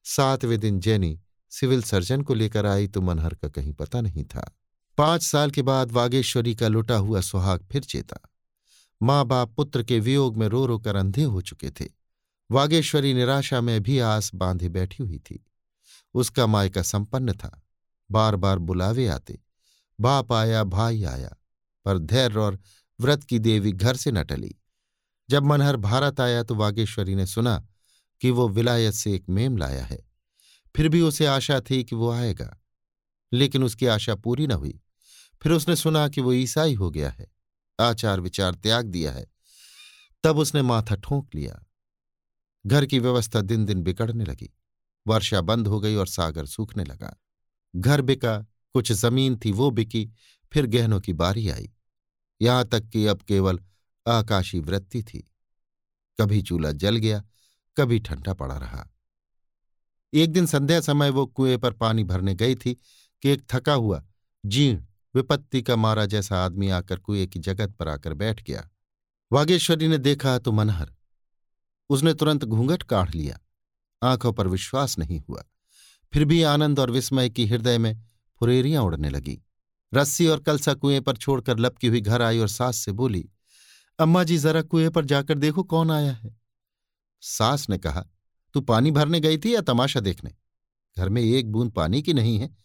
सातवें 0.04 0.60
दिन 0.60 0.80
जैनी 0.80 1.22
सिविल 1.50 1.84
सर्जन 1.84 2.22
को 2.22 2.34
लेकर 2.34 2.66
आई 2.66 2.88
तो 2.88 3.02
मनहर 3.02 3.34
का 3.34 3.50
कहीं 3.50 3.74
पता 3.74 4.02
नहीं 4.02 4.24
था। 4.24 4.58
पाँच 4.98 5.24
साल 5.24 5.52
के 5.52 5.62
बाद 5.62 5.92
वागेश्वरी 5.92 6.56
का 6.56 6.68
लुटा 6.68 6.96
हुआ 6.96 7.22
सुहाग 7.22 7.68
फिर 7.72 7.84
चेता। 7.84 8.33
माँ 9.04 9.26
बाप 9.26 9.54
पुत्र 9.56 9.84
के 9.84 10.00
वियोग 10.00 10.38
में 10.38 10.48
रो 10.48 10.66
रो 10.66 10.80
कर 10.80 10.96
अंधे 10.96 11.24
हो 11.24 11.42
चुके 11.42 11.72
थे। 11.72 11.86
वागेश्वरी 12.52 13.14
निराशा 13.14 13.62
में 13.62 13.84
भी 13.84 14.00
आस 14.00 14.32
बांधे 14.36 14.70
बैठी 14.70 15.04
हुई 15.04 15.20
थी। 15.20 15.46
उसका 16.14 16.48
मायका 16.48 16.82
संपन्न 16.82 17.34
था। 17.34 17.62
बार 18.12 18.36
बार 18.36 18.60
बुलावे 18.60 19.08
आते। 19.08 19.40
बाप 20.00 20.34
आया, 20.34 20.64
भाई 20.64 21.04
आया, 21.04 21.36
पर 21.86 21.98
धैर्य 21.98 22.36
और 22.36 22.60
व्रत 23.00 23.24
की 23.24 23.40
देवी 23.40 23.72
घर 23.72 23.96
से 23.96 24.12
न 24.12 24.24
टली। 24.24 24.56
जब 25.30 25.44
मनहर 25.44 25.76
भारत 25.76 26.20
आया 26.20 26.44
तो 26.44 26.56
वागेश्वरी 26.56 27.16
ने 27.16 27.26
सुना 27.26 27.68
कि 28.22 28.32
वो 28.32 28.50
विलायत 28.50 28.94
से 28.94 29.14
एक 29.14 29.30
मेम 29.30 29.58
लाया 29.58 29.86
है। 29.86 30.10
फिर 30.76 30.90
भी 30.90 31.02
उसे 31.02 31.26
आशा 31.26 31.62
थी 31.70 31.84
कि 31.84 31.96
वो 31.96 32.12
आएगा। 32.12 32.62
लेकिन 33.34 33.64
उसकी 33.64 33.86
आशा 33.86 34.16
पूरी 34.16 34.48
न 34.48 34.52
हुई। 34.52 34.82
फिर 35.44 35.52
उसने 35.52 35.76
सुना 35.76 36.08
कि 36.08 36.22
वो 36.22 36.34
ईसाई 36.34 36.74
हो 36.74 36.90
गया 36.90 37.10
है। 37.10 37.34
आचार 37.84 38.20
विचार 38.20 38.56
त्याग 38.56 38.86
दिया 38.86 39.12
है। 39.12 39.28
तब 40.24 40.38
उसने 40.38 40.62
माथा 40.62 40.96
ठोंक 40.96 41.36
लिया। 41.36 41.66
घर 42.66 42.86
की 42.86 43.00
व्यवस्था 43.00 43.42
दिन 43.42 43.66
दिन 43.66 43.82
बिगड़ने 43.82 44.26
लगी। 44.26 44.54
वर्षा 45.08 45.42
बंद 45.42 45.68
हो 45.68 45.80
गई 45.80 45.96
और 45.96 46.08
सागर 46.08 46.46
सूखने 46.46 46.84
लगा। 46.84 47.22
घर 47.76 48.02
बिका, 48.02 48.40
कुछ 48.74 48.92
ज़मीन 48.92 49.40
थी 49.46 49.52
वो 49.52 49.72
बिकी, 49.72 50.12
फिर 50.54 50.66
गहनों 50.66 51.02
की 51.02 51.14
बारी 51.14 51.50
आई। 51.50 51.72
यहाँ 52.42 52.66
तक 52.66 52.84
कि 52.84 53.06
अब 53.06 53.22
केवल 53.22 53.60
आकाशी 54.08 54.60
वृत्ति 54.60 55.04
थी। 55.04 55.32
कभी 56.22 56.42
चूल्हा 56.42 56.72
जल 56.72 56.96
गया, 56.96 57.24
कभी 57.78 58.00
ठंडा 58.00 58.34
पड़ा 58.34 58.58
रहा। 58.58 58.90
एक 60.14 60.32
दिन 60.32 60.46
संध्या 60.46 60.82
समय 60.82 61.10
वो 61.10 61.26
कुएँ 61.26 61.58
पर 61.58 61.74
पानी 61.74 62.04
भरने 62.04 62.36
गई 62.36 62.56
थी 62.56 62.74
कि 63.22 63.30
एक 63.30 63.48
थका 63.52 63.74
हुआ 63.74 64.06
जीर्ण 64.46 64.86
विपत्ति 65.16 65.62
का 65.62 65.76
मारा 65.76 66.06
जैसा 66.06 66.46
आदमी 66.46 66.70
आकर 66.70 67.00
कुएँ 67.00 67.28
की 67.28 67.40
जगत 67.40 67.72
पर 67.72 67.88
आकर 67.88 68.14
बैठ 68.14 68.44
गया। 68.44 68.70
वागेश्वरी 69.32 69.88
ने 69.88 69.98
देखा 69.98 70.40
तो 70.40 70.52
मनहर। 70.52 70.94
उसने 71.90 72.14
तुरंत 72.14 72.46
घूंघट 72.46 72.84
काढ़ 72.84 73.14
लिया। 73.14 73.40
आँखों 74.04 74.34
पर 74.34 74.48
विश्वास 74.48 75.00
नहीं 75.00 75.20
हुआ। 75.20 75.44
फिर 76.14 76.26
भी 76.26 76.44
आनंद 76.44 76.80
और 76.80 76.92
विस्मय 76.92 77.30
की 77.30 77.46
हृदय 77.46 77.78
में 77.78 78.02
फुरेरियाँ 78.40 78.84
उड़ने 78.84 79.10
लगी। 79.10 79.42
रस्सी 79.94 80.28
और 80.28 80.40
कलसा 80.40 80.74
कुएँ 80.74 81.00
पर 81.00 81.18
छोड़कर 81.18 81.60
लपकी 81.60 81.88
हुई 81.88 82.02
घर 82.02 82.22
आई 82.22 82.40
और 82.40 82.48
सास 82.48 82.78
से 82.78 82.92
बोली, 82.92 83.30
अम्मा 84.00 84.24
जी, 84.24 84.38
जरा 84.38 84.62
कुएँ 84.62 84.90
पर 84.90 85.06
जाकर 85.06 85.38
देखो 85.38 85.64
कौन 85.64 85.92
आया 85.92 86.12
है। 86.12 86.42
सास 87.22 87.70
ने 87.70 87.78
कहा, 87.78 88.06
तू 88.54 88.62
पानी 88.62 88.92
भरने 88.92 89.20
गई 89.20 89.38
थी 89.38 89.56
या 89.56 89.62
तमाशा 89.62 90.00
देखने? 90.00 90.32
घर 90.98 91.10
में 91.10 91.22
एक 91.22 91.52
बूंद 91.52 91.72
पानी 91.72 92.02
की 92.02 92.14
नहीं 92.14 92.40
है। 92.40 92.56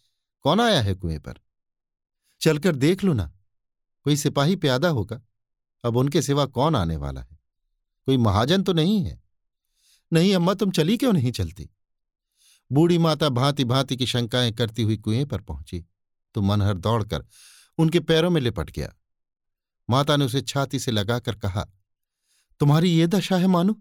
कौन 0.43 0.61
आया 0.61 0.81
है 0.81 0.95
कुएँ 0.95 1.19
पर? 1.19 1.35
चलकर 2.41 2.77
देख 2.77 3.05
लो 3.05 3.13
ना, 3.13 3.33
कोई 4.05 4.17
सिपाही 4.17 4.57
प्यादा 4.57 4.89
होगा। 4.89 5.21
अब 5.85 5.97
उनके 5.97 6.23
सिवा 6.23 6.47
कौन 6.47 6.77
आने 6.77 6.97
वाला 6.97 7.21
है? 7.21 7.39
कोई 8.07 8.17
महाजन 8.17 8.63
तो 8.63 8.73
नहीं 8.73 9.05
है? 9.05 9.23
नहीं, 10.13 10.35
अम्मा, 10.35 10.55
तुम 10.55 10.71
चली 10.71 10.97
क्यों 10.97 11.13
नहीं 11.13 11.33
चलती? 11.33 11.71
बूढ़ी 12.73 12.99
माता 12.99 13.29
भांति 13.29 13.65
भांति 13.65 13.97
की 13.97 14.07
शंकाएँ 14.07 14.53
करती 14.53 14.83
हुई 14.83 14.97
कुएँ 14.97 15.25
पर 15.25 15.41
पहुँची। 15.41 15.85
तो 16.35 16.41
मनहर 16.43 16.75
दौड़कर 16.75 17.27
उनके 17.79 18.01
पैरों 18.01 18.31
में 18.31 18.41
लिपट 18.41 18.71
गया। 18.71 18.95
माता 19.91 20.17
ने 20.17 20.25
उसे 20.25 20.41
छाती 20.41 20.79
से 20.79 20.91
लगाकर 20.91 21.35
कहा, 21.35 21.67
तुम्हारी 22.61 22.91
ये 22.91 23.07
दशा 23.07 23.37
है 23.37 23.47
मानो? 23.47 23.75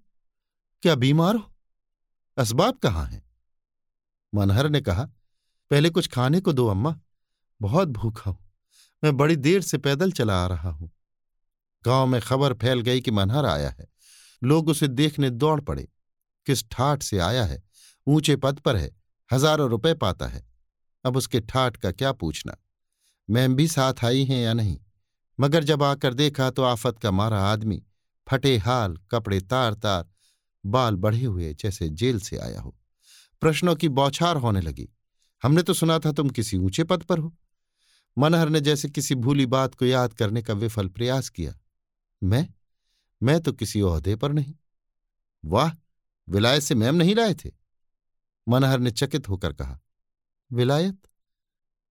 क्या 0.81 0.95
बीमार 0.95 1.35
हो? 1.35 1.55
असबाब 2.37 2.77
कहाँ 2.77 3.05
हैं? 3.05 3.29
मनहर 4.35 4.69
ने 4.69 4.81
कहा, 4.81 5.03
पहले 5.71 5.89
कुछ 5.89 6.07
खाने 6.07 6.41
को 6.41 6.53
दो, 6.53 6.67
अम्मा। 6.67 6.99
बहुत 7.61 7.87
भूखा 7.87 8.31
हूँ। 8.31 8.46
मैं 9.03 9.17
बड़ी 9.17 9.35
देर 9.35 9.61
से 9.61 9.77
पैदल 9.77 10.11
चला 10.11 10.43
आ 10.43 10.47
रहा 10.47 10.69
हूँ। 10.69 10.91
गाँव 11.85 12.07
में 12.07 12.21
खबर 12.21 12.53
फैल 12.53 12.81
गई 12.81 13.01
कि 13.01 13.11
मनहर 13.11 13.45
आया 13.45 13.69
है। 13.69 13.87
लोग 14.43 14.69
उसे 14.69 14.87
देखने 14.87 15.29
दौड़ 15.29 15.61
पड़े। 15.61 15.89
किस 16.45 16.69
ठाठ 16.69 17.03
से 17.03 17.19
आया 17.19 17.45
है? 17.45 17.63
ऊँचे 18.07 18.35
पद 18.35 18.59
पर 18.59 18.75
है। 18.75 18.95
हज़ारों 19.31 19.69
रुपए 19.69 19.93
पाता 19.93 20.27
है। 20.27 20.47
अब 21.05 21.17
उसके 21.17 21.39
ठाठ 21.39 21.77
का 21.77 21.91
क्या 21.91 22.11
पूछना? 22.11 22.57
मैम 23.29 23.55
भी 23.55 23.67
साथ 23.67 23.93
आई 24.05 24.23
हैं 24.23 24.43
या 24.43 24.53
नहीं? 24.53 24.79
मगर 25.39 25.63
जब 25.63 25.83
आकर 25.83 26.13
देखा 26.13 26.49
तो 26.49 26.63
आफत 26.63 26.99
का 26.99 27.11
मारा 27.11 27.39
आदमी, 27.41 27.83
फटे 28.29 28.57
हाल, 28.57 28.97
कपड़े 29.11 29.41
तार 29.41 29.73
तार, 29.73 30.09
बाल 30.65 30.95
बढ़े 30.95 31.23
हुए 31.23 31.53
जैसे 31.53 31.89
जेल 31.89 32.19
से 32.19 32.37
आया 32.37 32.61
हो। 32.61 32.77
प्रश्नों 33.41 33.75
की 33.75 33.89
बौछार 33.89 34.37
होने 34.37 34.61
लगी। 34.61 34.89
हमने 35.43 35.63
तो 35.63 35.73
सुना 35.73 35.99
था 35.99 36.11
तुम 36.11 36.29
किसी 36.29 36.57
ऊँचे 36.57 36.83
पद 36.83 37.03
पर 37.03 37.17
हो। 37.17 37.35
मनहर 38.17 38.49
ने 38.49 38.61
जैसे 38.61 38.89
किसी 38.89 39.15
भूली 39.15 39.45
बात 39.45 39.75
को 39.75 39.85
याद 39.85 40.13
करने 40.13 40.41
का 40.41 40.53
विफल 40.53 40.87
प्रयास 40.87 41.29
किया। 41.29 41.59
मैं? 42.23 42.49
मैं 43.23 43.41
तो 43.41 43.53
किसी 43.53 43.81
ओहदे 43.81 44.15
पर 44.15 44.33
नहीं। 44.33 44.53
वाह, 45.45 45.71
विलायत 46.29 46.63
से 46.63 46.75
मैम 46.75 46.95
नहीं 46.95 47.15
लाए 47.15 47.33
थे? 47.33 47.51
मनहर 48.47 48.79
ने 48.79 48.91
चकित 48.91 49.29
होकर 49.29 49.53
कहा, 49.53 49.79
विलायत? 50.51 50.97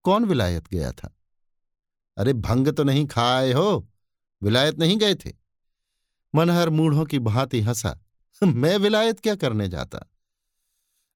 कौन 0.03 0.25
विलायत 0.25 0.69
गया 0.69 0.93
था? 0.93 1.17
अरे, 2.17 2.33
भंग 2.33 2.69
तो 2.69 2.85
नहीं 2.85 3.07
खाए 3.07 3.53
हो। 3.53 3.89
विलायत 4.43 4.79
नहीं 4.79 4.99
गए 4.99 5.15
थे। 5.15 5.33
मनहर 6.35 6.71
मूढ़ों 6.71 7.05
की 7.05 7.19
भांति 7.19 7.61
हंसा, 7.61 8.01
मैं 8.43 8.77
विलायत 8.77 9.21
क्या 9.21 9.35
करने 9.35 9.69
जाता? 9.69 10.01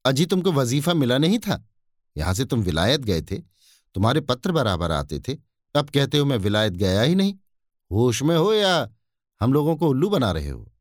अजी 0.05 0.27
तुमको 0.27 0.53
वजीफा 0.53 0.95
मिला 0.95 1.19
नहीं 1.19 1.39
था? 1.39 1.69
यहाँ 2.17 2.35
से 2.35 2.45
तुम 2.45 2.63
विलायत 2.63 3.01
गए 3.01 3.23
थे। 3.23 3.43
तुम्हारे 3.95 4.21
पत्र 4.21 4.53
बराबर 4.53 4.91
आते 4.91 5.21
थे। 5.21 5.37
अब 5.77 5.91
कहते 5.91 6.19
हो, 6.19 6.25
मैं 6.25 6.37
विलायत 6.37 6.73
गया 6.73 7.03
ही 7.03 7.15
नहीं। 7.15 7.35
होश 7.93 8.23
में 8.23 8.37
हो 8.37 8.53
या 8.53 8.91
हम 9.41 9.53
लोगों 9.53 9.77
को 9.77 9.89
उल्लू 9.89 10.09
बना 10.09 10.33
रहे 10.33 10.49
हो? 10.49 10.73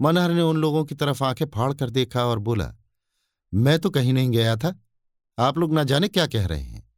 मनहर 0.00 0.30
ने 0.30 0.42
उन 0.42 0.56
लोगों 0.56 0.84
की 0.84 0.94
तरफ़ 0.94 1.24
आँखें 1.24 1.46
फाड़ 1.46 1.74
कर 1.74 1.90
देखा 1.90 2.24
और 2.24 2.38
बोला, 2.38 2.74
मैं 3.54 3.78
तो 3.78 3.90
कहीं 3.90 4.12
नहीं 4.12 4.30
गया 4.30 4.56
था। 4.56 4.80
आप 5.38 5.58
लोग 5.58 5.72
ना 5.72 5.84
जाने 5.84 6.08
क्या 6.08 6.26
कह 6.26 6.46
रहे 6.46 6.62
हैं। 6.62 6.92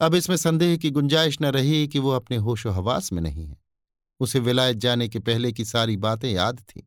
अब 0.00 0.14
इसमें 0.14 0.36
संदेह 0.36 0.76
की 0.76 0.90
गुंजाइश 0.90 1.38
न 1.40 1.44
रही 1.44 1.88
कि 1.88 1.98
वो 1.98 2.10
अपने 2.10 2.36
होशो 2.36 2.70
हवास 2.70 3.12
में 3.12 3.22
नहीं 3.22 3.46
है। 3.46 3.60
उसे 4.20 4.38
विलायत 4.38 4.76
जाने 4.76 5.08
के 5.08 5.18
पहले 5.18 5.52
की 5.52 5.64
सारी 5.64 5.96
बातें 5.96 6.32
याद 6.32 6.64
थीं। 6.70 6.82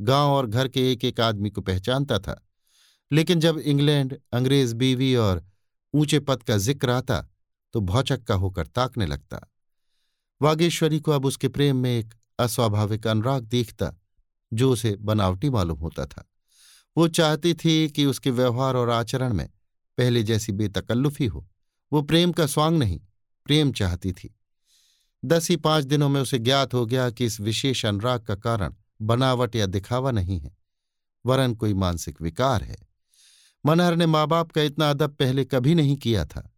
गाँव 0.00 0.30
और 0.30 0.46
घर 0.46 0.68
के 0.68 0.92
एक 0.92 1.04
एक 1.04 1.20
आदमी 1.20 1.50
को 1.50 1.60
पहचानता 1.60 2.18
था। 2.18 2.48
लेकिन 3.12 3.40
जब 3.40 3.58
इंग्लैंड, 3.58 4.18
अंग्रेज़ 4.32 4.74
बीवी 4.74 5.14
और 5.14 5.44
ऊँचे 5.94 6.20
पद 6.20 6.42
का 6.42 6.56
ज़िक्र 6.56 6.90
आता 6.90 7.20
तो 7.74 7.80
भौचक्का 7.80 8.34
होकर 8.34 8.66
ताकने 8.66 9.06
लगता। 9.06 9.40
वागेश्वरी 10.42 11.00
को 11.00 11.12
अब 11.12 11.26
उसके 11.26 11.48
प्रेम 11.48 11.76
में 11.76 11.98
एक 11.98 12.14
अस्वाभाविक 12.38 13.06
अनुराग 13.06 13.42
देखता, 13.42 13.92
जो 14.52 14.70
उसे 14.72 14.96
बनावटी 14.96 15.50
मालूम 15.50 15.78
होता 15.78 16.06
था। 16.06 16.30
वो 16.96 17.08
चाहती 17.08 17.54
थी 17.54 17.88
कि 17.88 18.04
उसके 18.04 18.30
व्यवहार 18.30 18.76
और 18.76 18.90
आचरण 18.90 19.32
में 19.32 19.48
पहले 19.98 20.22
जैसी 20.22 20.52
बेतकल्लुफी 20.52 21.26
हो। 21.26 21.48
वो 21.92 22.02
प्रेम 22.02 22.32
का 22.32 22.46
स्वांग 22.46 22.78
नहीं, 22.78 23.00
प्रेम 23.46 23.72
चाहती 23.72 24.12
थी। 24.12 24.34
दस 25.24 25.48
ही 25.50 25.56
पाँच 25.56 25.84
दिनों 25.84 26.08
में 26.08 26.20
उसे 26.20 26.38
ज्ञात 26.38 26.74
हो 26.74 26.86
गया 26.86 27.10
कि 27.10 27.24
इस 27.24 27.40
विशेष 27.40 27.86
अनुराग 27.86 28.20
का 28.20 28.34
कारण 28.34 28.74
बनावट 29.02 29.56
या 29.56 29.66
दिखावा 29.66 30.10
नहीं 30.10 30.40
है। 30.40 30.56
वरन 31.26 31.54
कोई 31.54 31.74
मानसिक 31.74 32.22
विकार 32.22 32.62
है। 32.62 32.87
मनहर 33.68 33.96
ने 33.96 34.06
माँ 34.06 34.26
बाप 34.26 34.52
का 34.52 34.62
इतना 34.62 34.90
अदब 34.90 35.10
पहले 35.10 35.44
कभी 35.44 35.74
नहीं 35.74 35.96
किया 35.96 36.24
था। 36.24 36.54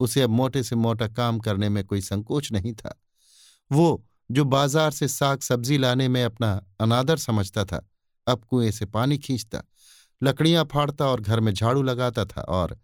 उसे 0.00 0.22
अब 0.22 0.30
मोटे 0.30 0.62
से 0.62 0.76
मोटा 0.76 1.08
काम 1.08 1.38
करने 1.38 1.68
में 1.68 1.84
कोई 1.84 2.00
संकोच 2.00 2.52
नहीं 2.52 2.72
था। 2.72 3.02
वो, 3.72 4.06
जो 4.30 4.44
बाज़ार 4.44 4.90
से 4.90 5.08
साग 5.08 5.40
सब्ज़ी 5.40 5.78
लाने 5.78 6.08
में 6.08 6.24
अपना 6.24 6.62
अनादर 6.80 7.16
समझता 7.16 7.64
था, 7.64 7.90
अब 8.26 8.44
कुएँ 8.44 8.70
से 8.70 8.86
पानी 8.86 9.18
खींचता, 9.18 9.62
लकड़ियाँ 10.22 10.64
फाड़ता 10.64 11.06
और 11.06 11.20
घर 11.20 11.40
में 11.40 11.54
झाड़ू 11.54 11.82
लगाता 11.82 12.24
था 12.24 12.40
और 12.40 12.78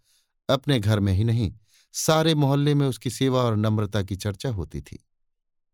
अपने 0.48 0.80
घर 0.80 1.00
में 1.00 1.12
ही 1.12 1.24
नहीं, 1.24 1.52
सारे 1.92 2.34
मोहल्ले 2.34 2.74
में 2.74 2.86
उसकी 2.88 3.10
सेवा 3.10 3.42
और 3.42 3.56
नम्रता 3.56 4.02
की 4.02 4.16
चर्चा 4.16 4.48
होती 4.48 4.80
थी। 4.80 5.06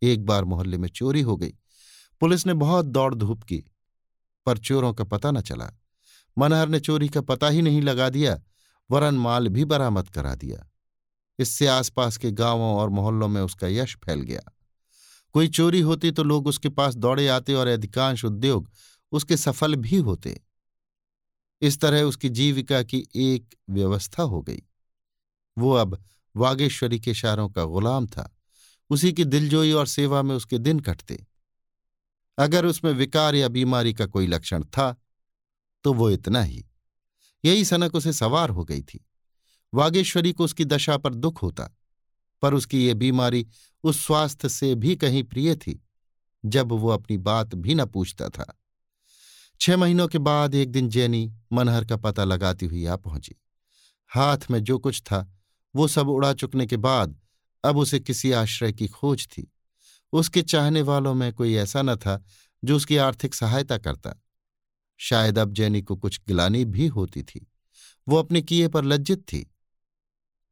एक 0.02 0.26
बार 0.26 0.44
मोहल्ले 0.44 0.78
में 0.78 0.88
चोरी 0.88 1.20
हो 1.20 1.36
गई। 1.36 1.54
पुलिस 2.20 2.46
ने 2.46 2.54
बहुत 2.54 2.86
दौड़ 2.86 3.14
धूप 3.14 3.42
की, 3.42 3.64
पर 4.46 4.58
चोरों 4.58 4.92
का 4.92 5.04
पता 5.04 5.30
न 5.30 5.40
चला। 5.40 5.70
मनहर 6.38 6.68
ने 6.68 6.80
चोरी 6.80 7.08
का 7.08 7.20
पता 7.20 7.48
ही 7.48 7.62
नहीं 7.62 7.82
लगा 7.82 8.08
दिया, 8.08 8.42
वरन 8.90 9.14
माल 9.14 9.48
भी 9.48 9.64
बरामद 9.64 10.08
करा 10.08 10.34
दिया। 10.34 10.70
इससे 11.38 11.66
आसपास 11.66 12.16
के 12.16 12.30
गाँवों 12.30 12.74
और 12.74 12.88
मोहल्लों 12.88 13.28
में 13.28 13.42
उसका 13.42 13.68
यश 13.68 13.96
फैल 13.96 14.20
गया। 14.20 14.40
कोई 15.32 15.48
चोरी 15.48 15.80
होती 15.80 16.10
तो 16.10 16.22
लोग 16.22 16.46
उसके 16.46 16.68
पास 16.68 16.94
दौड़े 16.94 17.28
आते 17.28 17.54
और 17.54 17.66
अधिकांश 17.66 18.24
उद्योग 18.24 18.70
उसके 19.12 19.36
सफल 19.36 19.74
भी 19.74 19.96
होते। 19.96 20.40
इस 21.62 21.80
तरह 21.80 22.02
उसकी 22.02 22.28
जीविका 22.28 22.82
की 22.82 23.08
एक 23.16 23.54
व्यवस्था 23.70 24.22
हो 24.22 24.42
गई। 24.42 24.62
वो 25.58 25.72
अब 25.72 26.04
वागेश्वरी 26.36 27.00
के 27.00 27.10
इशारों 27.10 27.48
का 27.48 27.64
गुलाम 27.64 28.06
था। 28.06 28.36
उसी 28.90 29.12
की 29.12 29.24
दिलजोई 29.24 29.72
और 29.72 29.86
सेवा 29.86 30.22
में 30.22 30.34
उसके 30.34 30.58
दिन 30.58 30.80
कटते। 30.80 31.26
अगर 32.38 32.66
उसमें 32.66 32.92
विकार 32.92 33.34
या 33.34 33.48
बीमारी 33.48 33.94
का 33.94 34.06
कोई 34.06 34.26
लक्षण 34.26 34.64
था 34.64 34.96
तो 35.84 35.92
वो 35.92 36.10
इतना 36.10 36.42
ही। 36.42 36.64
यही 37.44 37.64
सनक 37.64 37.94
उसे 37.94 38.12
सवार 38.12 38.50
हो 38.50 38.64
गई 38.64 38.82
थी। 38.82 39.04
वागेश्वरी 39.74 40.32
को 40.32 40.44
उसकी 40.44 40.64
दशा 40.64 40.96
पर 40.96 41.14
दुख 41.14 41.42
होता, 41.42 41.70
पर 42.42 42.54
उसकी 42.54 42.86
ये 42.86 42.94
बीमारी 42.94 43.46
उस 43.84 44.06
स्वास्थ्य 44.06 44.48
से 44.48 44.74
भी 44.74 44.96
कहीं 44.96 45.22
प्रिय 45.22 45.54
थी, 45.56 45.86
जब 46.44 46.72
वो 46.72 46.88
अपनी 46.88 47.18
बात 47.18 47.54
भी 47.54 47.74
न 47.74 47.84
पूछता 47.84 48.28
था। 48.28 48.60
छह 49.60 49.76
महीनों 49.76 50.08
के 50.08 50.18
बाद 50.18 50.54
एक 50.54 50.70
दिन 50.70 50.88
जैनी 50.88 51.32
मनहर 51.52 51.84
का 51.84 51.96
पता 51.96 52.24
लगाती 52.24 52.66
हुई 52.66 52.86
आ 52.86 52.96
पहुँची। 52.96 53.34
हाथ 54.08 54.38
में 54.50 54.64
जो 54.64 54.78
कुछ 54.78 55.00
था, 55.00 55.32
वो 55.74 55.88
सब 55.88 56.08
उड़ा 56.08 56.32
चुकने 56.32 56.66
के 56.66 56.76
बाद 56.76 57.20
अब 57.64 57.76
उसे 57.78 58.00
किसी 58.00 58.32
आश्रय 58.32 58.72
की 58.72 58.88
खोज 58.88 59.26
थी। 59.26 59.52
उसके 60.12 60.42
चाहने 60.42 60.82
वालों 60.82 61.14
में 61.14 61.32
कोई 61.32 61.54
ऐसा 61.54 61.82
न 61.82 61.96
था 61.96 62.22
जो 62.64 62.76
उसकी 62.76 62.96
आर्थिक 62.96 63.34
सहायता 63.34 63.78
करता। 63.78 64.23
शायद 64.96 65.38
अब 65.38 65.52
जैनी 65.52 65.82
को 65.82 65.96
कुछ 65.96 66.20
गिलानी 66.28 66.64
भी 66.64 66.86
होती 66.86 67.22
थी। 67.22 67.52
वो 68.08 68.16
अपने 68.16 68.42
किए 68.42 68.68
पर 68.68 68.84
लज्जित 68.84 69.18
थी। 69.20 69.54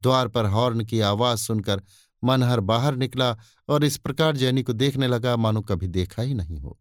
द्वार 0.02 0.28
पर 0.28 0.46
हॉर्न 0.46 0.84
की 0.84 1.00
आवाज़ 1.00 1.38
सुनकर 1.38 1.82
मनहर 2.24 2.60
बाहर 2.60 2.96
निकला 2.96 3.38
और 3.68 3.84
इस 3.84 3.96
प्रकार 3.96 4.36
जैनी 4.36 4.62
को 4.62 4.72
देखने 4.72 5.08
लगा, 5.08 5.36
मानो 5.36 5.60
कभी 5.60 5.88
देखा 5.88 6.22
ही 6.22 6.34
नहीं 6.34 6.60
हो। 6.60 6.80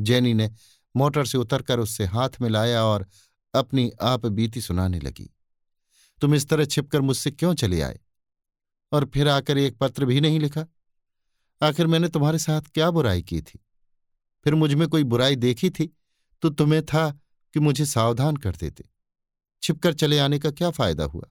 जैनी 0.00 0.34
ने 0.34 0.50
मोटर 0.96 1.24
से 1.24 1.38
उतरकर 1.38 1.80
उससे 1.80 2.04
हाथ 2.04 2.30
मिलाया 2.40 2.84
और 2.84 3.06
अपनी 3.54 3.92
आप 4.02 4.26
बीती 4.26 4.60
सुनाने 4.60 5.00
लगी। 5.00 5.36
तुम 6.20 6.34
इस 6.34 6.48
तरह 6.48 6.64
छिपकर 6.64 7.00
मुझसे 7.00 7.30
क्यों 7.30 7.54
चले 7.54 7.80
आए? 7.80 8.00
और 8.92 9.10
फिर 9.14 9.28
आकर 9.28 9.58
एक 9.58 9.78
पत्र 9.78 10.04
भी 10.04 10.20
नहीं 10.20 10.40
लिखा। 10.40 10.66
आखिर 11.62 11.86
मैंने 11.86 12.08
तुम्हारे 12.08 12.38
साथ 12.38 12.62
क्या 12.62 12.90
बुराई 12.90 13.22
की 13.22 13.40
थी? 13.40 13.66
फिर 14.44 14.54
मुझमें 14.54 14.88
कोई 14.88 15.04
बुराई 15.04 15.36
देखी 15.36 15.70
थी? 15.70 15.96
तो 16.42 16.50
तुम्हें 16.50 16.86
था 16.86 17.10
कि 17.54 17.60
मुझे 17.60 17.86
सावधान 17.86 18.36
कर 18.36 18.56
देते। 18.56 18.84
छिपकर 19.62 19.94
चले 19.94 20.18
आने 20.18 20.38
का 20.38 20.50
क्या 20.50 20.70
फ़ायदा 20.70 21.04
हुआ? 21.04 21.24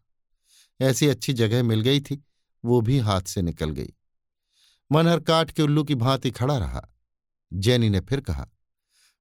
ऐसी 0.82 1.08
अच्छी 1.08 1.34
जगह 1.34 1.64
मिल 1.64 1.82
गई 1.82 2.00
थी, 2.00 2.26
वो 2.66 2.82
भी 2.82 3.00
हाथ 3.00 3.22
से 3.22 3.42
निकल 3.42 3.70
गई। 3.70 3.94
मनहर 4.92 5.20
काट 5.20 5.52
के 5.52 5.62
उल्लू 5.62 5.84
की 5.84 5.96
भांति 5.96 6.32
खड़ा 6.32 6.58
रहा। 6.58 6.90
जैनी 7.54 7.90
ने 7.90 8.00
फिर 8.00 8.22
कहा, 8.22 8.50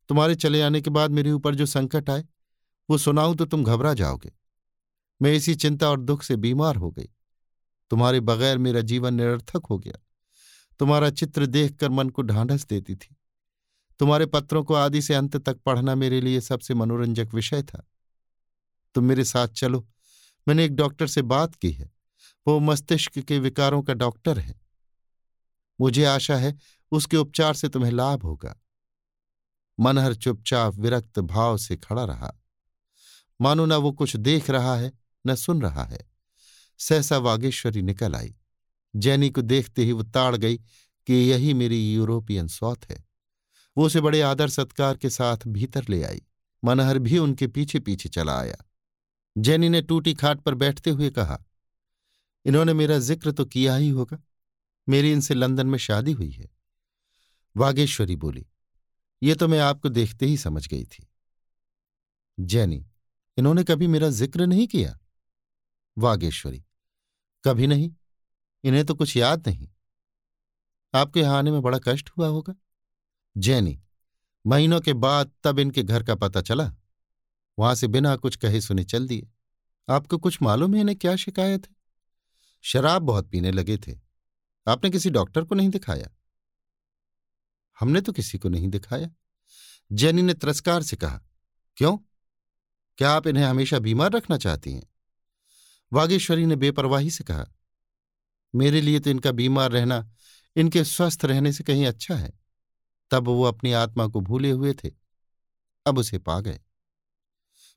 तुम्हारे 0.09 0.35
चले 0.35 0.62
आने 0.62 0.80
के 0.80 0.91
बाद 0.91 1.11
मेरे 1.11 1.30
ऊपर 1.30 1.55
जो 1.55 1.66
संकट 1.66 2.11
आए, 2.11 2.24
वो 2.91 2.99
सुनाऊं 2.99 3.35
तो 3.35 3.45
तुम 3.45 3.64
घबरा 3.64 3.95
जाओगे। 3.95 4.32
मैं 5.22 5.32
इसी 5.32 5.55
चिंता 5.55 5.91
और 5.91 6.01
दुख 6.01 6.22
से 6.22 6.37
बीमार 6.37 6.76
हो 6.76 6.91
गई। 6.91 7.09
तुम्हारे 7.91 8.20
बगैर 8.20 8.59
मेरा 8.59 8.80
जीवन 8.80 9.14
निरर्थक 9.14 9.66
हो 9.66 9.78
गया। 9.78 10.01
तुम्हारा 10.78 11.11
चित्र 11.11 11.47
देखकर 11.47 11.91
मन 11.91 12.09
को 12.09 12.22
ढांढस 12.22 12.66
देती 12.66 12.97
थी। 12.97 13.16
तुम्हारे 13.99 14.26
पत्रों 14.26 14.64
को 14.64 14.74
आदि 14.74 15.03
से 15.03 15.14
अंत 15.14 15.36
तक 15.36 15.55
पढ़ना 15.55 15.95
मेरे 15.95 16.20
लिए 16.20 16.40
सबसे 16.40 16.74
मनोरंजक 16.74 17.28
विषय 17.34 17.62
था। 17.62 17.90
तुम 18.95 19.05
मेरे 19.05 19.24
साथ 19.24 19.49
चलो। 19.49 19.88
मैंने 20.49 20.64
एक 20.64 20.74
डॉक्टर 20.74 21.07
से 21.07 21.22
बात 21.22 21.55
की 21.55 21.70
है। 21.70 21.92
वो 22.47 22.61
मस्तिष्क 22.61 23.18
के 23.18 23.38
विकारों 23.38 23.82
का 23.82 23.95
डॉक्टर 23.95 24.38
है। 24.38 24.61
मुझे 25.80 26.05
आशा 26.05 26.36
है 26.36 26.57
उसके 26.92 27.16
उपचार 27.16 27.55
से 27.55 27.68
तुम्हें 27.68 27.92
लाभ 27.92 28.22
होगा। 28.22 28.61
मनहर 29.80 30.14
चुपचाप 30.14 30.74
विरक्त 30.74 31.18
भाव 31.18 31.57
से 31.57 31.76
खड़ा 31.76 32.05
रहा। 32.05 32.34
मानो 33.40 33.66
न 33.66 33.72
वो 33.72 33.92
कुछ 33.92 34.16
देख 34.16 34.51
रहा 34.51 34.76
है, 34.76 34.92
न 35.26 35.34
सुन 35.34 35.62
रहा 35.62 35.84
है। 35.84 36.11
सहसा 36.78 37.18
वागेश्वरी 37.18 37.82
निकल 37.82 38.14
आई। 38.14 38.36
जैनी 38.97 39.30
को 39.30 39.42
देखते 39.42 39.84
ही 39.84 39.92
वो 39.92 40.03
ताड़ 40.03 40.36
गई 40.36 40.57
कि 41.07 41.14
यही 41.14 41.55
मेरी 41.55 41.95
यूरोपियन 41.95 42.49
सौत 42.49 42.90
है। 42.90 43.03
वो 43.77 43.87
उसे 43.87 44.01
बड़े 44.01 44.20
आदर 44.22 44.49
सत्कार 44.51 44.97
के 44.97 45.11
साथ 45.11 45.47
भीतर 45.49 45.85
ले 45.89 46.03
आई। 46.05 46.22
मनहर 46.62 46.99
भी 46.99 47.18
उनके 47.18 47.47
पीछे 47.49 47.79
पीछे 47.81 48.09
चला 48.09 48.39
आया। 48.39 48.57
जैनी 49.37 49.68
ने 49.68 49.81
टूटी 49.83 50.14
खाट 50.14 50.41
पर 50.41 50.55
बैठते 50.55 50.91
हुए 50.91 51.11
कहा, 51.11 51.39
इन्होंने 52.45 52.72
मेरा 52.75 52.99
ज़िक्र 53.01 53.33
तो 53.33 53.45
किया 53.47 53.75
ही 53.77 53.89
होगा। 53.91 54.18
मेरी 54.89 55.12
इनसे 55.12 55.35
लंदन 55.35 55.66
में 55.66 55.79
शादी 55.81 56.12
हुई 56.12 56.31
है। 56.31 56.49
वागेश्वरी 57.57 58.16
बोली, 58.16 58.47
ये 59.22 59.35
तो 59.35 59.49
मैं 59.49 59.61
आपको 59.61 59.89
देखते 59.91 60.27
ही 60.27 60.37
समझ 60.39 60.66
गई 60.68 60.85
थी। 60.85 61.07
जैनी, 62.39 62.85
इन्होंने 63.37 63.64
कभी 63.64 63.87
मेरा 63.87 64.09
ज़िक्र 64.11 64.47
नहीं 64.47 64.66
किया? 64.66 64.99
वागेश्वरी, 65.97 66.62
कभी 67.45 67.66
नहीं। 67.66 67.91
इन्हें 68.64 68.85
तो 68.85 68.95
कुछ 68.95 69.16
याद 69.16 69.49
नहीं। 69.49 69.68
आपके 70.95 71.20
यहाँ 71.20 71.39
आने 71.39 71.51
में 71.51 71.61
बड़ा 71.62 71.79
कष्ट 71.85 72.11
हुआ 72.11 72.29
होगा। 72.29 72.55
जैनी। 73.37 73.80
महीनों 74.47 74.80
के 74.80 74.93
बाद 74.93 75.30
तब 75.45 75.59
इनके 75.59 75.82
घर 75.82 76.03
का 76.03 76.14
पता 76.14 76.43
चला। 76.43 76.74
वहाँ 77.59 77.74
से 77.74 77.87
बिना 77.87 78.16
कुछ 78.16 78.37
कहे 78.37 78.61
सुने 78.61 78.85
चल 78.85 79.09
दिए। 79.09 79.28
आपको 79.89 80.18
कुछ 80.18 80.43
मालूम 80.43 80.74
है 80.74 80.80
इन्हें 80.80 80.99
क्या 80.99 81.16
शिकायत 81.16 81.66
है? 81.66 81.76
शराब 82.62 83.03
बहुत 83.03 83.28
पीने 83.28 83.51
लगे 83.51 83.78
थे। 83.78 83.97
आपने 84.68 84.91
किसी 84.91 85.11
डॉक्टर 85.11 85.45
को 85.45 85.55
नहीं 85.55 85.68
दिखाया? 85.68 86.11
हमने 87.80 88.01
तो 88.01 88.12
किसी 88.12 88.39
को 88.39 88.49
नहीं 88.49 88.68
दिखाया। 88.68 89.11
जैनी 89.93 90.22
ने 90.22 90.35
तिरस्कार 90.35 90.82
से 90.82 90.97
कहा, 90.97 91.20
क्यों? 91.76 91.97
क्या 92.99 93.11
आप 93.11 93.26
इन्हें 93.26 93.45
हमेशा 93.45 93.78
बीमार 93.78 94.12
रखना 94.12 94.39
चाहती 94.39 94.72
हैं? 94.72 94.82
वागेश्वरी 95.93 96.47
ने 96.47 96.57
बेपरवाही 96.57 97.11
से 97.11 97.24
कहा, 97.24 97.47
मेरे 98.55 98.80
लिए 98.80 99.01
तो 99.01 99.11
इनका 99.11 99.32
बीमार 99.32 99.72
रहना, 99.72 100.11
इनके 100.57 100.85
स्वस्थ 100.85 101.24
रहने 101.24 101.53
से 101.53 101.64
कहीं 101.64 101.87
अच्छा 101.87 102.14
है। 102.14 102.43
तब 103.11 103.24
वो 103.24 103.42
अपनी 103.42 103.72
आत्मा 103.72 104.07
को 104.07 104.20
भूले 104.20 104.50
हुए 104.50 104.72
थे। 104.74 104.90
अब 105.86 105.98
उसे 105.98 106.18
पा 106.18 106.40
गए। 106.40 106.61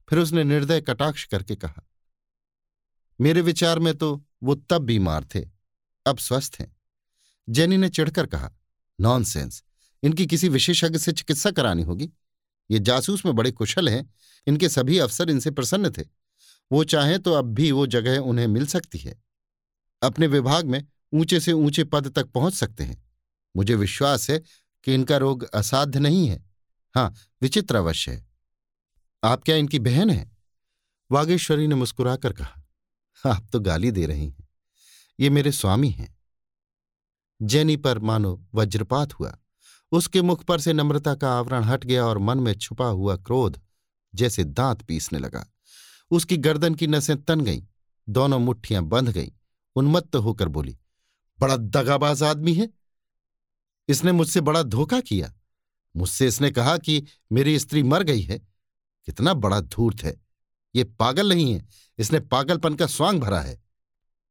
फिर 0.07 0.19
उसने 0.19 0.43
निर्दय 0.43 0.81
कटाक्ष 0.81 1.25
करके 1.25 1.55
कहा, 1.55 1.83
मेरे 3.19 3.41
विचार 3.41 3.79
में 3.79 3.93
तो 3.97 4.25
वो 4.43 4.55
तब 4.69 4.81
बीमार 4.81 5.25
थे, 5.25 5.39
अब 6.05 6.17
स्वस्थ 6.17 6.57
हैं। 6.59 6.75
जेनी 7.47 7.77
ने 7.77 7.89
चिढ़कर 7.89 8.25
कहा, 8.25 8.51
नॉनसेंस, 8.99 9.63
इनकी 10.03 10.25
किसी 10.27 10.49
विशेषज्ञ 10.49 10.97
से 10.97 11.11
चिकित्सा 11.11 11.51
करानी 11.51 11.83
होगी। 11.83 12.09
ये 12.69 12.79
जासूस 12.79 13.25
में 13.25 13.35
बड़े 13.35 13.51
कुशल 13.51 13.89
हैं, 13.89 14.13
इनके 14.47 14.69
सभी 14.69 14.97
अफसर 14.97 15.29
इनसे 15.29 15.51
प्रसन्न 15.51 15.91
थे। 15.91 16.03
वो 16.71 16.83
चाहें 16.83 17.19
तो 17.19 17.33
अब 17.33 17.53
भी 17.53 17.71
वो 17.71 17.87
जगह 17.87 18.17
उन्हें 18.19 18.47
मिल 18.47 18.65
सकती 18.65 18.97
है। 18.97 19.15
अपने 20.01 20.27
विभाग 20.27 20.65
में 20.65 20.83
ऊँचे 21.13 21.39
से 21.39 21.51
ऊँचे 21.51 21.83
पद 21.83 22.07
तक 22.07 22.25
पहुँच 22.25 22.53
सकते 22.53 22.83
हैं। 22.83 23.03
मुझे 23.55 23.75
विश्वास 23.75 24.29
है 24.29 24.41
कि 24.87 24.93
इनका 24.93 25.17
रोग 25.17 25.43
असाध्य 25.43 25.99
नहीं 25.99 26.27
है। 26.27 26.43
हाँ 26.95 27.13
विचित्र 27.41 27.75
अवश्य 27.75 28.11
है। 28.11 28.27
आप 29.23 29.43
क्या 29.43 29.55
इनकी 29.55 29.79
बहन 29.79 30.09
है? 30.09 30.31
वागेश्वरी 31.11 31.67
ने 31.67 31.75
मुस्कुराकर 31.75 32.33
कहा, 32.33 32.61
आप 33.25 33.47
तो 33.53 33.59
गाली 33.59 33.91
दे 33.91 34.05
रही 34.05 34.29
हैं। 34.29 34.47
ये 35.19 35.29
मेरे 35.29 35.51
स्वामी 35.51 35.89
हैं। 35.89 36.15
जैनी 37.41 37.77
पर 37.77 37.99
मानो 37.99 38.47
वज्रपात 38.53 39.13
हुआ। 39.13 39.37
उसके 39.91 40.21
मुख 40.21 40.43
पर 40.43 40.59
से 40.59 40.73
नम्रता 40.73 41.15
का 41.15 41.33
आवरण 41.37 41.63
हट 41.63 41.85
गया 41.85 42.05
और 42.05 42.17
मन 42.17 42.39
में 42.39 42.53
छुपा 42.53 42.85
हुआ 42.85 43.15
क्रोध 43.15 43.61
जैसे 44.15 44.43
दांत 44.43 44.81
पीसने 44.81 45.19
लगा। 45.19 45.45
उसकी 46.11 46.37
गर्दन 46.37 46.75
की 46.75 46.87
नसें 46.87 47.21
तन 47.21 47.41
गईं, 47.41 47.61
दोनों 48.09 48.39
मुट्ठियाँ 48.39 48.83
बंध 48.83 49.09
गईं। 49.09 49.31
उन्मत्त 49.75 50.15
होकर 50.15 50.47
बोली, 50.47 50.77
बड़ा 51.39 51.57
दगाबाज 51.57 52.23
आदमी 52.23 52.53
है। 52.53 52.69
इसने 53.87 54.11
मुझसे 54.11 54.41
बड़ा 54.41 54.63
धोखा 54.63 54.99
किया। 54.99 55.33
मुझसे 55.95 56.27
इसने 56.27 56.51
कहा 56.51 56.77
कि 56.77 57.03
मेरी 57.31 57.59
स्त्री 57.59 57.83
मर 57.83 58.03
गई 58.03 58.21
है। 58.21 58.39
कितना 59.05 59.33
बड़ा 59.33 59.59
धूर्त 59.59 60.03
है। 60.03 60.21
ये 60.75 60.83
पागल 60.83 61.29
नहीं 61.29 61.53
है। 61.53 61.67
इसने 61.97 62.19
पागलपन 62.19 62.75
का 62.75 62.85
स्वांग 62.85 63.19
भरा 63.19 63.39
है। 63.39 63.63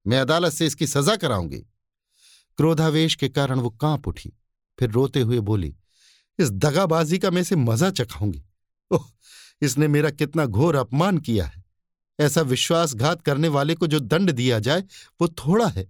मैं 0.06 0.20
अदालत 0.20 0.52
से 0.52 0.66
इसकी 0.66 0.86
सजा 0.86 1.16
कराऊँगी। 1.16 1.58
क्रोधावेश 2.56 3.14
के 3.14 3.28
कारण 3.28 3.60
वो 3.60 3.70
काँप 3.70 4.08
उठी। 4.08 4.32
फिर 4.78 4.90
रोते 4.90 5.20
हुए 5.20 5.40
बोली, 5.40 5.76
इस 6.38 6.50
दगाबाजी 6.50 7.18
का 7.18 7.30
मैं 7.30 7.40
इसे 7.42 7.56
मज़ा 7.56 7.90
चखाऊँगी। 7.90 8.44
ओह, 8.90 9.04
इसने 9.62 9.88
मेरा 9.88 10.10
कितना 10.10 10.46
घोर 10.46 10.76
अपमान 10.76 11.18
किया 11.18 11.46
है। 11.46 11.64
ऐसा 12.20 12.40
विश्वासघात 12.40 13.22
करने 13.22 13.48
वाले 13.48 13.74
को 13.74 13.86
जो 13.86 14.00
दंड 14.00 14.30
दिया 14.30 14.58
जाए, 14.58 14.80
वो 15.20 15.28
थोड़ा 15.28 15.66
है। 15.66 15.88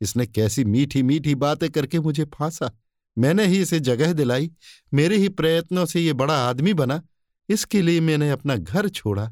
इसने 0.00 0.26
कैसी 0.26 0.64
मीठी 0.64 1.02
मीठी 1.02 1.34
बातें 1.34 1.70
करके 1.70 2.00
मुझे 2.00 2.24
फांसा। 2.24 2.78
मैंने 3.20 3.46
ही 3.46 3.60
इसे 3.62 3.80
जगह 3.80 4.12
दिलाई, 4.12 4.50
मेरे 4.92 5.16
ही 5.16 5.28
प्रयत्नों 5.28 5.84
से 5.86 6.00
ये 6.00 6.12
बड़ा 6.12 6.34
आदमी 6.48 6.74
बना, 6.74 7.02
इसके 7.48 7.82
लिए 7.82 8.00
मैंने 8.00 8.30
अपना 8.30 8.56
घर 8.56 8.88
छोड़ा, 8.88 9.30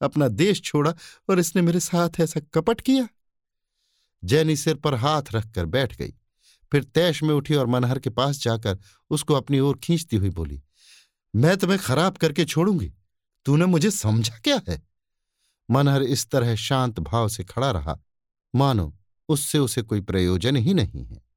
अपना 0.00 0.28
देश 0.28 0.62
छोड़ा 0.62 0.94
और 1.30 1.38
इसने 1.38 1.62
मेरे 1.62 1.80
साथ 1.80 2.20
ऐसा 2.20 2.40
कपट 2.54 2.80
किया। 2.80 3.08
जैनी 4.22 4.56
सिर 4.56 4.74
पर 4.74 4.94
हाथ 4.94 5.22
रखकर 5.32 5.66
बैठ 5.66 5.96
गई, 5.96 6.14
फिर 6.72 6.84
तैश 6.84 7.22
में 7.22 7.34
उठी 7.34 7.54
और 7.54 7.66
मनहर 7.66 7.98
के 7.98 8.10
पास 8.10 8.42
जाकर 8.42 8.78
उसको 9.10 9.34
अपनी 9.34 9.60
ओर 9.60 9.78
खींचती 9.78 10.16
हुई 10.16 10.30
बोली, 10.30 10.62
मैं 11.34 11.56
तुम्हें 11.56 11.78
खराब 11.78 12.16
करके 12.16 12.44
छोड़ूँगी, 12.44 12.92
तूने 13.46 13.66
मुझे 13.66 13.90
समझा 13.90 14.38
क्या 14.38 14.60
है? 14.68 14.82
मनहर 15.68 16.02
इस 16.02 16.28
तरह 16.30 16.54
शांत 16.56 17.00
भाव 17.00 17.28
से 17.28 17.44
खड़ा 17.44 17.70
रहा, 17.70 17.98
मानो, 18.54 18.94
उससे 19.28 19.58
उसे 19.58 19.82
कोई 19.82 20.00
प्रयोजन 20.00 20.56
ही 20.56 20.74
नहीं 20.74 21.04
है। 21.06 21.27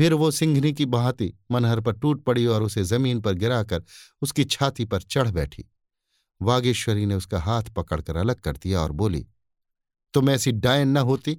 फिर 0.00 0.14
वो 0.14 0.30
सिंघनी 0.30 0.72
की 0.72 0.84
बहाती 0.86 1.32
मनहर 1.50 1.80
पर 1.80 1.92
टूट 1.92 2.22
पड़ी 2.24 2.44
और 2.46 2.62
उसे 2.62 2.82
ज़मीन 2.82 3.20
पर 3.20 3.32
गिराकर 3.32 3.82
उसकी 4.22 4.44
छाती 4.44 4.84
पर 4.84 5.02
चढ़ 5.02 5.30
बैठी। 5.30 5.64
वागेश्वरी 6.40 7.06
ने 7.06 7.14
उसका 7.14 7.40
हाथ 7.40 7.62
पकड़कर 7.62 8.16
अलग 8.16 8.40
कर 8.40 8.56
दिया 8.56 8.80
और 8.80 8.92
बोली, 8.92 9.26
तुम 10.14 10.30
ऐसी 10.30 10.52
डायन 10.52 10.88
न 10.88 10.96
होती 10.96 11.34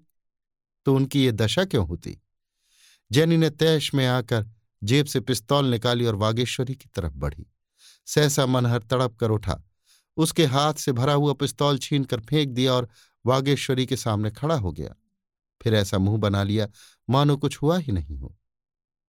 तो 0.86 0.95
उनकी 0.95 1.24
ये 1.24 1.32
दशा 1.32 1.64
क्यों 1.66 1.88
होती? 1.88 2.16
जैनी 3.12 3.38
ने 3.38 3.49
तैश 3.49 3.93
में 3.93 4.05
आकर 4.07 4.45
जेब 4.84 5.05
से 5.05 5.20
पिस्तौल 5.20 5.66
निकाली 5.66 6.05
और 6.05 6.16
वागेश्वरी 6.16 6.76
की 6.76 6.89
तरफ़ 6.95 7.14
बढ़ी। 7.14 7.45
सहसा 8.07 8.45
मनहर 8.45 8.84
तड़प 8.84 9.16
कर 9.16 9.30
उठा। 9.30 9.62
उसके 10.18 10.45
हाथ 10.45 10.74
से 10.74 10.91
भरा 10.91 11.14
हुआ 11.14 11.34
पिस्तौल 11.34 11.78
छीन 11.78 12.03
कर 12.03 12.20
फेंक 12.20 12.49
दिया 12.49 12.74
और 12.74 12.89
वागेश्वरी 13.26 13.86
के 13.86 13.97
सामने 13.97 14.32
खड़ा 14.32 14.55
हो 14.55 14.72
गया। 14.72 14.93
फिर 15.62 15.74
ऐसा 15.74 15.97
मुँह 15.97 16.18
बना 16.18 16.43
लिया, 16.43 16.68
मानो 17.09 17.38
कुछ 17.38 17.57
हुआ 17.62 17.78
ही 17.78 17.91
नहीं 17.91 18.18
हो। 18.18 18.38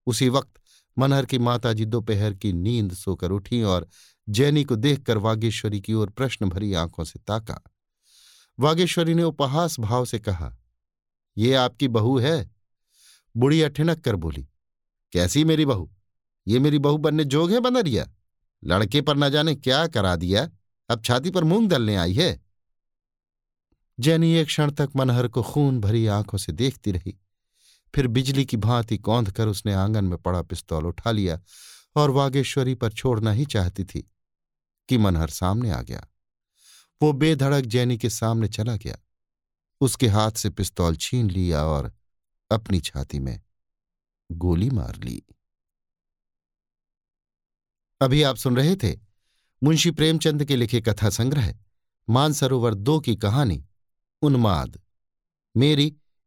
उसी 0.07 0.29
वक्त 0.29 0.59
मनहर 0.97 1.25
की 1.25 1.37
माताजी 1.39 1.85
दोपहर 1.85 2.33
की 2.33 2.53
नींद 2.53 2.93
सोकर 2.93 3.31
उठी 3.31 3.61
और 3.63 3.87
जैनी 4.27 4.63
को 4.63 4.75
देखकर 4.75 5.17
वागेश्वरी 5.17 5.81
की 5.81 5.93
ओर 5.93 6.09
प्रश्न 6.09 6.49
भरी 6.49 6.73
आँखों 6.73 7.03
से 7.03 7.19
ताका। 7.19 7.59
वागेश्वरी 8.59 9.13
ने 9.13 9.23
उपहास 9.23 9.79
भाव 9.79 10.05
से 10.05 10.19
कहा, 10.19 10.55
ये 11.37 11.53
आपकी 11.53 11.87
बहू 11.87 12.17
है? 12.19 12.51
बुढ़िया 13.35 13.67
ठिनक 13.67 13.99
कर 13.99 14.15
बोली, 14.15 14.47
कैसी 15.13 15.43
मेरी 15.43 15.65
बहू? 15.65 15.89
ये 16.47 16.59
मेरी 16.59 16.79
बहू 16.79 16.97
बनने 16.97 17.23
जोग 17.25 17.51
है 17.51 17.59
बनरिया। 17.59 18.09
लड़के 18.63 19.01
पर 19.01 19.17
न 19.17 19.29
जाने 19.29 19.55
क्या 19.55 19.85
करा 19.87 20.15
दिया। 20.15 20.49
अब 20.89 21.01
छाती 21.03 21.29
पर 21.29 21.43
मूंग 21.43 21.69
दलने 21.69 21.95
आई 21.95 22.13
है। 22.13 22.41
जैनी 23.99 24.33
एक 24.33 24.47
क्षण 24.47 24.71
तक 24.71 24.89
मनहर 24.95 25.27
को 25.27 25.43
खून 25.43 25.79
भरी 25.79 26.05
आँखों 26.07 26.37
से 26.37 26.51
देखती 26.51 26.91
रही। 26.91 27.19
फिर 27.95 28.07
बिजली 28.07 28.45
की 28.45 28.57
भांति 28.57 28.97
कौंध 28.97 29.31
कर 29.31 29.47
उसने 29.47 29.73
आँगन 29.73 30.05
में 30.05 30.17
पड़ा 30.17 30.41
पिस्तौल 30.41 30.85
उठा 30.85 31.11
लिया 31.11 31.41
और 31.95 32.09
वागेश्वरी 32.09 32.75
पर 32.75 32.91
छोड़ना 32.91 33.31
ही 33.31 33.45
चाहती 33.45 33.83
थी 33.83 34.11
कि 34.89 34.97
मनहर 34.97 35.29
सामने 35.29 35.71
आ 35.71 35.81
गया। 35.81 36.07
वो 37.01 37.13
बेधड़क 37.13 37.65
जैनी 37.65 37.97
के 37.97 38.09
सामने 38.09 38.47
चला 38.47 38.75
गया। 38.75 38.97
उसके 39.81 40.07
हाथ 40.07 40.31
से 40.31 40.49
पिस्तौल 40.49 40.95
छीन 40.95 41.29
लिया 41.29 41.63
और 41.63 41.93
अपनी 42.51 42.79
छाती 42.79 43.19
में 43.19 43.41
गोली 44.31 44.69
मार 44.69 44.95
ली। 44.95 45.23
अभी 48.01 48.23
आप 48.23 48.35
सुन 48.35 48.57
रहे 48.57 48.75
थे 48.75 48.99
मुंशी 49.63 49.91
प्रेमचंद 49.91 50.45
के 50.45 50.55
लिखे 50.55 50.81
कथा 50.81 51.09
संग्रह, 51.09 51.55
मानसरोवर 52.09 52.73
दो 52.73 52.99
की 52.99 53.15
कहानी, 53.15 53.65
उन्माद। 54.21 54.81
मेरी 55.57 55.97